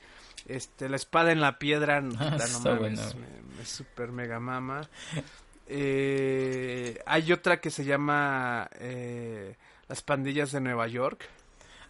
Este, 0.47 0.87
la 0.89 0.95
espada 0.95 1.31
en 1.31 1.41
la 1.41 1.59
piedra, 1.59 1.99
no, 2.01 2.17
Ah, 2.19 2.37
no 2.37 2.59
mames, 2.75 3.15
me, 3.15 3.27
me 3.57 3.65
super 3.65 4.11
mega 4.11 4.39
mama. 4.39 4.87
Eh, 5.67 6.99
hay 7.05 7.31
otra 7.31 7.59
que 7.59 7.69
se 7.71 7.83
llama 7.85 8.69
eh, 8.79 9.55
Las 9.89 10.01
pandillas 10.01 10.51
de 10.51 10.61
Nueva 10.61 10.87
York. 10.87 11.27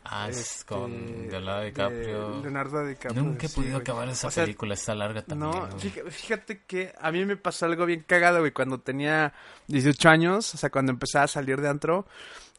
Ah, 0.08 0.30
es 0.30 0.40
este, 0.40 0.66
con 0.66 1.28
Leonardo 1.30 1.64
DiCaprio. 1.64 2.30
de 2.36 2.42
Leonardo 2.44 2.86
DiCaprio. 2.86 3.24
Nunca 3.24 3.46
he 3.46 3.50
sí, 3.50 3.56
podido 3.56 3.74
güey. 3.74 3.82
acabar 3.82 4.08
esa 4.10 4.28
O 4.28 4.32
sea, 4.32 4.44
película, 4.44 4.74
está 4.76 4.94
larga 4.96 5.24
también. 5.24 5.52
no, 5.52 5.68
güey. 5.68 6.12
fíjate, 6.12 6.62
que 6.68 6.94
a 7.02 7.12
mí 7.12 7.26
me 7.26 7.38
pasó 7.38 7.66
algo 7.66 7.86
bien 7.86 8.04
cagado, 8.08 8.40
güey, 8.40 8.52
cuando 8.52 8.80
tenía 8.80 9.34
18 9.68 10.10
años, 10.10 10.54
o 10.54 10.58
sea, 10.58 10.70
cuando 10.70 10.92
empezaba 10.92 11.26
a 11.26 11.28
salir 11.28 11.60
de 11.60 11.70
antro, 11.70 12.06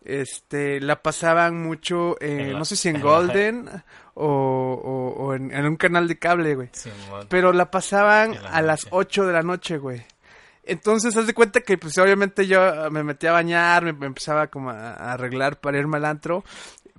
este, 0.05 0.80
la 0.80 1.03
pasaban 1.03 1.62
mucho, 1.62 2.16
eh, 2.20 2.51
la- 2.53 2.59
no 2.59 2.64
sé 2.64 2.76
si 2.76 2.88
en 2.88 2.97
en 2.97 3.05
la- 3.05 3.11
Golden 3.11 3.68
o, 4.14 4.24
o- 4.26 5.24
o 5.24 5.34
en, 5.34 5.53
en 5.53 5.66
un 5.66 5.76
canal 5.76 6.09
de 6.09 6.18
cable, 6.18 6.55
güey, 6.55 6.68
Simón. 6.72 7.26
pero 7.28 7.53
la 7.53 7.70
pasaban 7.70 8.32
la 8.42 8.51
a 8.51 8.62
las 8.62 8.84
noche. 8.84 8.88
8 8.92 9.26
de 9.26 9.32
la 9.32 9.42
noche, 9.42 9.78
güey. 9.78 10.05
Entonces, 10.68 11.16
haz 11.16 11.28
de 11.28 11.32
cuenta 11.34 11.61
que, 11.61 11.78
pues, 11.78 11.97
obviamente 11.99 12.44
yo 12.49 12.90
me 12.90 13.05
metía 13.05 13.30
a 13.30 13.34
bañar, 13.34 13.84
me, 13.84 13.92
me 13.92 14.07
empezaba 14.07 14.49
como 14.49 14.70
a, 14.70 14.94
a 14.94 15.12
arreglar 15.12 15.61
para 15.61 15.78
irme 15.78 15.99
al 15.99 16.05
antro. 16.07 16.42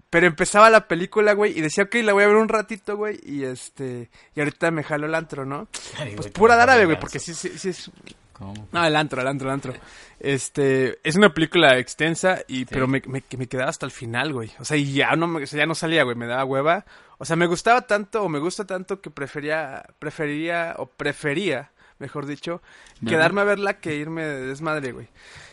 Pero 0.09 0.27
empezaba 0.27 0.69
la 0.69 0.87
película, 0.87 1.33
güey, 1.33 1.57
y 1.57 1.61
decía, 1.61 1.83
ok, 1.85 1.95
la 1.95 2.13
voy 2.13 2.23
a 2.23 2.27
ver 2.27 2.37
un 2.37 2.47
ratito, 2.47 2.95
güey, 2.95 3.19
y 3.23 3.43
este, 3.43 4.09
y 4.35 4.39
ahorita 4.39 4.71
me 4.71 4.83
jalo 4.83 5.05
el 5.05 5.15
antro, 5.15 5.45
¿no? 5.45 5.67
Ay, 5.97 6.13
Pues 6.15 6.27
güey, 6.27 6.33
pura 6.33 6.61
árabe, 6.61 6.85
güey, 6.85 6.99
porque 6.99 7.19
sí, 7.19 7.33
sí, 7.33 7.49
sí 7.57 7.69
es... 7.69 7.91
¿Cómo? 8.31 8.67
No, 8.71 8.85
el 8.85 8.95
antro, 8.95 9.19
el 9.19 9.27
antro, 9.27 9.47
el 9.47 9.53
antro. 9.55 9.73
Este, 10.19 10.99
es 11.03 11.15
una 11.15 11.33
película 11.33 11.77
extensa, 11.79 12.39
y 12.47 12.65
pero 12.65 12.87
me, 12.87 13.01
me, 13.07 13.23
me 13.35 13.47
quedaba 13.47 13.69
hasta 13.69 13.85
el 13.87 13.91
final, 13.91 14.31
güey. 14.31 14.51
O 14.59 14.65
sea, 14.65 14.77
y 14.77 14.93
ya 14.93 15.15
no, 15.15 15.25
o 15.37 15.45
sea, 15.45 15.59
ya 15.59 15.65
no 15.65 15.73
salía, 15.73 16.03
güey, 16.03 16.15
me 16.15 16.27
daba 16.27 16.45
hueva. 16.45 16.85
O 17.17 17.25
sea, 17.25 17.35
me 17.35 17.47
gustaba 17.47 17.81
tanto, 17.81 18.21
o 18.23 18.29
me 18.29 18.37
gusta 18.37 18.65
tanto 18.65 19.01
que 19.01 19.09
prefería, 19.09 19.83
preferiría, 19.97 20.75
o 20.77 20.85
prefería, 20.85 21.71
mejor 21.97 22.27
dicho, 22.27 22.61
quedarme 23.07 23.41
a 23.41 23.45
verla 23.45 23.79
que 23.79 23.95
irme 23.95 24.23
de 24.23 24.45
desmadre, 24.45 24.91
güey. 24.91 25.07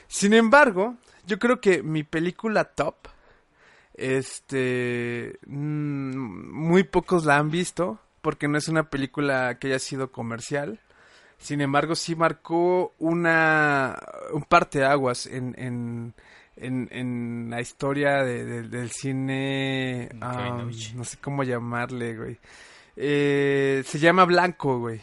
Sin 0.06 0.34
embargo, 0.34 0.96
yo 1.26 1.38
creo 1.38 1.60
que 1.60 1.82
mi 1.82 2.02
película 2.02 2.64
top, 2.64 2.96
este, 3.94 5.38
mm, 5.46 6.50
muy 6.52 6.82
pocos 6.84 7.24
la 7.24 7.36
han 7.38 7.50
visto, 7.50 7.98
porque 8.20 8.48
no 8.48 8.58
es 8.58 8.68
una 8.68 8.90
película 8.90 9.58
que 9.58 9.68
haya 9.68 9.78
sido 9.78 10.10
comercial. 10.12 10.80
Sin 11.38 11.60
embargo, 11.60 11.94
sí 11.94 12.14
marcó 12.16 12.94
una 12.98 13.98
un 14.32 14.42
parteaguas 14.44 15.26
en, 15.26 15.54
en, 15.58 16.14
en, 16.56 16.88
en 16.90 17.48
la 17.50 17.60
historia 17.60 18.22
de- 18.22 18.44
de- 18.44 18.62
del 18.68 18.90
cine. 18.90 20.08
No 20.94 21.04
sé 21.04 21.18
cómo 21.20 21.42
llamarle, 21.42 22.16
güey. 22.16 22.38
Eh, 22.96 23.82
se 23.84 23.98
llama 23.98 24.24
Blanco, 24.24 24.78
güey. 24.78 25.00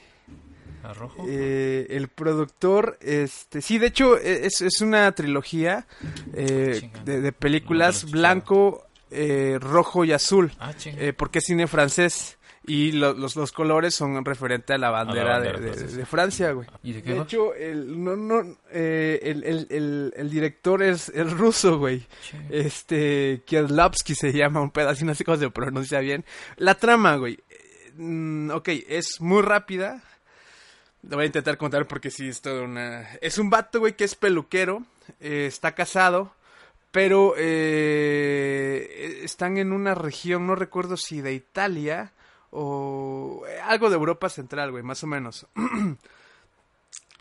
¿A 0.84 0.94
rojo? 0.94 1.26
Eh, 1.28 1.88
el 1.90 2.08
productor, 2.08 2.98
este, 3.02 3.62
sí, 3.62 3.78
de 3.78 3.88
hecho 3.88 4.18
e- 4.18 4.46
es, 4.46 4.62
es 4.62 4.82
una 4.82 5.12
trilogía 5.14 5.86
eh, 6.34 6.78
Chinga. 6.80 7.04
de, 7.04 7.32
películas 7.32 8.10
blanco, 8.10 8.88
eh, 9.10 9.58
rojo 9.60 10.06
y 10.06 10.12
azul, 10.14 10.52
ah, 10.60 10.74
eh, 10.86 11.14
porque 11.16 11.40
es 11.40 11.46
cine 11.46 11.68
francés 11.68 12.38
y 12.66 12.92
lo- 12.92 13.14
los, 13.14 13.36
los 13.36 13.52
colores 13.52 13.96
son 13.96 14.24
referente 14.24 14.74
a 14.74 14.78
la 14.78 14.90
bandera, 14.92 15.40
bandera 15.40 15.60
de, 15.60 15.66
de- 15.66 15.74
francesa. 15.74 15.98
de 15.98 16.06
Francia, 16.06 16.52
güey. 16.52 16.68
¿Y 16.84 16.94
de 16.94 17.02
qué 17.04 17.12
De 17.14 17.18
va? 17.18 17.24
hecho, 17.24 17.54
el, 17.56 18.04
no, 18.04 18.16
no, 18.16 18.58
eh, 18.72 19.20
el, 19.24 19.44
el, 19.44 19.68
el, 19.72 20.14
el 20.16 20.30
director 20.30 20.82
es 20.84 21.10
el 21.10 21.32
ruso, 21.32 21.78
güey. 21.80 22.06
Este, 22.50 23.42
Kieslowski 23.46 24.14
se 24.16 24.32
llama, 24.32 24.62
un 24.62 24.72
pedazo, 24.72 25.04
no 25.06 25.16
sé 25.16 25.24
cómo 25.24 25.38
se 25.38 25.50
pronuncia 25.50 26.00
bien. 26.00 26.24
La 26.58 26.76
trama, 26.76 27.16
güey. 27.16 27.40
mm, 27.96 28.52
ok, 28.52 28.70
es 28.88 29.20
muy 29.20 29.42
rápida. 29.42 30.04
Lo 31.04 31.18
voy 31.18 31.24
a 31.24 31.28
intentar 31.28 31.58
contar 31.58 31.88
porque 31.88 32.12
sí, 32.12 32.30
es 32.30 32.41
toda 32.41 32.64
una... 32.64 33.14
Es 33.22 33.38
un 33.38 33.49
vato, 33.49 33.80
güey, 33.80 33.95
que 33.95 34.04
es 34.04 34.16
peluquero. 34.16 34.84
eh, 35.20 35.45
está 35.47 35.74
casado. 35.74 36.34
Pero 36.91 37.36
eh, 37.38 39.22
están 39.24 39.58
en 39.58 39.72
una 39.72 39.95
región, 39.95 40.45
no 40.45 40.56
recuerdo 40.56 40.97
si 40.97 41.22
de 41.22 41.34
Italia 41.34 42.12
o 42.49 43.43
eh, 43.47 43.60
algo 43.62 43.89
de 43.89 43.95
Europa 43.95 44.28
Central, 44.30 44.72
güey, 44.72 44.84
más 44.84 45.02
o 45.04 45.08
menos. 45.08 45.47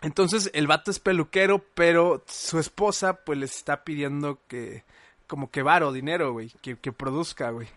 Entonces 0.01 0.49
el 0.53 0.67
vato 0.67 0.91
es 0.91 0.99
peluquero, 0.99 1.63
pero 1.73 2.23
su 2.27 2.59
esposa 2.59 3.23
pues 3.23 3.39
le 3.39 3.45
está 3.45 3.83
pidiendo 3.85 4.39
que 4.47 4.83
como 5.27 5.49
que 5.49 5.61
varo, 5.63 5.93
dinero, 5.93 6.33
güey, 6.33 6.51
que, 6.61 6.77
que 6.77 6.91
produzca, 6.91 7.51
güey. 7.51 7.69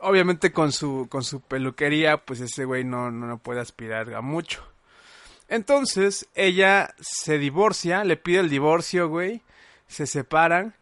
Obviamente 0.00 0.52
con 0.52 0.72
su 0.72 1.06
con 1.10 1.24
su 1.24 1.40
peluquería 1.40 2.18
pues 2.24 2.40
ese 2.40 2.64
güey 2.66 2.84
no, 2.84 3.10
no, 3.10 3.26
no 3.26 3.38
puede 3.38 3.60
aspirar 3.60 4.12
a 4.14 4.20
mucho. 4.20 4.62
Entonces 5.50 6.26
ella 6.34 6.94
se 7.00 7.36
divorcia, 7.36 8.02
le 8.04 8.16
pide 8.16 8.38
el 8.40 8.48
divorcio, 8.48 9.08
güey, 9.10 9.42
se 9.88 10.06
separan 10.06 10.74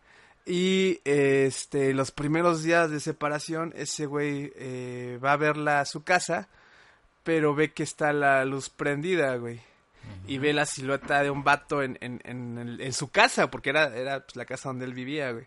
y 0.47 1.01
este 1.05 1.93
los 1.95 2.11
primeros 2.12 2.62
días 2.62 2.91
de 2.91 3.01
separación 3.01 3.73
ese 3.77 4.07
güey 4.07 4.53
eh, 4.55 5.19
va 5.25 5.33
a 5.33 5.37
verla 5.37 5.81
a 5.81 5.85
su 5.85 6.05
casa, 6.05 6.49
pero 7.25 7.55
ve 7.55 7.73
que 7.73 7.83
está 7.83 8.12
la 8.12 8.45
luz 8.45 8.69
prendida, 8.71 9.35
güey 9.37 9.61
y 10.27 10.39
ve 10.39 10.55
la 10.55 10.64
silueta 10.64 11.23
de 11.23 11.31
un 11.31 11.45
vato 11.45 11.83
en, 11.83 11.99
en, 12.01 12.21
en, 12.25 12.79
en 12.81 12.93
su 12.95 13.11
casa, 13.11 13.51
porque 13.51 13.69
era, 13.71 13.95
era 13.95 14.21
pues, 14.21 14.37
la 14.37 14.47
casa 14.47 14.71
donde 14.71 14.87
él 14.87 14.95
vivía, 14.95 15.33
güey. 15.33 15.45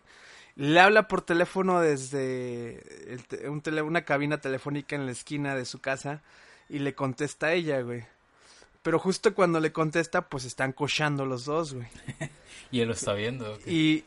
Le 0.54 0.78
habla 0.78 1.08
por 1.08 1.22
teléfono 1.22 1.80
desde 1.80 3.12
el 3.12 3.24
te- 3.26 3.48
un 3.48 3.60
tele- 3.60 3.82
una 3.82 4.04
cabina 4.04 4.40
telefónica 4.40 4.94
en 4.94 5.06
la 5.06 5.12
esquina 5.12 5.56
de 5.56 5.64
su 5.64 5.80
casa 5.80 6.22
y 6.68 6.78
le 6.78 6.94
contesta 6.94 7.46
a 7.48 7.52
ella, 7.54 7.80
güey. 7.80 8.04
Pero 8.82 8.98
justo 8.98 9.34
cuando 9.34 9.60
le 9.60 9.72
contesta, 9.72 10.22
pues 10.28 10.44
están 10.44 10.72
cochando 10.72 11.24
los 11.24 11.44
dos, 11.44 11.74
güey. 11.74 11.86
Y 12.72 12.80
él 12.80 12.88
lo 12.88 12.94
está 12.94 13.12
viendo. 13.12 13.52
¿ok? 13.54 13.60
Y, 13.66 14.02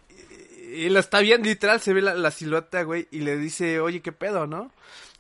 y 0.74 0.90
lo 0.90 1.00
está 1.00 1.20
viendo, 1.20 1.48
literal, 1.48 1.80
se 1.80 1.94
ve 1.94 2.02
la, 2.02 2.16
la 2.16 2.32
silueta, 2.32 2.82
güey, 2.82 3.08
y 3.12 3.20
le 3.20 3.38
dice, 3.38 3.80
oye, 3.80 4.02
¿qué 4.02 4.12
pedo, 4.12 4.48
no? 4.48 4.72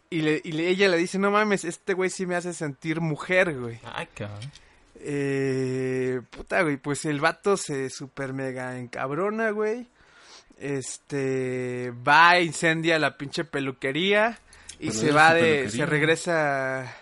Y, 0.09 0.21
le, 0.21 0.41
y 0.43 0.51
le- 0.53 0.67
ella 0.69 0.87
le 0.87 0.97
dice, 0.97 1.19
no 1.19 1.29
mames, 1.31 1.63
este 1.63 1.93
güey 1.93 2.09
sí 2.09 2.25
me 2.25 2.35
hace 2.35 2.53
sentir 2.53 3.01
mujer, 3.01 3.55
güey. 3.57 3.79
Ay, 3.93 4.07
cabrón. 4.15 4.51
Eh, 4.99 6.21
puta, 6.31 6.63
güey, 6.63 6.77
pues 6.77 7.05
el 7.05 7.19
vato 7.19 7.55
se 7.57 7.89
super 7.91 8.33
mega 8.33 8.77
encabrona, 8.79 9.51
güey. 9.51 9.87
Este, 10.57 11.93
va, 12.07 12.39
incendia 12.39 12.97
la 12.97 13.17
pinche 13.17 13.43
peluquería 13.45 14.39
y 14.79 14.87
Pero 14.87 14.99
se 14.99 15.11
va 15.11 15.33
de, 15.33 15.41
peluquería. 15.41 15.69
se 15.71 15.85
regresa, 15.85 16.97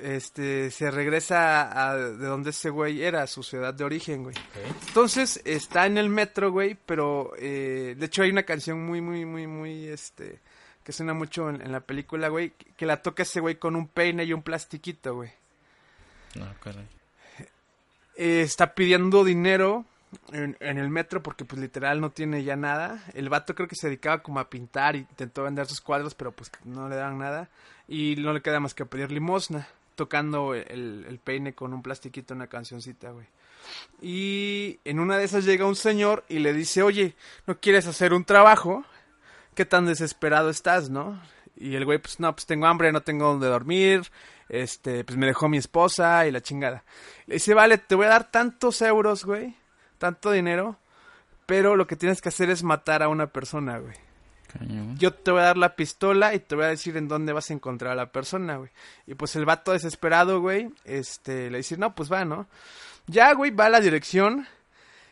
este, 0.00 0.70
se 0.70 0.90
regresa 0.90 1.90
a 1.90 1.96
de 1.96 2.26
donde 2.26 2.50
ese 2.50 2.70
güey 2.70 3.02
era, 3.02 3.26
su 3.26 3.42
ciudad 3.42 3.74
de 3.74 3.84
origen, 3.84 4.24
güey. 4.24 4.36
Entonces 4.88 5.40
está 5.44 5.86
en 5.86 5.98
el 5.98 6.08
metro, 6.08 6.50
güey, 6.50 6.76
pero 6.86 7.32
eh, 7.38 7.94
de 7.98 8.06
hecho 8.06 8.22
hay 8.22 8.30
una 8.30 8.44
canción 8.44 8.84
muy, 8.84 9.00
muy, 9.00 9.24
muy, 9.24 9.46
muy, 9.46 9.86
este, 9.88 10.40
que 10.84 10.92
suena 10.92 11.14
mucho 11.14 11.50
en, 11.50 11.60
en 11.60 11.72
la 11.72 11.80
película, 11.80 12.28
güey, 12.28 12.50
que, 12.50 12.72
que 12.72 12.86
la 12.86 13.02
toca 13.02 13.22
ese 13.22 13.40
güey 13.40 13.56
con 13.56 13.76
un 13.76 13.88
peine 13.88 14.24
y 14.24 14.32
un 14.32 14.42
plastiquito, 14.42 15.14
güey. 15.14 15.30
No, 16.34 16.46
caray. 16.60 16.86
Eh, 18.16 18.42
está 18.42 18.74
pidiendo 18.74 19.24
dinero 19.24 19.84
en, 20.32 20.56
en 20.60 20.78
el 20.78 20.90
metro 20.90 21.22
porque 21.22 21.44
pues 21.44 21.60
literal 21.60 22.00
no 22.00 22.10
tiene 22.10 22.44
ya 22.44 22.56
nada. 22.56 23.02
El 23.14 23.28
vato 23.28 23.54
creo 23.54 23.68
que 23.68 23.76
se 23.76 23.88
dedicaba 23.88 24.22
como 24.22 24.40
a 24.40 24.50
pintar 24.50 24.96
y 24.96 25.00
intentó 25.00 25.44
vender 25.44 25.66
sus 25.66 25.80
cuadros, 25.80 26.14
pero 26.14 26.32
pues 26.32 26.50
no 26.64 26.88
le 26.88 26.96
daban 26.96 27.18
nada. 27.18 27.48
Y 27.88 28.16
no 28.16 28.32
le 28.32 28.42
queda 28.42 28.60
más 28.60 28.74
que 28.74 28.86
pedir 28.86 29.10
limosna, 29.10 29.68
tocando 29.94 30.54
el, 30.54 31.20
peine 31.22 31.54
con 31.54 31.72
un 31.72 31.82
plastiquito, 31.82 32.34
una 32.34 32.46
cancioncita, 32.46 33.10
güey. 33.10 33.26
Y 34.00 34.80
en 34.84 34.98
una 34.98 35.18
de 35.18 35.24
esas 35.24 35.44
llega 35.44 35.66
un 35.66 35.76
señor 35.76 36.24
y 36.28 36.40
le 36.40 36.52
dice, 36.52 36.82
oye, 36.82 37.14
¿no 37.46 37.58
quieres 37.58 37.86
hacer 37.86 38.12
un 38.12 38.24
trabajo? 38.24 38.84
¿Qué 39.54 39.64
tan 39.64 39.86
desesperado 39.86 40.50
estás, 40.50 40.90
no? 40.90 41.20
Y 41.56 41.76
el 41.76 41.84
güey, 41.84 41.98
pues 41.98 42.18
no, 42.18 42.34
pues 42.34 42.46
tengo 42.46 42.66
hambre, 42.66 42.92
no 42.92 43.02
tengo 43.02 43.26
donde 43.26 43.46
dormir, 43.46 44.10
este, 44.48 45.04
pues 45.04 45.16
me 45.16 45.26
dejó 45.26 45.48
mi 45.48 45.58
esposa 45.58 46.26
y 46.26 46.32
la 46.32 46.40
chingada. 46.40 46.84
Le 47.26 47.34
dice, 47.34 47.54
vale, 47.54 47.78
te 47.78 47.94
voy 47.94 48.06
a 48.06 48.10
dar 48.10 48.30
tantos 48.30 48.82
euros, 48.82 49.24
güey, 49.24 49.54
tanto 49.98 50.32
dinero, 50.32 50.78
pero 51.46 51.76
lo 51.76 51.86
que 51.86 51.96
tienes 51.96 52.20
que 52.20 52.30
hacer 52.30 52.50
es 52.50 52.62
matar 52.62 53.02
a 53.02 53.08
una 53.08 53.28
persona, 53.28 53.78
güey. 53.78 53.94
Cañón. 54.52 54.96
Yo 54.98 55.12
te 55.12 55.30
voy 55.30 55.40
a 55.40 55.44
dar 55.44 55.56
la 55.56 55.76
pistola 55.76 56.34
y 56.34 56.40
te 56.40 56.54
voy 56.54 56.64
a 56.64 56.68
decir 56.68 56.96
en 56.96 57.08
dónde 57.08 57.32
vas 57.32 57.50
a 57.50 57.54
encontrar 57.54 57.92
a 57.92 57.96
la 57.96 58.12
persona, 58.12 58.56
güey. 58.56 58.70
Y 59.06 59.14
pues 59.14 59.34
el 59.36 59.44
vato 59.44 59.72
desesperado, 59.72 60.40
güey, 60.40 60.70
este, 60.84 61.50
le 61.50 61.58
dice, 61.58 61.76
no, 61.76 61.94
pues 61.94 62.12
va, 62.12 62.24
¿no? 62.24 62.46
Ya, 63.06 63.32
güey, 63.34 63.50
va 63.50 63.66
a 63.66 63.70
la 63.70 63.80
dirección. 63.80 64.46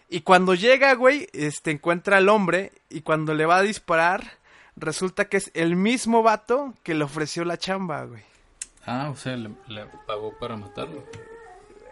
Y 0.09 0.20
cuando 0.22 0.55
llega, 0.55 0.95
güey, 0.95 1.28
este, 1.32 1.70
encuentra 1.70 2.18
al 2.18 2.28
hombre. 2.28 2.72
Y 2.88 3.03
cuando 3.03 3.34
le 3.34 3.47
va 3.47 3.59
a 3.59 3.62
disparar, 3.62 4.38
resulta 4.76 5.26
que 5.26 5.38
es 5.38 5.51
el 5.55 5.76
mismo 5.76 6.22
vato 6.22 6.74
que 6.82 6.95
le 6.95 7.05
ofreció 7.05 7.45
la 7.45 7.57
chamba, 7.57 8.05
güey. 8.05 8.22
Ah, 8.86 9.11
o 9.11 9.16
sea, 9.16 9.36
le, 9.36 9.51
le 9.68 9.86
pagó 10.07 10.36
para 10.38 10.57
matarlo. 10.57 11.05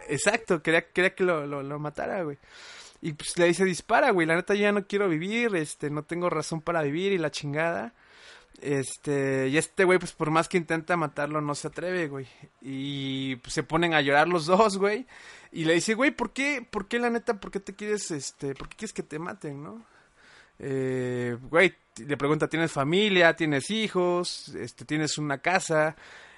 Exacto, 0.07 0.61
quería, 0.61 0.89
quería 0.89 1.13
que 1.13 1.23
lo, 1.23 1.45
lo, 1.45 1.61
lo 1.63 1.79
matara, 1.79 2.23
güey. 2.23 2.37
Y 3.01 3.13
pues 3.13 3.37
le 3.37 3.45
dice, 3.45 3.63
dispara, 3.63 4.11
güey, 4.11 4.27
la 4.27 4.35
neta 4.35 4.53
ya 4.55 4.71
no 4.71 4.85
quiero 4.85 5.07
vivir, 5.07 5.55
este, 5.55 5.89
no 5.89 6.03
tengo 6.03 6.29
razón 6.29 6.61
para 6.61 6.81
vivir 6.81 7.13
y 7.13 7.17
la 7.17 7.31
chingada. 7.31 7.93
Este, 8.61 9.47
y 9.47 9.57
este 9.57 9.85
güey, 9.85 9.99
pues 9.99 10.11
por 10.11 10.31
más 10.31 10.49
que 10.49 10.57
intenta 10.57 10.97
matarlo, 10.97 11.39
no 11.39 11.55
se 11.55 11.67
atreve, 11.67 12.07
güey. 12.07 12.27
Y 12.61 13.37
pues, 13.37 13.53
se 13.53 13.63
ponen 13.63 13.93
a 13.93 14.01
llorar 14.01 14.27
los 14.27 14.45
dos, 14.45 14.77
güey. 14.77 15.05
Y 15.51 15.65
le 15.65 15.75
dice, 15.75 15.93
güey, 15.93 16.11
¿por 16.11 16.33
qué, 16.33 16.65
por 16.69 16.87
qué 16.87 16.99
la 16.99 17.09
neta, 17.09 17.39
por 17.39 17.51
qué 17.51 17.59
te 17.59 17.73
quieres, 17.73 18.11
este, 18.11 18.53
por 18.55 18.67
qué 18.67 18.77
quieres 18.77 18.93
que 18.93 19.03
te 19.03 19.17
maten, 19.17 19.63
no? 19.63 19.85
Eh, 20.59 21.37
güey, 21.49 21.73
le 22.05 22.17
pregunta, 22.17 22.47
¿tienes 22.49 22.71
familia? 22.71 23.35
¿Tienes 23.35 23.71
hijos? 23.71 24.49
Este, 24.49 24.85
¿tienes 24.85 25.17
una 25.17 25.39
casa? 25.39 25.95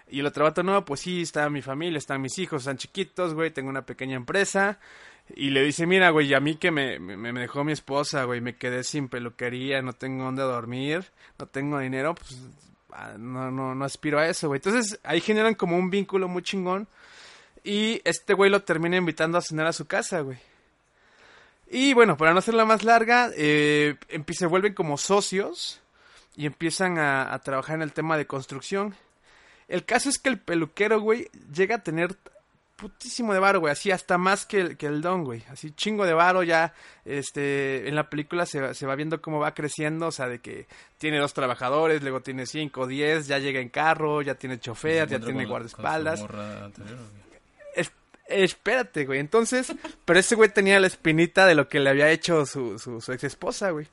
Y 0.07 0.19
el 0.19 0.25
otro 0.25 0.43
vato, 0.43 0.61
no, 0.61 0.85
pues 0.85 1.01
sí, 1.01 1.21
está 1.21 1.49
mi 1.49 1.61
familia, 1.61 1.97
están 1.97 2.21
mis 2.21 2.37
hijos, 2.37 2.63
están 2.63 2.77
chiquitos, 2.77 3.33
güey, 3.33 3.51
tengo 3.51 3.69
una 3.69 3.85
pequeña 3.85 4.17
empresa. 4.17 4.79
Y 5.35 5.49
le 5.51 5.63
dice, 5.63 5.85
mira, 5.85 6.09
güey, 6.09 6.33
a 6.33 6.39
mí 6.39 6.55
que 6.55 6.71
me, 6.71 6.99
me, 6.99 7.31
dejó 7.39 7.63
mi 7.63 7.71
esposa, 7.71 8.23
güey, 8.23 8.41
me 8.41 8.55
quedé 8.55 8.83
sin 8.83 9.07
peluquería, 9.07 9.81
no 9.81 9.93
tengo 9.93 10.25
dónde 10.25 10.43
dormir, 10.43 11.05
no 11.37 11.45
tengo 11.47 11.79
dinero, 11.79 12.15
pues 12.15 12.39
ah, 12.91 13.13
no, 13.17 13.51
no, 13.51 13.75
no 13.75 13.85
aspiro 13.85 14.19
a 14.19 14.27
eso, 14.27 14.47
güey. 14.47 14.57
Entonces 14.57 14.99
ahí 15.03 15.21
generan 15.21 15.55
como 15.55 15.77
un 15.77 15.89
vínculo 15.89 16.27
muy 16.27 16.43
chingón. 16.43 16.87
Y 17.63 18.01
este 18.05 18.33
güey 18.33 18.49
lo 18.49 18.63
termina 18.63 18.97
invitando 18.97 19.37
a 19.37 19.41
cenar 19.41 19.67
a 19.67 19.73
su 19.73 19.85
casa, 19.85 20.21
güey. 20.21 20.39
Y 21.69 21.93
bueno, 21.93 22.17
para 22.17 22.33
no 22.33 22.39
hacerla 22.39 22.65
más 22.65 22.83
larga, 22.83 23.29
eh, 23.35 23.95
se 24.31 24.45
vuelven 24.45 24.73
como 24.73 24.97
socios 24.97 25.79
y 26.35 26.45
empiezan 26.45 26.97
a, 26.97 27.33
a 27.33 27.39
trabajar 27.39 27.75
en 27.75 27.83
el 27.83 27.93
tema 27.93 28.17
de 28.17 28.27
construcción. 28.27 28.95
El 29.67 29.85
caso 29.85 30.09
es 30.09 30.19
que 30.19 30.29
el 30.29 30.39
peluquero, 30.39 30.99
güey, 30.99 31.29
llega 31.53 31.77
a 31.77 31.83
tener 31.83 32.17
putísimo 32.81 33.31
de 33.33 33.39
varo, 33.39 33.59
güey, 33.59 33.71
así 33.71 33.91
hasta 33.91 34.17
más 34.17 34.45
que 34.45 34.59
el, 34.59 34.77
que 34.77 34.87
el 34.87 35.01
don, 35.01 35.23
güey, 35.23 35.43
así 35.49 35.71
chingo 35.71 36.05
de 36.05 36.13
varo 36.13 36.41
ya, 36.43 36.73
este, 37.05 37.87
en 37.87 37.95
la 37.95 38.09
película 38.09 38.45
se, 38.45 38.59
va- 38.59 38.73
se 38.73 38.85
va 38.87 38.95
viendo 38.95 39.21
cómo 39.21 39.39
va 39.39 39.53
creciendo, 39.53 40.07
o 40.07 40.11
sea, 40.11 40.27
de 40.27 40.39
que 40.39 40.67
tiene 40.97 41.19
dos 41.19 41.33
trabajadores, 41.33 42.01
luego 42.01 42.21
tiene 42.21 42.45
cinco, 42.45 42.87
diez, 42.87 43.27
ya 43.27 43.37
llega 43.37 43.59
en 43.61 43.69
carro, 43.69 44.21
ya 44.21 44.35
tiene 44.35 44.59
chofer, 44.59 45.07
ya 45.07 45.19
tiene 45.25 45.45
guardaespaldas. 45.51 46.19
anterior. 46.65 46.97
Es- 47.75 47.91
espérate, 48.27 49.05
güey, 49.05 49.19
entonces, 49.19 49.71
pero 50.05 50.19
ese 50.19 50.35
güey 50.35 50.49
tenía 50.49 50.79
la 50.79 50.87
espinita 50.87 51.45
de 51.45 51.55
lo 51.55 51.69
que 51.69 51.79
le 51.79 51.89
había 51.91 52.09
hecho 52.09 52.45
su, 52.45 52.79
su, 52.79 52.99
su 52.99 53.13
ex 53.13 53.23
esposa, 53.25 53.69
güey. 53.69 53.87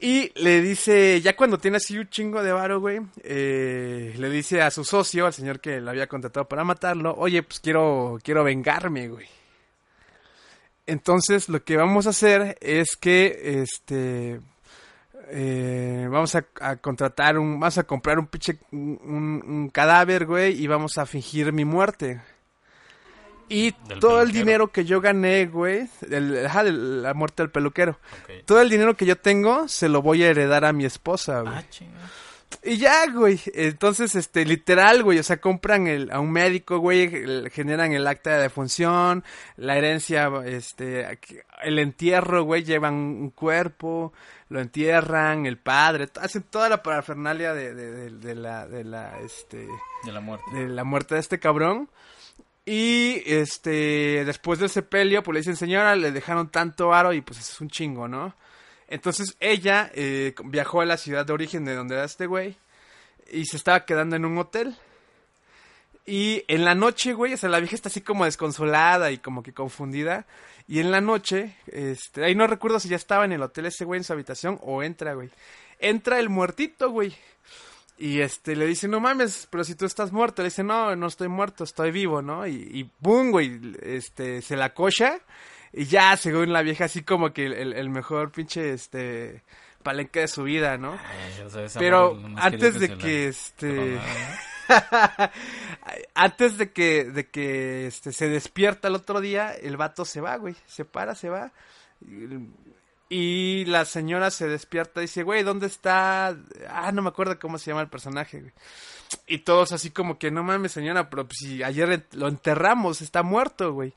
Y 0.00 0.30
le 0.40 0.62
dice, 0.62 1.20
ya 1.20 1.34
cuando 1.34 1.58
tiene 1.58 1.78
así 1.78 1.98
un 1.98 2.08
chingo 2.08 2.42
de 2.42 2.52
varo, 2.52 2.80
güey, 2.80 3.00
eh, 3.24 4.14
le 4.16 4.30
dice 4.30 4.62
a 4.62 4.70
su 4.70 4.84
socio, 4.84 5.26
al 5.26 5.32
señor 5.32 5.60
que 5.60 5.80
le 5.80 5.90
había 5.90 6.06
contratado 6.06 6.46
para 6.46 6.62
matarlo, 6.62 7.14
oye, 7.16 7.42
pues 7.42 7.58
quiero, 7.58 8.18
quiero 8.22 8.44
vengarme, 8.44 9.08
güey. 9.08 9.26
Entonces, 10.86 11.48
lo 11.48 11.64
que 11.64 11.76
vamos 11.76 12.06
a 12.06 12.10
hacer 12.10 12.56
es 12.60 12.96
que, 12.96 13.60
este, 13.62 14.40
eh, 15.30 16.06
vamos 16.08 16.34
a, 16.36 16.76
contratar 16.76 17.36
un, 17.36 17.58
vamos 17.58 17.78
a 17.78 17.82
comprar 17.82 18.20
un 18.20 18.28
pinche, 18.28 18.58
un 18.70 19.70
cadáver, 19.72 20.26
güey, 20.26 20.62
y 20.62 20.68
vamos 20.68 20.96
a 20.96 21.06
fingir 21.06 21.52
mi 21.52 21.64
muerte. 21.64 22.20
Y 23.48 23.72
todo 24.00 24.20
el 24.22 24.30
dinero 24.32 24.68
que 24.68 24.84
yo 24.84 25.00
gané, 25.00 25.46
güey, 25.46 25.88
el- 26.10 26.46
ajá, 26.46 26.64
de 26.64 26.72
la 26.72 27.14
muerte 27.14 27.42
del 27.42 27.50
peluquero. 27.50 27.98
Todo 28.44 28.60
el 28.60 28.68
dinero 28.68 28.96
que 28.96 29.06
yo 29.06 29.16
tengo 29.16 29.68
se 29.68 29.88
lo 29.88 30.02
voy 30.02 30.22
a 30.24 30.28
heredar 30.30 30.64
a 30.64 30.72
mi 30.72 30.84
esposa, 30.84 31.40
güey. 31.40 31.54
Ah. 31.54 31.64
Y 32.62 32.78
ya, 32.78 33.06
güey. 33.10 33.38
Entonces, 33.54 34.14
este, 34.14 34.44
literal, 34.46 35.02
güey. 35.02 35.18
O 35.18 35.22
sea, 35.22 35.38
compran 35.38 35.86
el, 35.86 36.10
a 36.10 36.18
un 36.18 36.32
médico, 36.32 36.78
güey. 36.78 37.02
el- 37.14 37.50
generan 37.50 37.92
el 37.92 38.06
acta 38.06 38.36
de 38.36 38.42
defunción. 38.42 39.22
La 39.56 39.76
herencia, 39.76 40.30
este, 40.46 41.18
el 41.62 41.78
entierro, 41.78 42.42
güey. 42.44 42.64
Llevan 42.64 42.94
un 42.94 43.30
cuerpo. 43.30 44.12
Lo 44.48 44.60
entierran, 44.60 45.44
el 45.44 45.58
padre. 45.58 46.08
Hacen 46.20 46.42
toda 46.42 46.70
la 46.70 46.82
parafernalia 46.82 47.52
de, 47.52 47.74
de, 47.74 47.90
de- 47.92 48.10
de 48.12 48.34
la, 48.34 48.66
de 48.66 48.82
la, 48.82 49.18
este, 49.20 49.68
De 50.04 50.12
la 50.12 50.20
muerte. 50.20 50.44
de 50.54 50.68
la 50.68 50.84
muerte 50.84 51.14
de 51.16 51.20
este 51.20 51.38
cabrón. 51.38 51.90
Y 52.70 53.22
este, 53.24 54.26
después 54.26 54.58
del 54.58 54.68
sepelio, 54.68 55.22
pues 55.22 55.32
le 55.32 55.40
dicen, 55.40 55.56
señora, 55.56 55.96
le 55.96 56.12
dejaron 56.12 56.50
tanto 56.50 56.92
aro 56.92 57.14
y 57.14 57.22
pues 57.22 57.38
es 57.38 57.58
un 57.62 57.70
chingo, 57.70 58.08
¿no? 58.08 58.34
Entonces 58.88 59.38
ella 59.40 59.90
eh, 59.94 60.34
viajó 60.44 60.82
a 60.82 60.84
la 60.84 60.98
ciudad 60.98 61.24
de 61.24 61.32
origen 61.32 61.64
de 61.64 61.74
donde 61.74 61.94
era 61.94 62.04
este 62.04 62.26
güey 62.26 62.58
y 63.32 63.46
se 63.46 63.56
estaba 63.56 63.86
quedando 63.86 64.16
en 64.16 64.26
un 64.26 64.36
hotel. 64.36 64.76
Y 66.04 66.44
en 66.46 66.66
la 66.66 66.74
noche, 66.74 67.14
güey, 67.14 67.32
o 67.32 67.36
sea, 67.38 67.48
la 67.48 67.60
vieja 67.60 67.74
está 67.74 67.88
así 67.88 68.02
como 68.02 68.26
desconsolada 68.26 69.10
y 69.12 69.16
como 69.16 69.42
que 69.42 69.54
confundida. 69.54 70.26
Y 70.66 70.80
en 70.80 70.90
la 70.90 71.00
noche, 71.00 71.56
este, 71.68 72.22
ahí 72.22 72.34
no 72.34 72.46
recuerdo 72.46 72.80
si 72.80 72.90
ya 72.90 72.96
estaba 72.96 73.24
en 73.24 73.32
el 73.32 73.40
hotel 73.40 73.64
ese 73.64 73.86
güey 73.86 73.96
en 73.96 74.04
su 74.04 74.12
habitación 74.12 74.58
o 74.60 74.82
entra, 74.82 75.14
güey. 75.14 75.30
Entra 75.78 76.20
el 76.20 76.28
muertito, 76.28 76.90
güey. 76.90 77.16
Y 78.00 78.20
este 78.20 78.54
le 78.54 78.66
dice, 78.66 78.86
no 78.86 79.00
mames, 79.00 79.48
pero 79.50 79.64
si 79.64 79.74
tú 79.74 79.84
estás 79.84 80.12
muerto. 80.12 80.42
Le 80.42 80.48
dice, 80.48 80.62
no, 80.62 80.94
no 80.94 81.06
estoy 81.08 81.28
muerto, 81.28 81.64
estoy 81.64 81.90
vivo, 81.90 82.22
¿no? 82.22 82.46
Y, 82.46 82.52
y 82.54 82.90
boom, 83.00 83.32
güey, 83.32 83.60
este, 83.82 84.40
se 84.40 84.56
la 84.56 84.72
cocha. 84.72 85.18
Y 85.72 85.84
ya, 85.86 86.16
según 86.16 86.52
la 86.52 86.62
vieja, 86.62 86.84
así 86.84 87.02
como 87.02 87.32
que 87.32 87.46
el, 87.46 87.72
el- 87.74 87.90
mejor 87.90 88.30
pinche, 88.30 88.72
este, 88.72 89.42
palenque 89.82 90.20
de 90.20 90.28
su 90.28 90.44
vida, 90.44 90.78
¿no? 90.78 90.92
Ay, 90.92 91.32
Pero 91.78 92.12
antes 92.36 92.78
de 92.80 92.96
que, 92.98 93.28
este... 93.28 93.98
Antes 96.14 96.58
de 96.58 96.72
que, 96.72 97.04
de 97.04 97.26
que 97.28 97.86
este, 97.86 98.12
se 98.12 98.28
despierta 98.28 98.88
el 98.88 98.94
otro 98.94 99.20
día, 99.20 99.54
el 99.54 99.76
vato 99.76 100.04
se 100.04 100.20
va, 100.20 100.36
güey. 100.36 100.54
Se 100.66 100.84
para, 100.84 101.14
se 101.14 101.30
va. 101.30 101.52
Y, 103.08 103.64
la 103.66 103.84
señora 103.84 104.30
se 104.30 104.48
despierta 104.48 105.00
y 105.00 105.04
dice, 105.04 105.22
güey, 105.22 105.42
¿dónde 105.42 105.66
está? 105.66 106.36
Ah, 106.68 106.92
no 106.92 107.02
me 107.02 107.08
acuerdo 107.08 107.38
cómo 107.38 107.58
se 107.58 107.70
llama 107.70 107.80
el 107.80 107.88
personaje, 107.88 108.40
güey. 108.40 108.52
Y 109.26 109.38
todos 109.38 109.72
así 109.72 109.90
como 109.90 110.18
que, 110.18 110.30
no 110.30 110.42
mames, 110.42 110.72
señora, 110.72 111.08
pero 111.08 111.26
pues, 111.26 111.38
si 111.38 111.62
ayer 111.62 112.06
lo 112.12 112.28
enterramos, 112.28 113.00
está 113.00 113.22
muerto, 113.22 113.72
güey. 113.72 113.94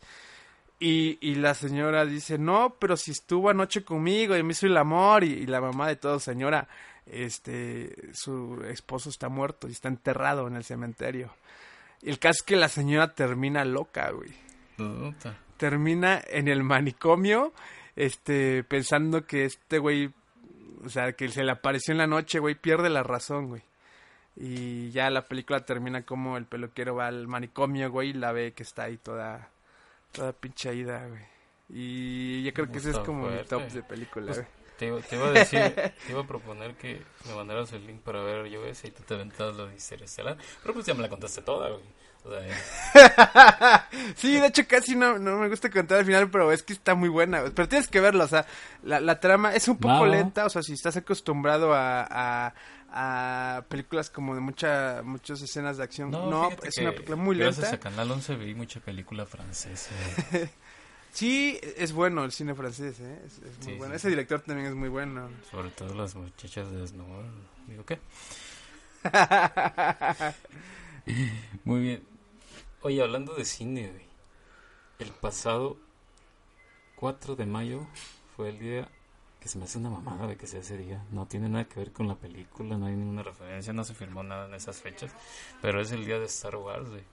Y, 0.79 1.17
y 1.21 1.35
la 1.35 1.53
señora 1.53 2.05
dice, 2.05 2.37
no, 2.37 2.75
pero 2.79 2.95
si 2.97 3.11
estuvo 3.11 3.49
anoche 3.49 3.83
conmigo 3.83 4.35
y 4.37 4.43
me 4.43 4.53
hizo 4.53 4.65
el 4.65 4.77
amor. 4.77 5.23
Y, 5.23 5.33
y 5.33 5.45
la 5.45 5.59
mamá 5.59 5.87
de 5.87 5.97
todo, 5.97 6.19
señora, 6.19 6.67
este, 7.05 7.93
su 8.13 8.63
esposo 8.67 9.09
está 9.09 9.29
muerto 9.29 9.67
y 9.67 9.71
está 9.71 9.89
enterrado 9.89 10.47
en 10.47 10.55
el 10.55 10.63
cementerio. 10.63 11.31
Y 12.01 12.09
el 12.09 12.19
caso 12.19 12.37
es 12.39 12.43
que 12.43 12.55
la 12.55 12.69
señora 12.69 13.13
termina 13.13 13.65
loca, 13.65 14.09
güey. 14.11 14.31
Termina 15.57 16.21
en 16.27 16.47
el 16.47 16.63
manicomio, 16.63 17.53
este, 18.05 18.63
pensando 18.63 19.25
que 19.25 19.45
este 19.45 19.77
güey, 19.79 20.11
o 20.83 20.89
sea, 20.89 21.13
que 21.13 21.27
se 21.29 21.43
le 21.43 21.51
apareció 21.51 21.91
en 21.91 21.99
la 21.99 22.07
noche, 22.07 22.39
güey, 22.39 22.55
pierde 22.55 22.89
la 22.89 23.03
razón, 23.03 23.47
güey. 23.49 23.61
Y 24.35 24.89
ya 24.91 25.09
la 25.09 25.27
película 25.27 25.65
termina 25.65 26.03
como 26.03 26.37
el 26.37 26.45
peluquero 26.45 26.95
va 26.95 27.07
al 27.07 27.27
manicomio, 27.27 27.91
güey, 27.91 28.09
y 28.09 28.13
la 28.13 28.31
ve 28.31 28.53
que 28.53 28.63
está 28.63 28.83
ahí 28.83 28.97
toda, 28.97 29.49
toda 30.11 30.31
pinche 30.33 30.73
ida, 30.73 31.05
güey. 31.07 31.21
Y 31.69 32.43
yo 32.43 32.53
creo 32.53 32.71
que 32.71 32.79
ese 32.79 32.91
es 32.91 32.99
como 32.99 33.27
mi 33.27 33.43
top 33.43 33.63
de 33.69 33.83
película, 33.83 34.25
Pues, 34.27 34.37
güey. 34.39 34.47
te, 34.77 34.87
iba- 34.87 35.01
te 35.01 35.15
iba 35.15 35.27
a 35.27 35.31
decir, 35.31 35.59
te 36.07 36.11
iba 36.11 36.21
a 36.21 36.27
proponer 36.27 36.75
que 36.75 37.01
me 37.27 37.35
mandaras 37.35 37.71
el 37.73 37.85
link 37.85 38.01
para 38.01 38.21
ver 38.23 38.47
yo 38.47 38.65
ese 38.65 38.87
y 38.87 38.91
tú 38.91 39.03
te 39.03 39.13
aventabas 39.13 39.55
lo 39.55 39.67
de 39.67 39.73
Interestelar. 39.73 40.37
Pero 40.61 40.73
pues 40.73 40.85
ya 40.85 40.93
me 40.93 41.01
la 41.01 41.09
contaste 41.09 41.41
toda, 41.41 41.69
güey. 41.69 41.83
Sí, 44.15 44.39
de 44.39 44.47
hecho 44.47 44.67
casi 44.67 44.95
no, 44.95 45.17
no 45.17 45.37
me 45.37 45.49
gusta 45.49 45.69
contar 45.69 45.99
al 45.99 46.05
final, 46.05 46.29
pero 46.29 46.51
es 46.51 46.63
que 46.63 46.73
está 46.73 46.93
muy 46.95 47.09
buena. 47.09 47.43
Pero 47.55 47.67
tienes 47.67 47.87
que 47.87 47.99
verla, 47.99 48.25
o 48.25 48.27
sea, 48.27 48.45
la, 48.83 48.99
la 48.99 49.19
trama 49.19 49.53
es 49.55 49.67
un 49.67 49.77
poco 49.77 50.05
lenta, 50.05 50.45
o 50.45 50.49
sea, 50.49 50.61
si 50.61 50.73
estás 50.73 50.97
acostumbrado 50.97 51.73
a, 51.73 52.07
a, 52.09 52.53
a 53.57 53.61
películas 53.63 54.09
como 54.09 54.35
de 54.35 54.41
mucha, 54.41 55.01
muchas 55.03 55.41
escenas 55.41 55.77
de 55.77 55.83
acción, 55.83 56.11
no, 56.11 56.49
es 56.63 56.77
una 56.77 56.91
película 56.91 57.15
muy 57.17 57.37
Gracias 57.37 57.71
lenta. 57.71 57.87
a 57.87 57.91
Canal 57.91 58.11
11 58.11 58.35
vi 58.35 58.53
mucha 58.55 58.79
película 58.79 59.25
francesa. 59.25 59.91
Sí, 61.13 61.59
es 61.75 61.91
bueno 61.91 62.23
el 62.23 62.31
cine 62.31 62.55
francés, 62.55 63.01
¿eh? 63.01 63.21
es, 63.25 63.33
es 63.39 63.57
muy 63.57 63.65
Sí, 63.65 63.71
bueno. 63.77 63.91
sí, 63.93 63.97
Ese 63.97 64.09
director 64.11 64.39
también 64.39 64.69
es 64.69 64.75
muy 64.75 64.87
bueno. 64.87 65.27
Sobre 65.51 65.69
todo 65.71 65.93
las 65.93 66.15
muchachas 66.15 66.71
de 66.71 66.87
Snowball. 66.87 67.25
Digo, 67.67 67.85
¿qué? 67.85 67.99
Muy 71.65 71.81
bien. 71.81 72.03
Oye, 72.83 72.99
hablando 73.03 73.35
de 73.35 73.45
cine, 73.45 73.91
güey. 73.91 74.05
El 74.97 75.11
pasado 75.11 75.77
4 76.95 77.35
de 77.35 77.45
mayo 77.45 77.85
fue 78.35 78.49
el 78.49 78.57
día 78.57 78.89
que 79.39 79.47
se 79.47 79.59
me 79.59 79.65
hace 79.65 79.77
una 79.77 79.91
mamada 79.91 80.25
de 80.25 80.35
que 80.35 80.47
sea 80.47 80.61
ese 80.61 80.79
día. 80.79 81.05
No 81.11 81.27
tiene 81.27 81.47
nada 81.47 81.65
que 81.65 81.79
ver 81.79 81.91
con 81.91 82.07
la 82.07 82.15
película, 82.15 82.77
no 82.77 82.87
hay 82.87 82.95
ninguna 82.95 83.21
referencia, 83.21 83.71
no 83.71 83.83
se 83.83 83.93
firmó 83.93 84.23
nada 84.23 84.47
en 84.47 84.55
esas 84.55 84.81
fechas. 84.81 85.11
Pero 85.61 85.79
es 85.79 85.91
el 85.91 86.05
día 86.05 86.17
de 86.17 86.25
Star 86.25 86.55
Wars, 86.55 86.89
güey. 86.89 87.03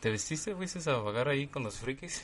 ¿Te 0.00 0.08
vestiste, 0.08 0.54
fuiste 0.54 0.90
a 0.90 0.96
vagar 0.96 1.28
ahí 1.28 1.46
con 1.46 1.62
los 1.62 1.76
frikis? 1.76 2.22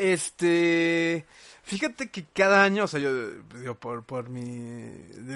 Este, 0.00 1.26
fíjate 1.62 2.10
que 2.10 2.24
cada 2.24 2.64
año, 2.64 2.84
o 2.84 2.86
sea, 2.88 3.00
yo 3.00 3.30
digo 3.58 3.74
por 3.74 4.04
por 4.04 4.28
mi 4.28 4.90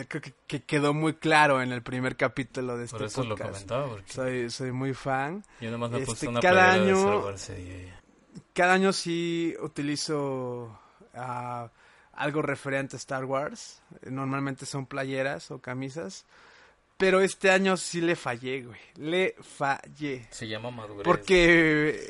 creo 0.08 0.22
que, 0.22 0.32
que 0.46 0.62
quedó 0.62 0.94
muy 0.94 1.14
claro 1.14 1.60
en 1.62 1.70
el 1.72 1.82
primer 1.82 2.16
capítulo 2.16 2.76
de 2.76 2.84
este 2.86 2.96
Por 2.96 3.06
eso 3.06 3.22
lo 3.24 3.30
podcast. 3.36 3.52
comentaba, 3.52 3.88
porque 3.88 4.12
Soy 4.12 4.50
soy 4.50 4.72
muy 4.72 4.94
fan. 4.94 5.44
yo 5.60 5.70
nomás 5.70 5.90
me 5.90 6.02
este, 6.02 6.28
una 6.28 6.40
cada 6.40 6.74
de 6.74 6.80
año- 6.80 6.96
Star 6.98 7.16
Wars 7.18 7.42
ese 7.50 7.54
día. 7.56 8.00
Cada 8.52 8.72
año 8.74 8.92
sí 8.92 9.54
utilizo 9.60 10.78
ah, 11.14 11.70
algo 12.12 12.42
referente 12.42 12.96
a 12.96 12.98
Star 12.98 13.24
Wars. 13.24 13.82
Normalmente 14.02 14.66
son 14.66 14.86
playeras 14.86 15.50
o 15.50 15.60
camisas. 15.60 16.24
Pero 16.96 17.20
este 17.20 17.50
año 17.50 17.76
sí 17.76 18.00
le 18.00 18.14
fallé, 18.14 18.62
güey. 18.62 18.80
Le 18.96 19.34
fallé. 19.42 20.26
Se 20.30 20.46
llama 20.46 20.70
madurez. 20.70 21.02
Porque 21.04 22.08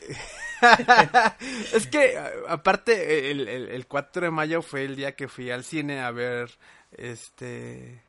es 1.72 1.87
que 1.87 2.18
aparte 2.49 3.30
el, 3.30 3.49
el, 3.49 3.68
el 3.70 3.87
4 3.87 4.26
de 4.26 4.30
mayo 4.30 4.61
fue 4.62 4.85
el 4.85 4.95
día 4.97 5.12
que 5.16 5.26
fui 5.28 5.51
al 5.51 5.64
cine 5.64 6.01
a 6.01 6.11
ver 6.11 6.51
este 6.97 8.03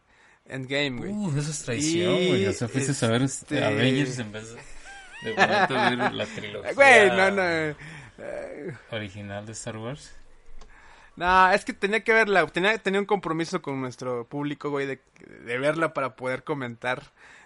Endgame, 0.48 0.98
güey. 0.98 1.12
Uh, 1.12 1.40
eso 1.40 1.52
es 1.52 1.64
traición, 1.64 2.14
Y, 2.16 2.28
güey. 2.28 2.46
O 2.48 2.54
sea, 2.54 2.68
fuiste 2.68 3.06
a 3.06 3.10
ver 3.10 3.22
este, 3.24 3.56
este- 3.56 3.66
Avengers 3.66 4.20
en 4.20 4.32
vez 4.32 4.54
de, 4.54 5.30
de 5.30 5.34
ver 5.34 6.14
la 6.14 6.26
trilogía 6.28 6.74
Güey, 6.76 7.08
no, 7.10 7.32
no. 7.32 7.76
original 8.92 9.46
de 9.46 9.52
Star 9.54 9.78
Wars. 9.78 10.12
No, 11.16 11.50
es 11.52 11.64
que 11.64 11.74
tenía 11.74 12.04
que 12.04 12.14
verla, 12.14 12.46
tenía, 12.48 12.78
tenía 12.78 13.00
un 13.00 13.06
compromiso 13.06 13.62
con 13.62 13.80
nuestro 13.80 14.26
público, 14.28 14.70
güey, 14.70 14.86
de, 14.86 15.00
verla 15.46 15.94
para 15.94 16.16
poder 16.16 16.44
comentar 16.44 17.04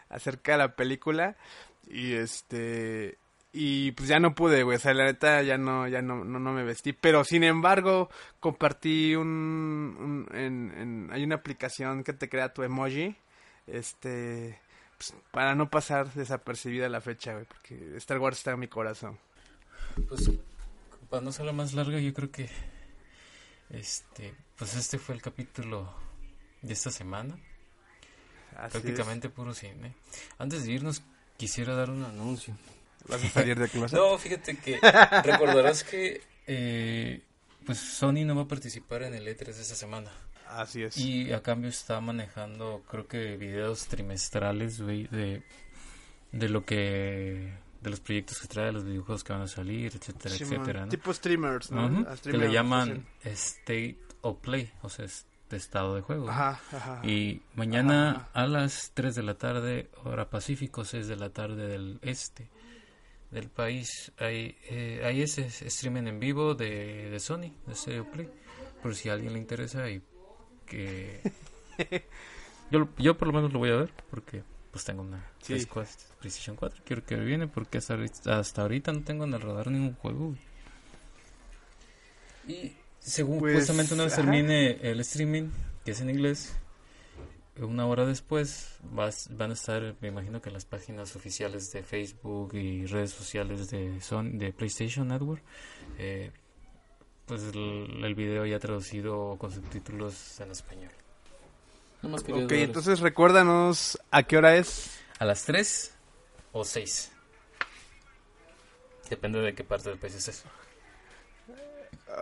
acerca 0.10 0.54
de 0.54 0.58
la 0.58 0.76
película. 0.76 1.36
Y 1.88 2.14
este 2.14 3.18
y 3.52 3.92
pues 3.94 4.08
ya 4.08 4.20
no 4.20 4.36
pude, 4.36 4.62
güey, 4.64 4.78
o 4.78 4.80
sea, 4.80 4.94
la 4.94 5.06
neta 5.06 5.42
ya 5.42 5.58
no 5.58 5.88
ya 5.88 6.02
no 6.04 6.24
no, 6.24 6.40
no 6.40 6.52
me 6.52 6.64
vestí, 6.64 6.94
pero 6.94 7.24
sin 7.24 7.44
embargo, 7.44 8.10
compartí 8.40 9.16
un, 9.16 10.28
en- 10.34 11.10
hay 11.12 11.24
una 11.24 11.36
aplicación 11.36 12.04
que 12.04 12.14
te 12.14 12.30
crea 12.30 12.54
tu 12.54 12.62
emoji 12.64 13.16
este 13.66 14.60
pues, 14.98 15.14
para 15.32 15.56
no 15.56 15.70
pasar 15.70 16.14
desapercibida 16.14 16.90
la 16.90 17.02
fecha, 17.02 17.34
güey, 17.34 17.46
porque 17.46 17.98
Star 17.98 18.20
Wars 18.20 18.38
está 18.38 18.52
en 18.52 18.60
mi 18.60 18.68
corazón. 18.68 19.18
Pues, 20.08 20.30
para 21.10 21.24
no 21.24 21.32
ser 21.32 21.46
la 21.46 21.54
más 21.54 21.74
larga, 21.74 22.00
yo 22.00 22.14
creo 22.14 22.32
que 22.32 22.50
este, 23.70 24.34
pues 24.58 24.76
este 24.76 24.98
fue 24.98 25.16
el 25.16 25.22
capítulo 25.22 25.94
de 26.62 26.74
esta 26.74 26.92
semana. 26.92 27.38
Así 28.56 28.78
es. 28.78 28.84
Prácticamente 28.84 29.30
puro 29.30 29.54
cine. 29.54 29.94
Antes 30.38 30.66
de 30.66 30.72
irnos, 30.74 31.02
quisiera 31.38 31.76
dar 31.76 31.90
un 31.90 32.04
anuncio. 32.04 32.56
¿Vas 33.08 33.24
a 33.24 33.30
salir 33.30 33.58
de 33.58 33.70
closet? 33.70 33.98
No, 34.00 34.18
fíjate 34.18 34.58
que 34.58 34.80
recordarás 35.24 35.84
que 35.84 36.22
eh, 36.48 37.22
pues 37.66 37.78
Sony 37.78 38.26
no 38.26 38.36
va 38.36 38.44
a 38.44 38.48
participar 38.48 39.04
en 39.04 39.14
el 39.14 39.28
E3 39.28 39.46
de 39.46 39.62
esta 39.62 39.76
semana. 39.76 40.12
Así 40.48 40.84
es. 40.84 40.98
Y 40.98 41.32
a 41.32 41.44
cambio 41.44 41.70
está 41.70 42.02
manejando, 42.02 42.84
creo 42.90 43.08
que 43.08 43.38
videos 43.38 43.86
trimestrales, 43.86 44.82
güey, 44.82 45.08
de, 45.08 45.44
de 46.32 46.50
lo 46.50 46.66
que. 46.66 47.54
De 47.82 47.90
los 47.90 48.00
proyectos 48.00 48.40
que 48.40 48.48
trae, 48.48 48.72
los 48.72 48.84
videojuegos 48.84 49.24
que 49.24 49.34
van 49.34 49.44
a 49.44 49.48
salir, 49.48 49.94
etcétera, 49.96 50.36
Simón, 50.36 50.54
etcétera. 50.56 50.86
¿no? 50.86 50.90
Tipo 50.90 51.14
streamers, 51.14 51.72
¿no? 51.72 51.86
Ujú, 51.86 52.02
A 52.08 52.12
que 52.12 52.18
streamer, 52.18 52.48
le 52.48 52.54
llaman 52.54 53.06
pues, 53.24 53.58
State 53.60 53.98
of 54.22 54.38
Play, 54.40 54.72
o 54.82 54.90
sea, 54.90 55.06
es 55.06 55.26
de 55.50 55.58
estado 55.58 55.96
de 55.96 56.02
juego. 56.02 56.26
sí. 56.26 56.32
Ajá, 56.32 56.62
ajá. 56.72 57.02
Y 57.08 57.42
mañana 57.56 58.12
Ajá. 58.12 58.30
a 58.34 58.48
las 58.48 58.92
3 58.94 59.16
de 59.16 59.24
la 59.24 59.36
tarde, 59.36 59.90
hora 60.04 60.30
Pacífico, 60.30 60.84
6 60.86 61.08
de 61.08 61.16
la 61.16 61.30
tarde 61.30 61.68
del 61.68 62.00
este 62.02 62.50
del 63.32 63.50
país, 63.50 64.12
hay, 64.18 64.58
eh, 64.70 65.04
hay 65.06 65.22
ese 65.22 65.46
streaming 65.46 66.08
en 66.08 66.20
vivo 66.20 66.56
de, 66.56 67.10
de 67.12 67.20
Sony, 67.20 67.54
de 67.68 67.76
Stereo 67.76 68.10
Play, 68.10 68.28
por 68.82 68.96
si 68.96 69.10
a 69.10 69.14
alguien 69.14 69.34
le 69.34 69.40
interesa 69.40 69.88
y 69.90 70.02
que... 70.66 71.22
yo, 72.72 72.90
yo 72.98 73.18
por 73.18 73.28
lo 73.28 73.34
menos 73.36 73.54
lo 73.54 73.60
voy 73.60 73.70
a 73.70 73.76
ver 73.76 73.94
porque 74.10 74.44
pues 74.80 74.86
tengo 74.86 75.02
una 75.02 75.26
Sí. 75.42 75.66
Quest 75.66 76.02
PlayStation 76.20 76.56
4, 76.56 76.84
quiero 76.86 77.06
que 77.06 77.16
viene 77.18 77.48
porque 77.48 77.80
hasta 77.80 77.96
ahorita, 77.96 78.40
hasta 78.40 78.62
ahorita 78.62 78.94
no 78.94 79.02
tengo 79.04 79.26
en 79.26 79.34
el 79.34 79.42
radar 79.42 79.70
ningún 79.70 79.94
juego. 79.96 80.28
güey. 80.30 80.40
Y 82.48 82.78
según 83.00 83.40
Pues, 83.40 83.56
justamente 83.58 83.94
una 83.94 84.04
vez 84.06 84.14
ajá. 84.14 84.22
termine 84.22 84.72
el 84.90 85.00
streaming, 85.02 85.50
que 85.84 85.92
es 85.92 86.02
en 86.02 86.10
inglés, 86.10 86.54
una 87.58 87.86
hora 87.88 88.06
después 88.06 88.78
vas, 88.84 89.28
van 89.36 89.52
a 89.52 89.54
estar, 89.54 89.96
me 90.00 90.08
imagino 90.08 90.42
que 90.42 90.48
en 90.50 90.54
las 90.54 90.64
páginas 90.66 91.16
oficiales 91.18 91.72
de 91.74 91.84
Facebook 91.84 92.54
y 92.56 92.86
redes 92.86 93.12
sociales 93.12 93.70
de 93.70 94.00
Son 94.00 94.38
de 94.38 94.54
PlayStation 94.54 95.10
Network, 95.10 95.44
eh, 95.98 96.32
pues 97.26 97.44
el, 97.54 98.02
el 98.04 98.16
video 98.16 98.46
ya 98.46 98.60
traducido 98.60 99.36
con 99.38 99.52
subtítulos 99.52 100.40
en 100.40 100.52
español. 100.52 100.92
Nomás 102.02 102.24
quería 102.24 102.46
Ok, 102.46 102.52
entonces 102.54 103.00
recuérdanos 103.02 104.00
a 104.12 104.24
qué 104.24 104.38
hora 104.38 104.56
es. 104.56 105.00
a 105.20 105.26
las 105.26 105.44
3 105.44 105.94
o 106.54 106.64
6. 106.64 107.12
Depende 109.10 109.40
de 109.42 109.54
qué 109.56 109.64
parte 109.64 109.90
del 109.90 109.98
país 109.98 110.16
estés. 110.16 110.44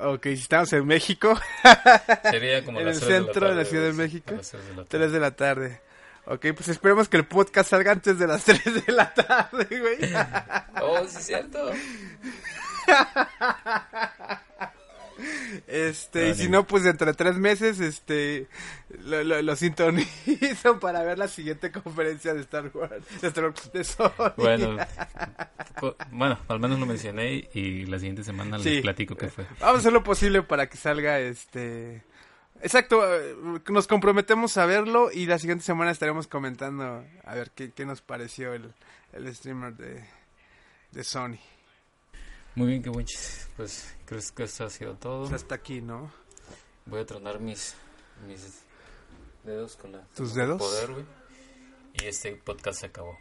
Ok, 0.02 0.24
si 0.24 0.34
estamos 0.34 0.72
en 0.74 0.86
México, 0.86 1.40
Sería 2.30 2.64
como 2.66 2.80
En 2.80 2.86
las 2.88 2.98
el 3.02 3.04
3 3.08 3.14
centro 3.18 3.48
de 3.50 3.56
la 3.56 3.64
tarde, 3.64 3.66
Ciudad 3.70 3.84
de 3.86 3.92
sí, 3.92 3.98
México. 3.98 4.34
a 4.34 4.38
las 4.38 4.50
3 4.52 4.64
de 4.64 4.70
la 4.70 4.76
tarde. 4.76 4.88
3 4.90 5.12
de 5.12 5.20
la 5.20 5.32
tarde. 5.36 5.82
Ok, 6.26 6.46
pues 6.56 6.68
esperemos 6.68 7.08
que 7.08 7.18
el 7.18 7.26
podcast 7.26 7.70
salga 7.70 7.92
antes 7.94 8.20
de 8.20 8.28
las 8.28 8.44
3 8.46 8.86
de 8.86 8.92
la 8.92 9.14
tarde, 9.14 9.66
güey. 9.70 10.14
Oh, 10.82 11.08
sí 11.08 11.18
es 11.18 11.26
cierto. 11.26 11.72
Este, 15.68 16.30
y 16.30 16.34
si 16.36 16.50
no, 16.50 16.66
pues 16.68 16.84
dentro 16.84 17.08
de 17.08 17.14
tres 17.14 17.36
meses, 17.38 17.80
este, 17.80 18.48
lo, 19.04 19.24
lo, 19.24 19.42
lo 19.42 19.56
sintonizo 19.56 20.80
para 20.80 21.04
ver 21.04 21.18
la 21.18 21.28
siguiente 21.28 21.72
conferencia 21.72 22.34
de 22.34 22.42
Star 22.42 22.70
Wars, 22.74 23.04
de 23.22 23.28
Star 23.28 23.46
Wars, 23.46 23.72
de 23.74 23.84
Sony. 23.84 24.34
Bueno, 24.38 24.78
co- 25.80 25.96
bueno, 26.12 26.40
al 26.48 26.60
menos 26.60 26.80
lo 26.80 26.86
mencioné 26.86 27.50
y 27.54 27.86
la 27.86 27.98
siguiente 28.00 28.24
semana 28.24 28.60
Sí. 28.60 28.70
les 28.76 28.82
platico 28.82 29.16
qué 29.16 29.28
fue. 29.30 29.46
Vamos 29.60 29.78
a 29.78 29.80
hacer 29.80 29.94
lo 29.94 30.04
posible 30.04 30.42
para 30.44 30.68
que 30.68 30.78
salga 30.78 31.20
este. 31.20 32.04
Exacto, 32.62 33.02
eh, 33.16 33.36
nos 33.70 33.86
comprometemos 33.88 34.58
a 34.58 34.66
verlo 34.66 35.12
y 35.12 35.28
la 35.28 35.38
siguiente 35.38 35.64
semana 35.64 35.92
estaremos 35.92 36.26
comentando 36.28 37.06
a 37.24 37.36
ver 37.36 37.52
qué, 37.52 37.72
qué 37.72 37.86
nos 37.86 38.02
pareció 38.02 38.54
el, 38.54 38.74
el 39.14 39.36
streamer 39.36 39.76
de, 39.76 40.04
de 40.92 41.04
Sony. 41.04 41.38
Muy 42.56 42.68
bien, 42.70 42.82
qué 42.82 42.90
buen 42.90 43.06
chiste. 43.06 43.46
Pues 43.56 43.94
creo 44.08 44.22
que 44.36 44.44
esto 44.44 44.66
ha 44.66 44.70
sido 44.72 44.96
todo. 44.96 45.22
Pues 45.30 45.34
hasta 45.44 45.54
aquí, 45.56 45.82
¿no? 45.82 46.12
Voy 46.88 47.02
a 47.02 47.06
tronar 47.06 47.40
mis, 47.40 47.76
mis 48.28 48.64
dedos 49.44 49.76
con 49.76 49.92
la 49.92 50.02
¿Tus 50.16 50.34
dedos? 50.34 50.58
poder, 50.58 50.92
güey. 50.94 51.06
Y 51.94 52.06
este 52.06 52.36
podcast 52.36 52.80
se 52.80 52.86
acabó. 52.88 53.18